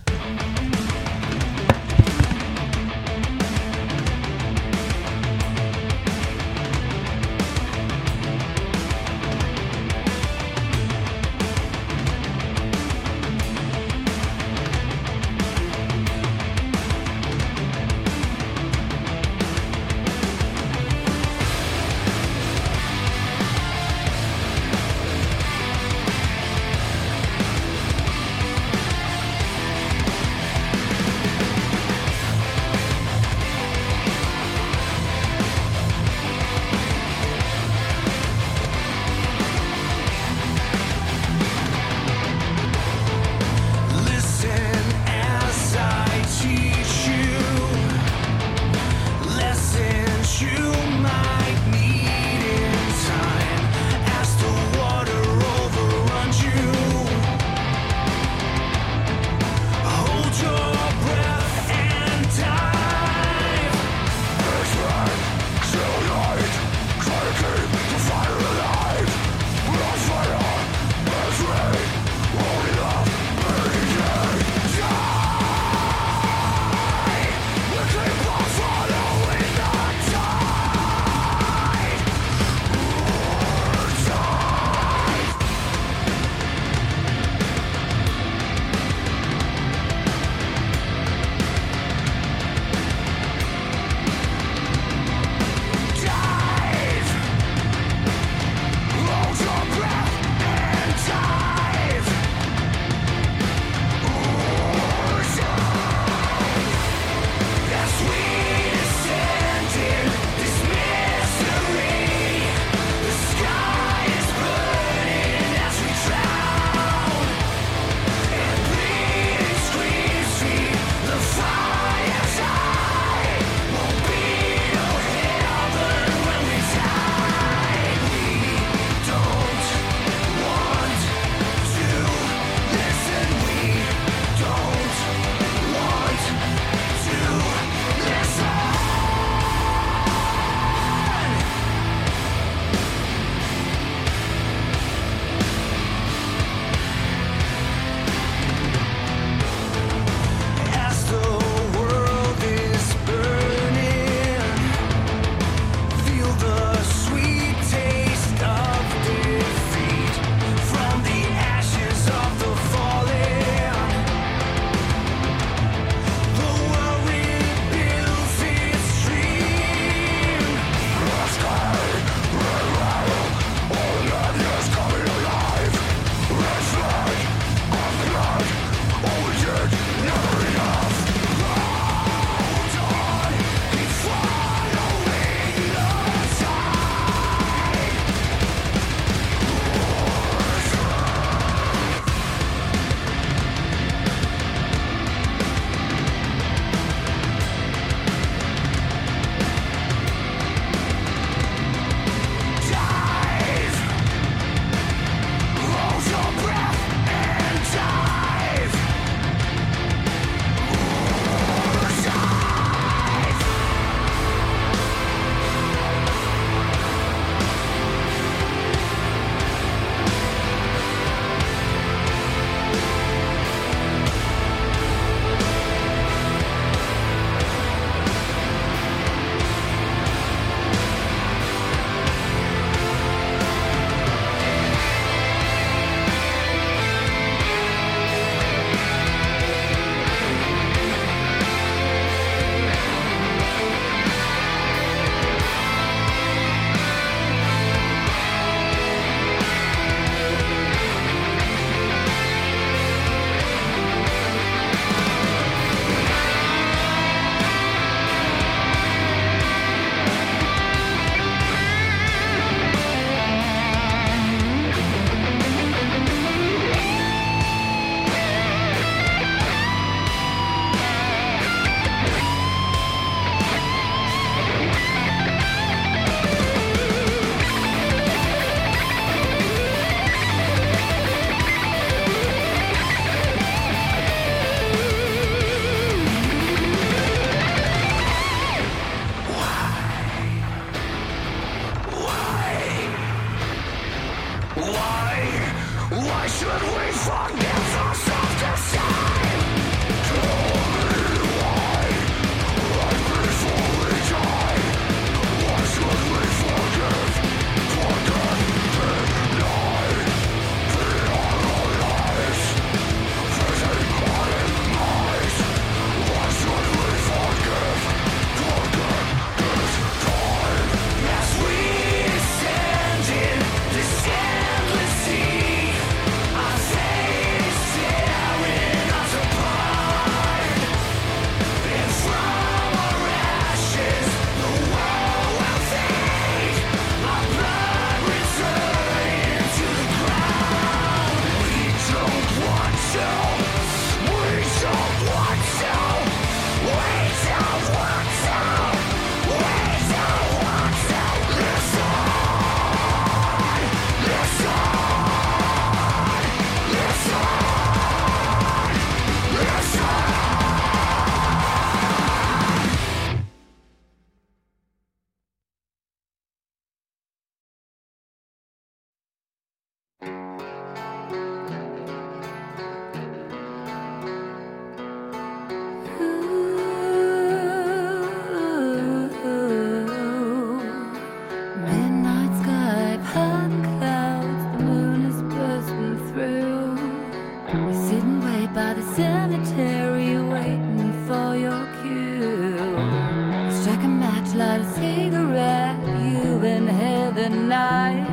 [394.32, 398.06] just light a cigarette, you inhale the night.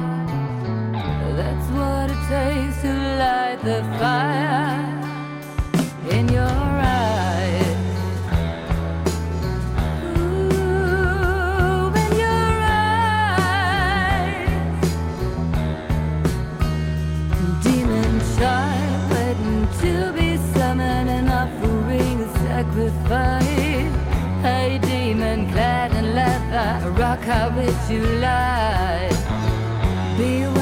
[1.38, 4.69] That's what it takes to light the fire.
[27.30, 29.10] how would you lie?
[30.18, 30.59] Be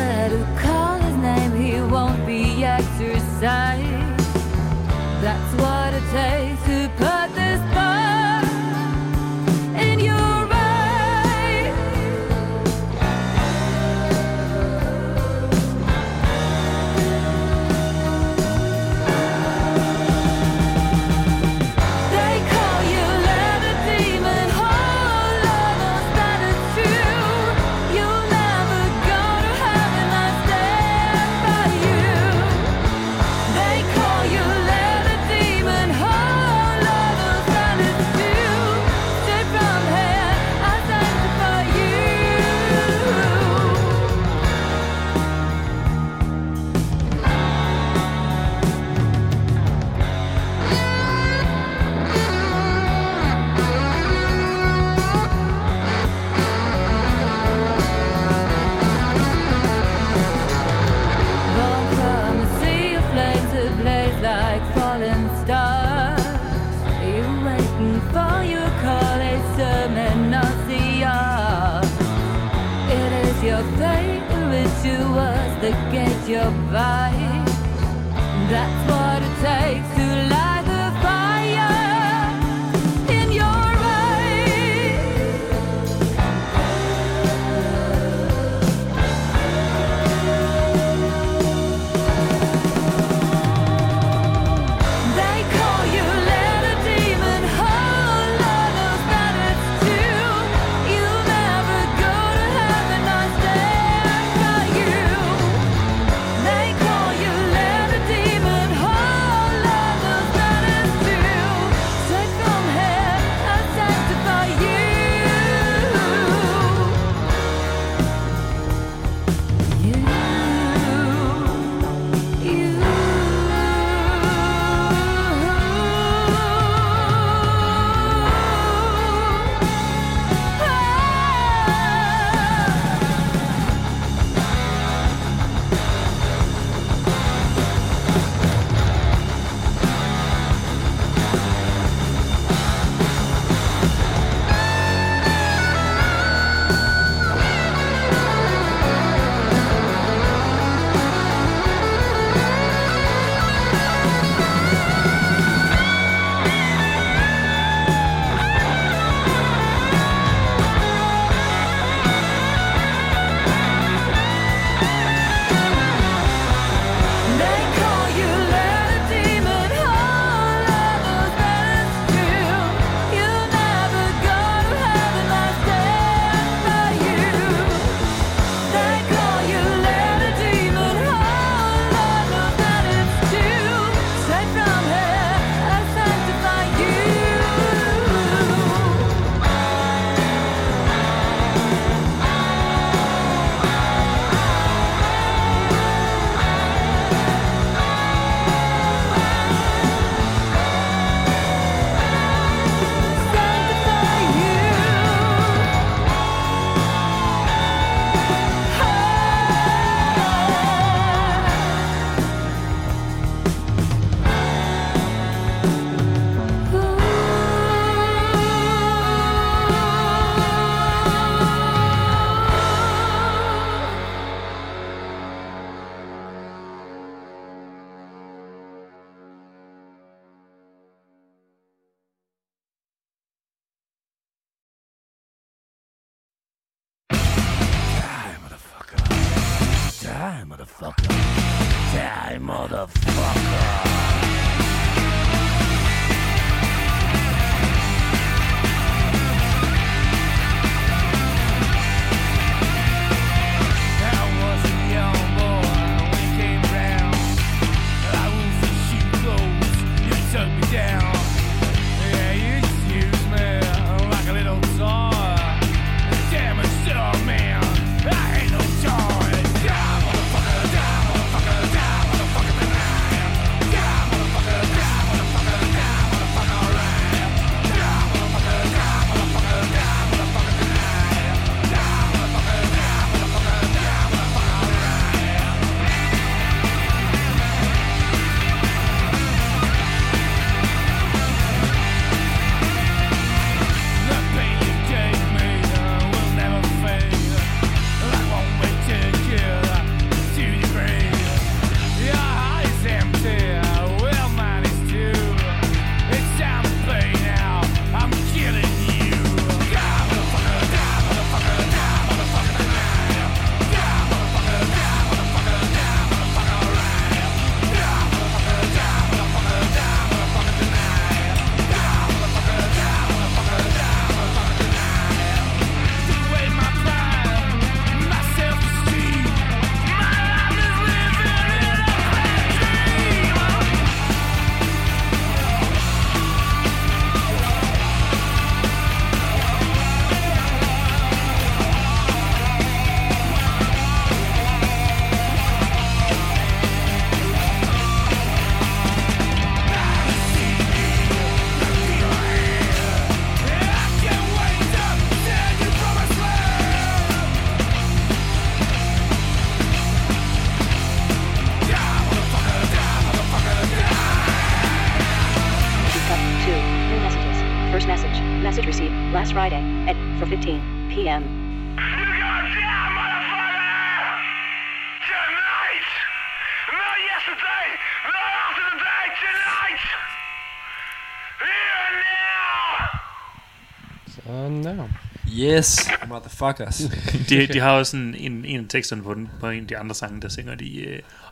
[385.48, 386.78] Yes, motherfuckers.
[387.30, 389.78] De, de har også en, en, en af teksterne på, den, på en af de
[389.78, 390.86] andre sange, der synger de...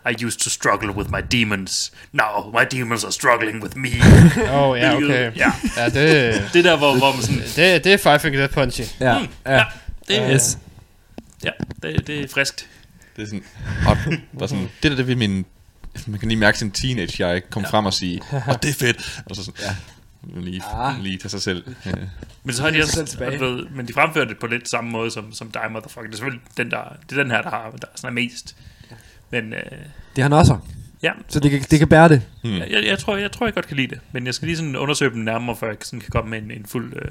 [0.05, 1.91] Uh, I used to struggle with my demons.
[2.11, 3.89] Now my demons are struggling with me.
[4.51, 5.31] Åh, oh, ja, okay.
[5.35, 5.51] Ja.
[5.77, 7.41] Ja, det, Det der, hvor, hvor man sådan...
[7.73, 8.81] det, det er Five Finger Death Punchy.
[8.99, 9.63] ja, ja.
[10.07, 10.57] Det, er- Yes.
[11.43, 11.49] ja,
[11.83, 12.67] det, det er friskt.
[13.15, 13.43] Det er sådan,
[13.87, 13.97] og,
[14.39, 15.45] bare sådan, det der, det vil min,
[16.07, 17.77] man kan lige mærke sin teenage jeg komme ja.
[17.77, 19.21] frem og sige, og det er fedt.
[19.25, 19.75] Og så sådan, ja.
[20.35, 20.93] Lige, Ah.
[21.03, 21.63] lige tage sig selv.
[21.85, 21.91] Ja.
[22.43, 23.39] Men så har de Så også, selv tilbage.
[23.39, 26.01] ved, men de fremfører det på lidt samme måde som, som dig, motherfucker.
[26.03, 28.55] Det er selvfølgelig den, der, det er den her, der, har, der sådan er mest.
[29.31, 29.59] Men øh,
[30.15, 30.57] Det er han også.
[31.03, 32.21] ja, Så det kan, det kan bære det.
[32.43, 32.53] Hmm.
[32.53, 33.99] jeg, jeg, tror, jeg tror, jeg godt kan lide det.
[34.11, 36.51] Men jeg skal lige sådan undersøge dem nærmere, før jeg sådan kan komme med en,
[36.51, 36.93] en fuld...
[36.95, 37.01] Øh,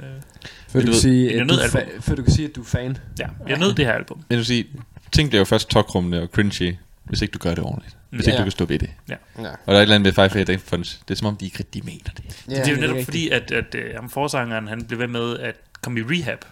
[0.68, 2.60] Før du, ved, sige, en at du, er fa- før du kan sige, at du
[2.60, 2.96] er fan.
[3.18, 4.24] ja, jeg nød det her album.
[4.28, 4.64] Men du sige,
[5.12, 7.96] ting bliver jo først tokrummende og cringy, hvis ikke du gør det ordentligt.
[8.14, 8.30] Hvis Ja.
[8.32, 8.90] ikke du kan stå ved det.
[9.08, 9.14] Ja.
[9.38, 9.48] Ja.
[9.48, 11.00] Og der er et eller andet med Five Finger Death Punch.
[11.08, 12.44] Det er som om, de ikke rigtig mener det.
[12.48, 15.38] Ja, det er jo netop fordi, at, at uh, ham forsangeren, han blev ved med
[15.38, 16.44] at komme i rehab.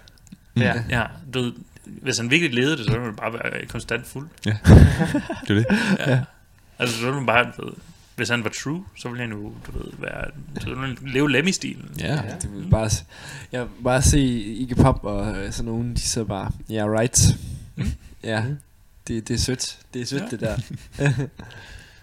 [0.57, 0.75] Ja.
[0.91, 1.03] Ja,
[1.35, 1.53] du
[1.85, 4.29] hvis han virkelig levede det, så ville han bare være konstant fuld.
[4.45, 5.67] Det er det.
[5.99, 6.21] Ja.
[6.79, 7.73] Altså, så ville man bare, ved,
[8.17, 10.25] hvis han var true, så ville han jo, du ved, være,
[10.61, 11.91] så ville han leve Lemmy-stilen.
[11.99, 12.15] Ja.
[12.15, 12.91] Ja, det vil bare,
[13.51, 17.37] vil bare se Iggy Pop og øh, sådan nogen, de sidder bare, ja, yeah, right.
[18.25, 18.43] Ja,
[19.09, 19.79] det, det er sødt.
[19.95, 20.27] Det er sødt, Ja.
[20.31, 20.57] det der.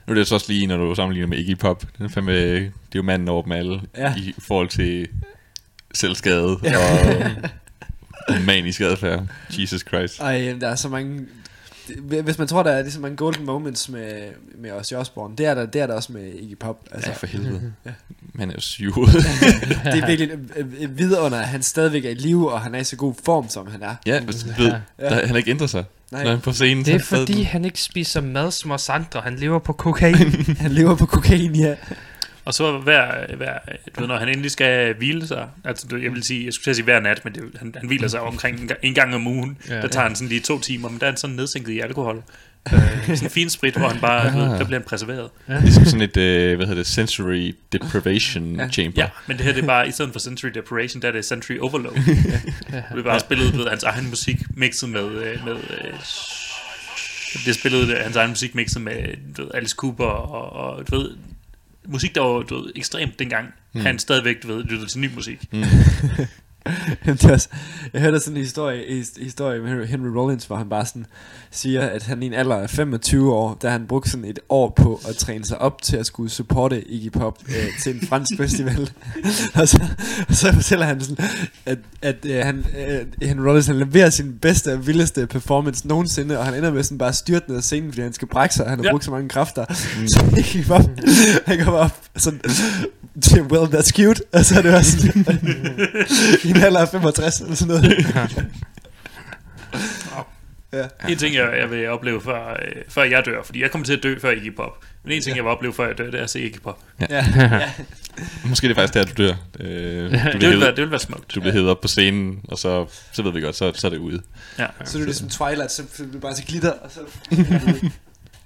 [0.07, 1.83] Nu er det så også lige, når du sammenligner med Iggy Pop.
[1.97, 3.81] Den er fandme, det er jo manden over dem alle.
[3.97, 4.15] Ja.
[4.17, 5.07] I forhold til
[5.93, 6.61] selvskade og
[8.45, 9.23] manisk adfærd.
[9.59, 10.19] Jesus Christ.
[10.19, 11.25] Ej, der er så mange...
[12.23, 15.45] Hvis man tror, der er lige så mange golden moments med, med Ozzy Osbourne, det
[15.45, 16.79] er der, det er der også med Iggy Pop.
[16.91, 17.73] Altså, Ja, for helvede.
[17.85, 17.91] Ja.
[18.33, 18.91] Man er jo syg.
[18.95, 19.05] det
[19.85, 22.83] er virkelig et, et vidunder, at han stadigvæk er i live, og han er i
[22.83, 23.95] så god form, som han er.
[24.05, 25.83] ja, ved, der, han har ikke ændret sig.
[26.11, 26.23] Nej.
[26.23, 29.21] Når han på scenen, Det er fordi, stadig- han ikke spiser mad som os andre.
[29.21, 30.15] Han lever på kokain.
[30.59, 31.75] Han lever på kokain, ja.
[32.45, 33.53] Og så hver, hver,
[33.95, 36.83] du ved, når han endelig skal hvile sig, altså jeg vil sige, jeg skulle sige
[36.83, 39.75] hver nat, men det, han, han hviler sig omkring en, en gang om ugen, Ja.
[39.75, 41.79] ja, der tager han sådan lige to timer, men der er han sådan nedsænket i
[41.79, 42.23] alkohol.
[42.73, 45.29] Øh, sådan en fin sprit, hvor han bare, du ved, der bliver han preserveret.
[45.61, 48.69] Ligesom sådan et, øh, hvad hedder det, sensory deprivation Ja.
[48.69, 49.01] chamber.
[49.01, 51.25] Ja, men det her det er bare, i stedet for sensory deprivation, der er det
[51.25, 51.95] sensory overload.
[52.93, 55.93] Det er bare spillet ved hans egen musik, mixet med, øh, med øh,
[57.33, 58.93] det er spillet øh, hans egen musik mixet med
[59.37, 61.11] du ved, Alice Cooper og, og du ved,
[61.87, 63.47] musik, der var du ved, ekstremt dengang.
[63.73, 63.81] Mm.
[63.81, 65.53] Han stadigvæk, du ved, lyttede til ny musik.
[65.53, 65.63] Mm.
[67.05, 67.49] Er også,
[67.93, 71.05] jeg hørte sådan en historie, historie med Henry Rollins, hvor han bare sådan
[71.51, 74.73] siger, at han i en alder af 25 år, der han brugt sådan et år
[74.75, 78.31] på at træne sig op til at skulle supporte Iggy Pop øh, til en fransk
[78.41, 78.89] festival.
[79.53, 79.83] og, så,
[80.29, 81.25] og så fortæller han sådan,
[81.65, 86.39] at, at øh, han, øh, Henry Rollins han leverer sin bedste og vildeste performance nogensinde,
[86.39, 88.65] og han ender med sådan bare styrt ned af scenen, fordi han skal brække sig,
[88.65, 88.91] og han har Ja.
[88.91, 89.65] brugt så mange kræfter.
[90.01, 90.07] Mm.
[90.13, 90.81] Så Iggy Pop,
[91.45, 92.39] han kommer op sådan,
[93.51, 95.25] well, that's cute, og så er det også sådan,
[96.59, 98.05] en alder af 65 eller sådan noget.
[100.73, 100.85] ja.
[101.09, 103.93] En ting, jeg, jeg vil opleve, før, øh, før jeg dør, fordi jeg kommer til
[103.97, 104.77] at dø før Iggy Pop.
[105.03, 106.79] Men en ting, jeg vil opleve, før jeg dør, det er at se Iggy Pop.
[107.09, 107.25] Ja.
[107.35, 107.71] ja.
[108.49, 109.33] Måske er det faktisk der, du dør.
[109.59, 111.35] Øh, du, Det bliver vil være, det vil være smukt.
[111.35, 113.91] du bliver hævet op på scenen, og så, så ved vi godt, så, så er
[113.91, 114.21] det ude.
[114.59, 114.65] Ja.
[114.83, 116.99] Så er det ligesom Twilight, så bliver det bare så glitter, og så...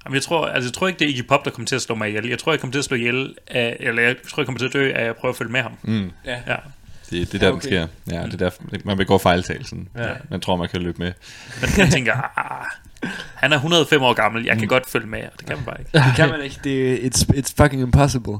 [0.05, 1.81] Jamen, jeg tror, altså, jeg tror ikke, det er Iggy Pop, der kommer til at
[1.81, 2.27] slå mig ihjel.
[2.29, 4.65] Jeg tror, jeg kommer til at slå ihjel af, eller jeg tror, jeg kommer til
[4.65, 5.71] at dø af at prøve at følge med ham.
[5.83, 6.11] Mm.
[6.25, 6.39] Ja.
[6.47, 6.55] Ja.
[7.19, 7.61] Det, det er der, Ja, okay.
[7.79, 8.15] den sker.
[8.15, 9.87] Ja, det er der, man begår fejltagelsen.
[9.97, 10.09] Ja.
[10.29, 11.11] Man tror, man kan løbe med.
[11.61, 12.65] Men jeg tænker, ah,
[13.35, 15.75] han er 105 år gammel, jeg kan godt følge med, og det kan man bare
[15.79, 15.91] ikke.
[15.93, 16.59] Det kan man ikke.
[16.63, 18.37] Det, it's, it's fucking impossible.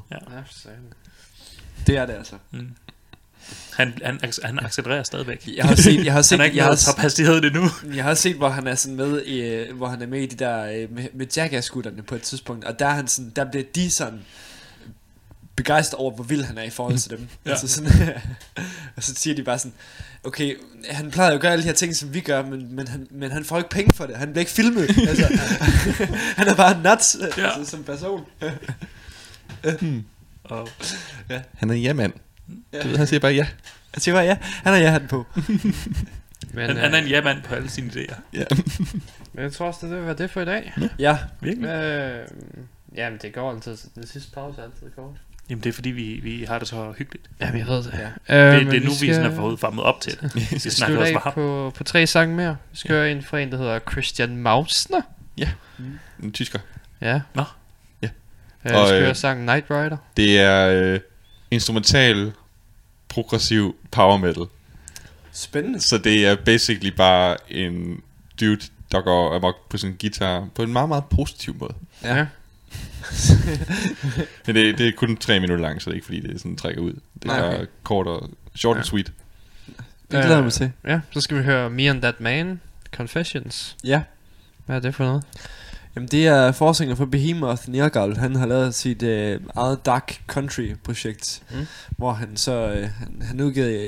[1.87, 2.35] Det er det altså.
[2.51, 2.67] Mm.
[3.77, 5.49] Han, han, han accelererer stadigvæk.
[5.57, 7.69] Jeg har set, jeg har set, Han er ikke jeg har, nået tophastigheden endnu.
[7.95, 10.35] jeg har set, hvor han er sådan med, i, hvor han er med i de
[10.45, 13.65] der, øh, med, med jackass-gutterne på et tidspunkt, og der er han sådan, der bliver
[13.75, 14.19] de sådan
[15.63, 17.19] begejstret over, hvor vild han er i forhold til dem.
[17.19, 17.49] Ja.
[17.49, 17.51] ja.
[17.51, 17.91] altså sådan,
[18.95, 19.73] og så siger de bare sådan,
[20.23, 20.57] okay,
[20.89, 23.07] han plejer jo at gøre alle de her ting, som vi gør, men, men, han,
[23.11, 24.17] men han får ikke penge for det.
[24.17, 24.89] Han bliver ikke filmet.
[25.09, 25.39] altså,
[26.39, 27.41] han er bare nuts Ja.
[27.43, 27.57] ja.
[27.57, 28.25] altså, som person.
[30.43, 30.69] Og,
[31.55, 32.13] Han er en ja-mand.
[32.73, 32.81] Ja.
[32.83, 33.47] Du ved, han siger bare ja.
[33.95, 35.25] Jeg siger bare, ja, han har ja-hatten på.
[36.53, 38.15] Men, han, øh, han er en ja-mand på alle sine idéer.
[38.33, 38.43] ja.
[39.33, 40.73] men jeg tror også, det vil være det for i dag.
[40.99, 41.69] Ja, Virkelig?
[41.69, 42.27] Øh,
[42.95, 43.77] jamen, det går altid.
[43.95, 45.15] Den sidste pause er altid kort.
[45.49, 47.25] Jamen, det er fordi, vi, vi har det så hyggeligt.
[47.41, 47.93] Jamen, jeg ved det.
[48.29, 48.37] Ja.
[48.55, 50.35] Øh, Det, det er nu, vi skal sådan er fået varmet op til det.
[50.65, 51.33] Vi snakker også ham.
[51.33, 52.57] på, på tre sange mere.
[52.71, 55.01] Vi skal høre en fra en, der hedder Christian Mausner.
[56.23, 56.59] En tysker.
[57.01, 57.21] Ja.
[57.33, 57.43] Nå.
[58.01, 58.07] Ja.
[58.65, 59.97] Øh, vi skal øh, høre sangen Night Rider.
[60.17, 60.99] Det er øh,
[61.51, 62.31] instrumental
[63.09, 64.43] progressiv power metal.
[65.31, 65.79] Spændende.
[65.81, 68.01] Så det er basically bare en
[68.39, 68.59] dude,
[68.91, 71.73] der går amok på sin guitar på en meget, meget positiv måde.
[72.03, 72.25] Ja.
[74.47, 76.55] Men det, det er kun tre minutter lang, så det er ikke fordi, det sådan
[76.55, 76.93] trækker ud.
[76.93, 77.65] Det er Nej, bare okay.
[77.83, 79.11] kort og short and sweet.
[80.11, 80.71] Det glæder jeg mig til.
[80.87, 82.61] Ja, så skal vi høre Me and That Man,
[82.95, 83.75] Confessions.
[83.83, 84.01] Ja.
[84.65, 85.23] Hvad er det for noget?
[85.95, 88.17] Jamen det er forsanger for Behemoth, Nergal.
[88.17, 91.65] Han har lavet sit øh, eget Dark Country projekt, Mm.
[91.97, 93.87] hvor han så øh, han, han udgav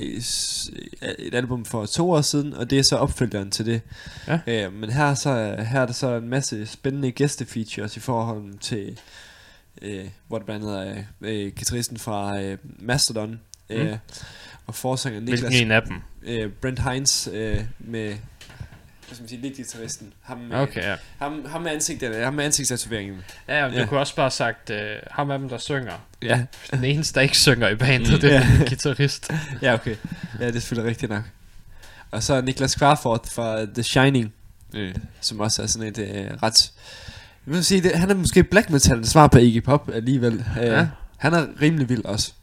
[1.19, 3.81] et album for to år siden, og det er så opfølgeren til det.
[4.27, 4.39] Ja.
[4.47, 8.57] Øh, men her, er så, her er der så en masse spændende gæstefeatures i forhold
[8.59, 8.99] til,
[9.81, 13.97] øh, hvor det blandt andet er øh, guitaristen fra øh, Mastodon, øh, Mm.
[14.67, 15.95] og forsanger Niklas Hvilken en af dem?
[16.23, 18.15] øh, Brent Hines øh, med
[19.07, 20.13] hvad skal man sige, lead-gitarristen.
[20.21, 20.95] Ham, med- Okay, ja.
[21.19, 23.17] ham, ham med ansigtet, ham med ansigtstatoveringen.
[23.47, 23.85] Ja, ja, du Ja.
[23.85, 24.75] kunne også bare have sagt, uh,
[25.11, 25.93] ham af dem, der synger.
[26.21, 28.19] Ja, Den eneste, der ikke synger i bandet, Mm.
[28.21, 28.51] det er Ja.
[28.53, 29.31] en guitarist.
[29.61, 29.95] ja, okay.
[30.39, 31.23] Ja, det er selvfølgelig rigtigt nok.
[32.11, 34.33] Og så Niklas Kvarford fra The Shining,
[34.73, 36.71] øh, som også er sådan et øh, ret...
[37.47, 40.45] Jeg vil sige, det, han er måske black metal svar på Iggy Pop alligevel.
[40.59, 40.87] Øh, Ja.
[41.17, 42.33] Han er rimelig vild også.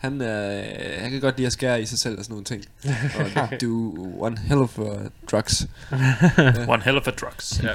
[0.00, 0.64] Han, øh,
[1.00, 2.64] han kan godt lide at skære i sig selv og sådan nogle ting.
[3.36, 4.86] Og do one hell of uh,
[5.30, 5.66] drugs.
[6.74, 7.60] One hell of a drugs.
[7.62, 7.74] Ja.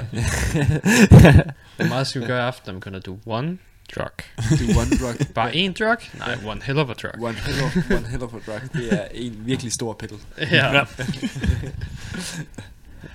[1.76, 3.58] Hvor meget skal vi gøre i aften, kan do one
[3.96, 4.10] drug?
[4.36, 5.34] Do one drug.
[5.34, 5.96] Bare én drug?
[6.18, 7.22] Nej, one hell of a drug.
[7.22, 8.60] One hell of, one hell of a drug.
[8.72, 10.16] Det er en virkelig stor pille.
[10.38, 10.84] Ja.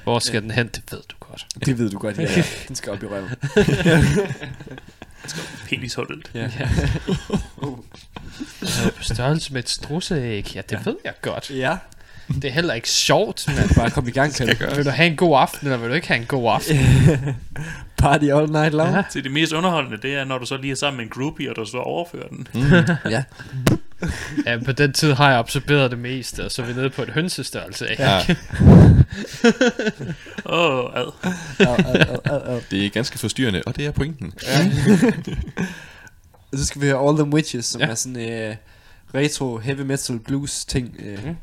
[0.04, 0.68] Hvor skal den hen?
[0.68, 1.46] Det ved du godt.
[1.66, 2.22] Det ved du godt, ja.
[2.22, 2.44] ja.
[2.68, 3.30] Den skal op i røven.
[5.70, 6.32] Penishullet.
[6.34, 6.42] Ja.
[6.42, 6.50] Den
[8.86, 10.56] er på størrelse med et strusseæg.
[10.56, 10.78] Ja, det ja.
[10.86, 11.50] ved jeg godt.
[11.50, 11.78] ja.
[12.28, 14.76] Det er heller ikke sjovt, men Bare kom i gang, kan du.
[14.76, 16.78] vil du have en god aften, eller vil du ikke have en god aften?
[17.98, 18.96] Party all night long.
[18.96, 19.04] Ja.
[19.10, 21.50] Så det mest underholdende, det er, når du så lige er sammen med en groupie,
[21.50, 22.48] og du så overfører den.
[23.10, 23.24] ja.
[24.46, 27.02] Ja, på den tid har jeg absorberet det meste, og så er vi nede på
[27.02, 27.90] et hønsestørrelse.
[27.92, 28.04] Ikke?
[28.04, 28.20] Ja,
[30.46, 32.62] Åh, oh, ad.
[32.72, 34.34] Det er ganske forstyrrende, og det er pointen.
[36.52, 37.86] Og så skal vi høre All Them Witches, som Ja.
[37.86, 37.92] ja.
[37.92, 38.56] er sådan øh,
[39.16, 40.96] retro heavy metal blues ting.
[41.00, 41.36] Øh, Mhm.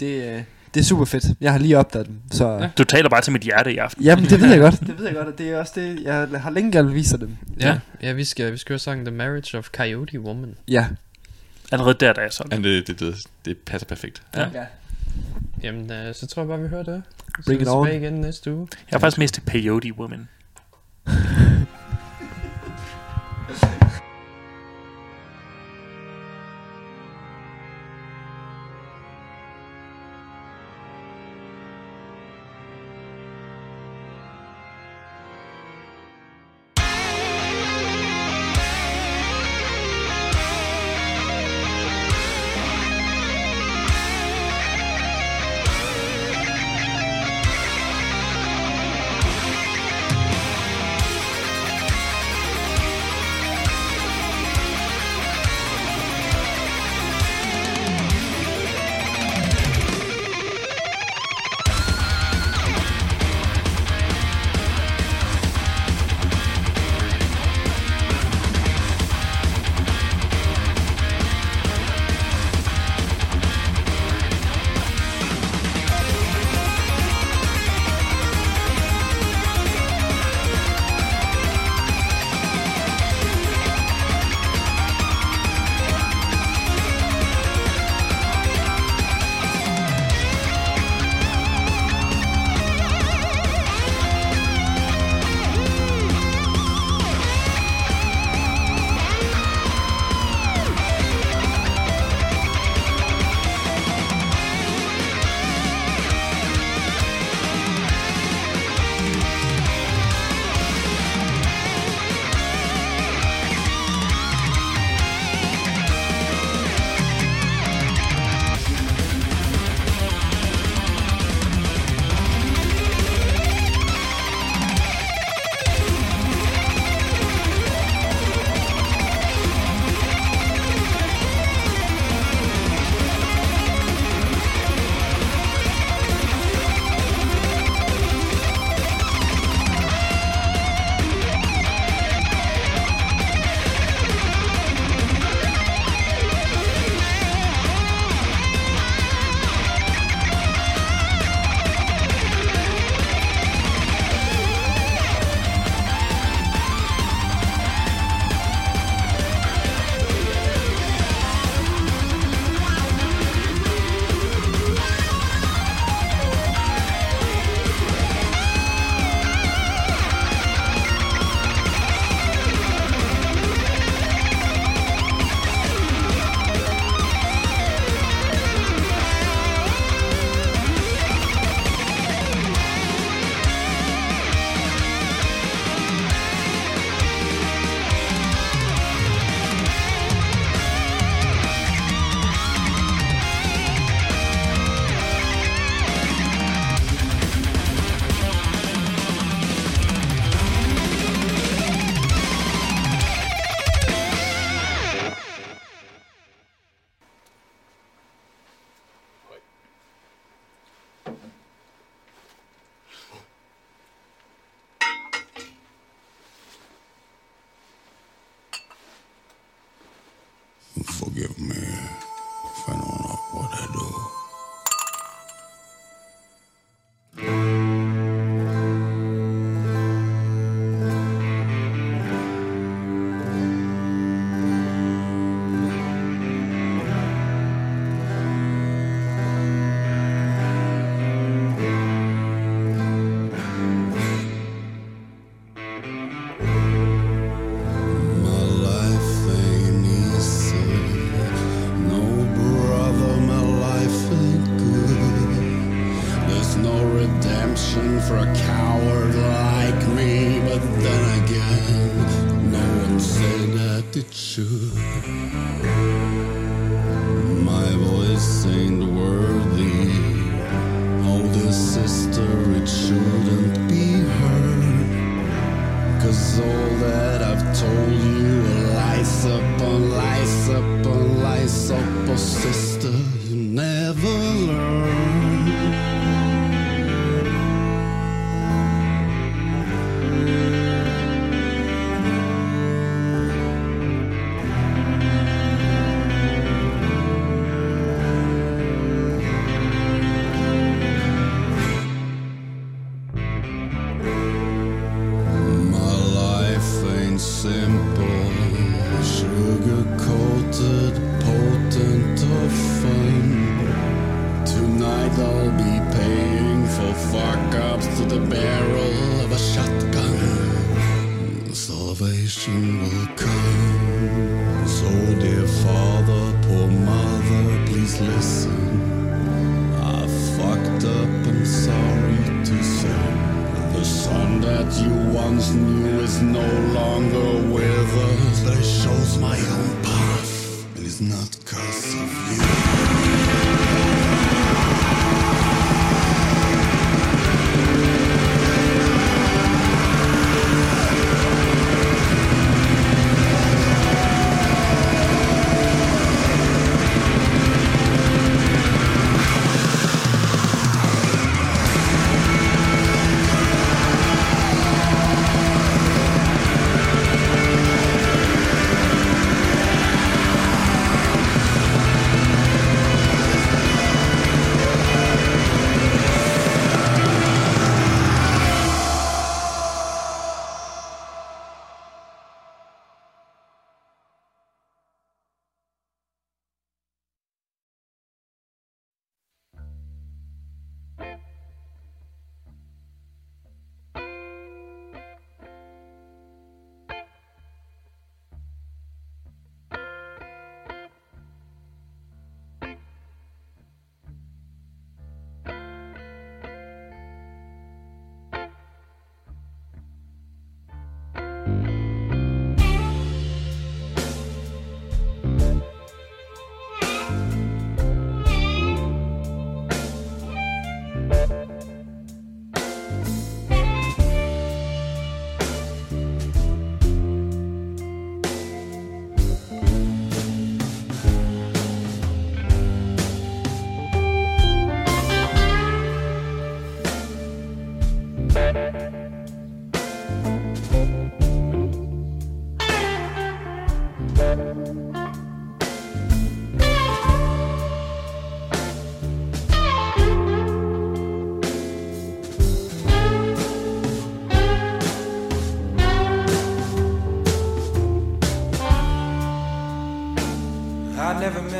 [0.00, 0.06] det,
[0.36, 0.42] øh,
[0.74, 1.24] det er super fedt.
[1.40, 2.16] Jeg har lige opdaget dem.
[2.30, 2.62] Så Ja.
[2.62, 2.70] ja.
[2.78, 4.04] Du taler bare til mit hjerte i aften.
[4.04, 4.80] Jamen, det ved jeg godt.
[4.80, 7.36] Det ved jeg godt, og det er også det, jeg har længe gerne vise dem.
[7.60, 10.54] Ja, ja vi, skal, vi skal høre sangen The Marriage of Coyote Woman.
[10.68, 10.86] Ja.
[11.70, 12.60] Allerede der, der er sådan.
[12.62, 13.14] Men det, det, det,
[13.44, 14.22] det passer perfekt.
[14.36, 14.48] Ja.
[14.54, 14.64] ja.
[15.62, 17.02] Jamen, øh, så tror jeg bare, vi hører det.
[17.36, 17.86] Så Bring it vi on.
[17.86, 18.68] tilbage igen næste uge.
[18.90, 20.28] Jeg er faktisk mest til Peyote Woman.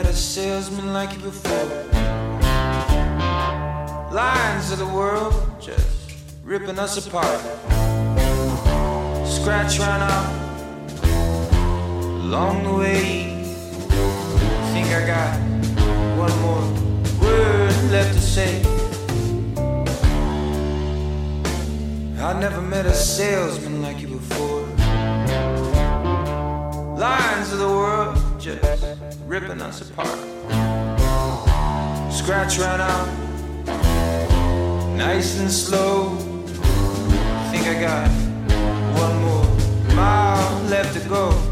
[0.02, 1.66] met a salesman like you before.
[4.10, 7.40] Lines of the world just ripping us apart.
[9.26, 10.30] Scratch ran out
[12.24, 13.44] along the way.
[14.72, 15.38] Think I got
[16.16, 16.64] one more
[17.20, 18.62] word left to say.
[22.22, 24.62] I never met a salesman like you before.
[26.96, 28.19] Lines of the world
[29.40, 30.18] ripping us apart.
[32.12, 33.08] Scratch ran out,
[34.96, 36.16] nice and slow.
[37.50, 38.10] Think I got
[38.98, 41.49] one more mile left to go.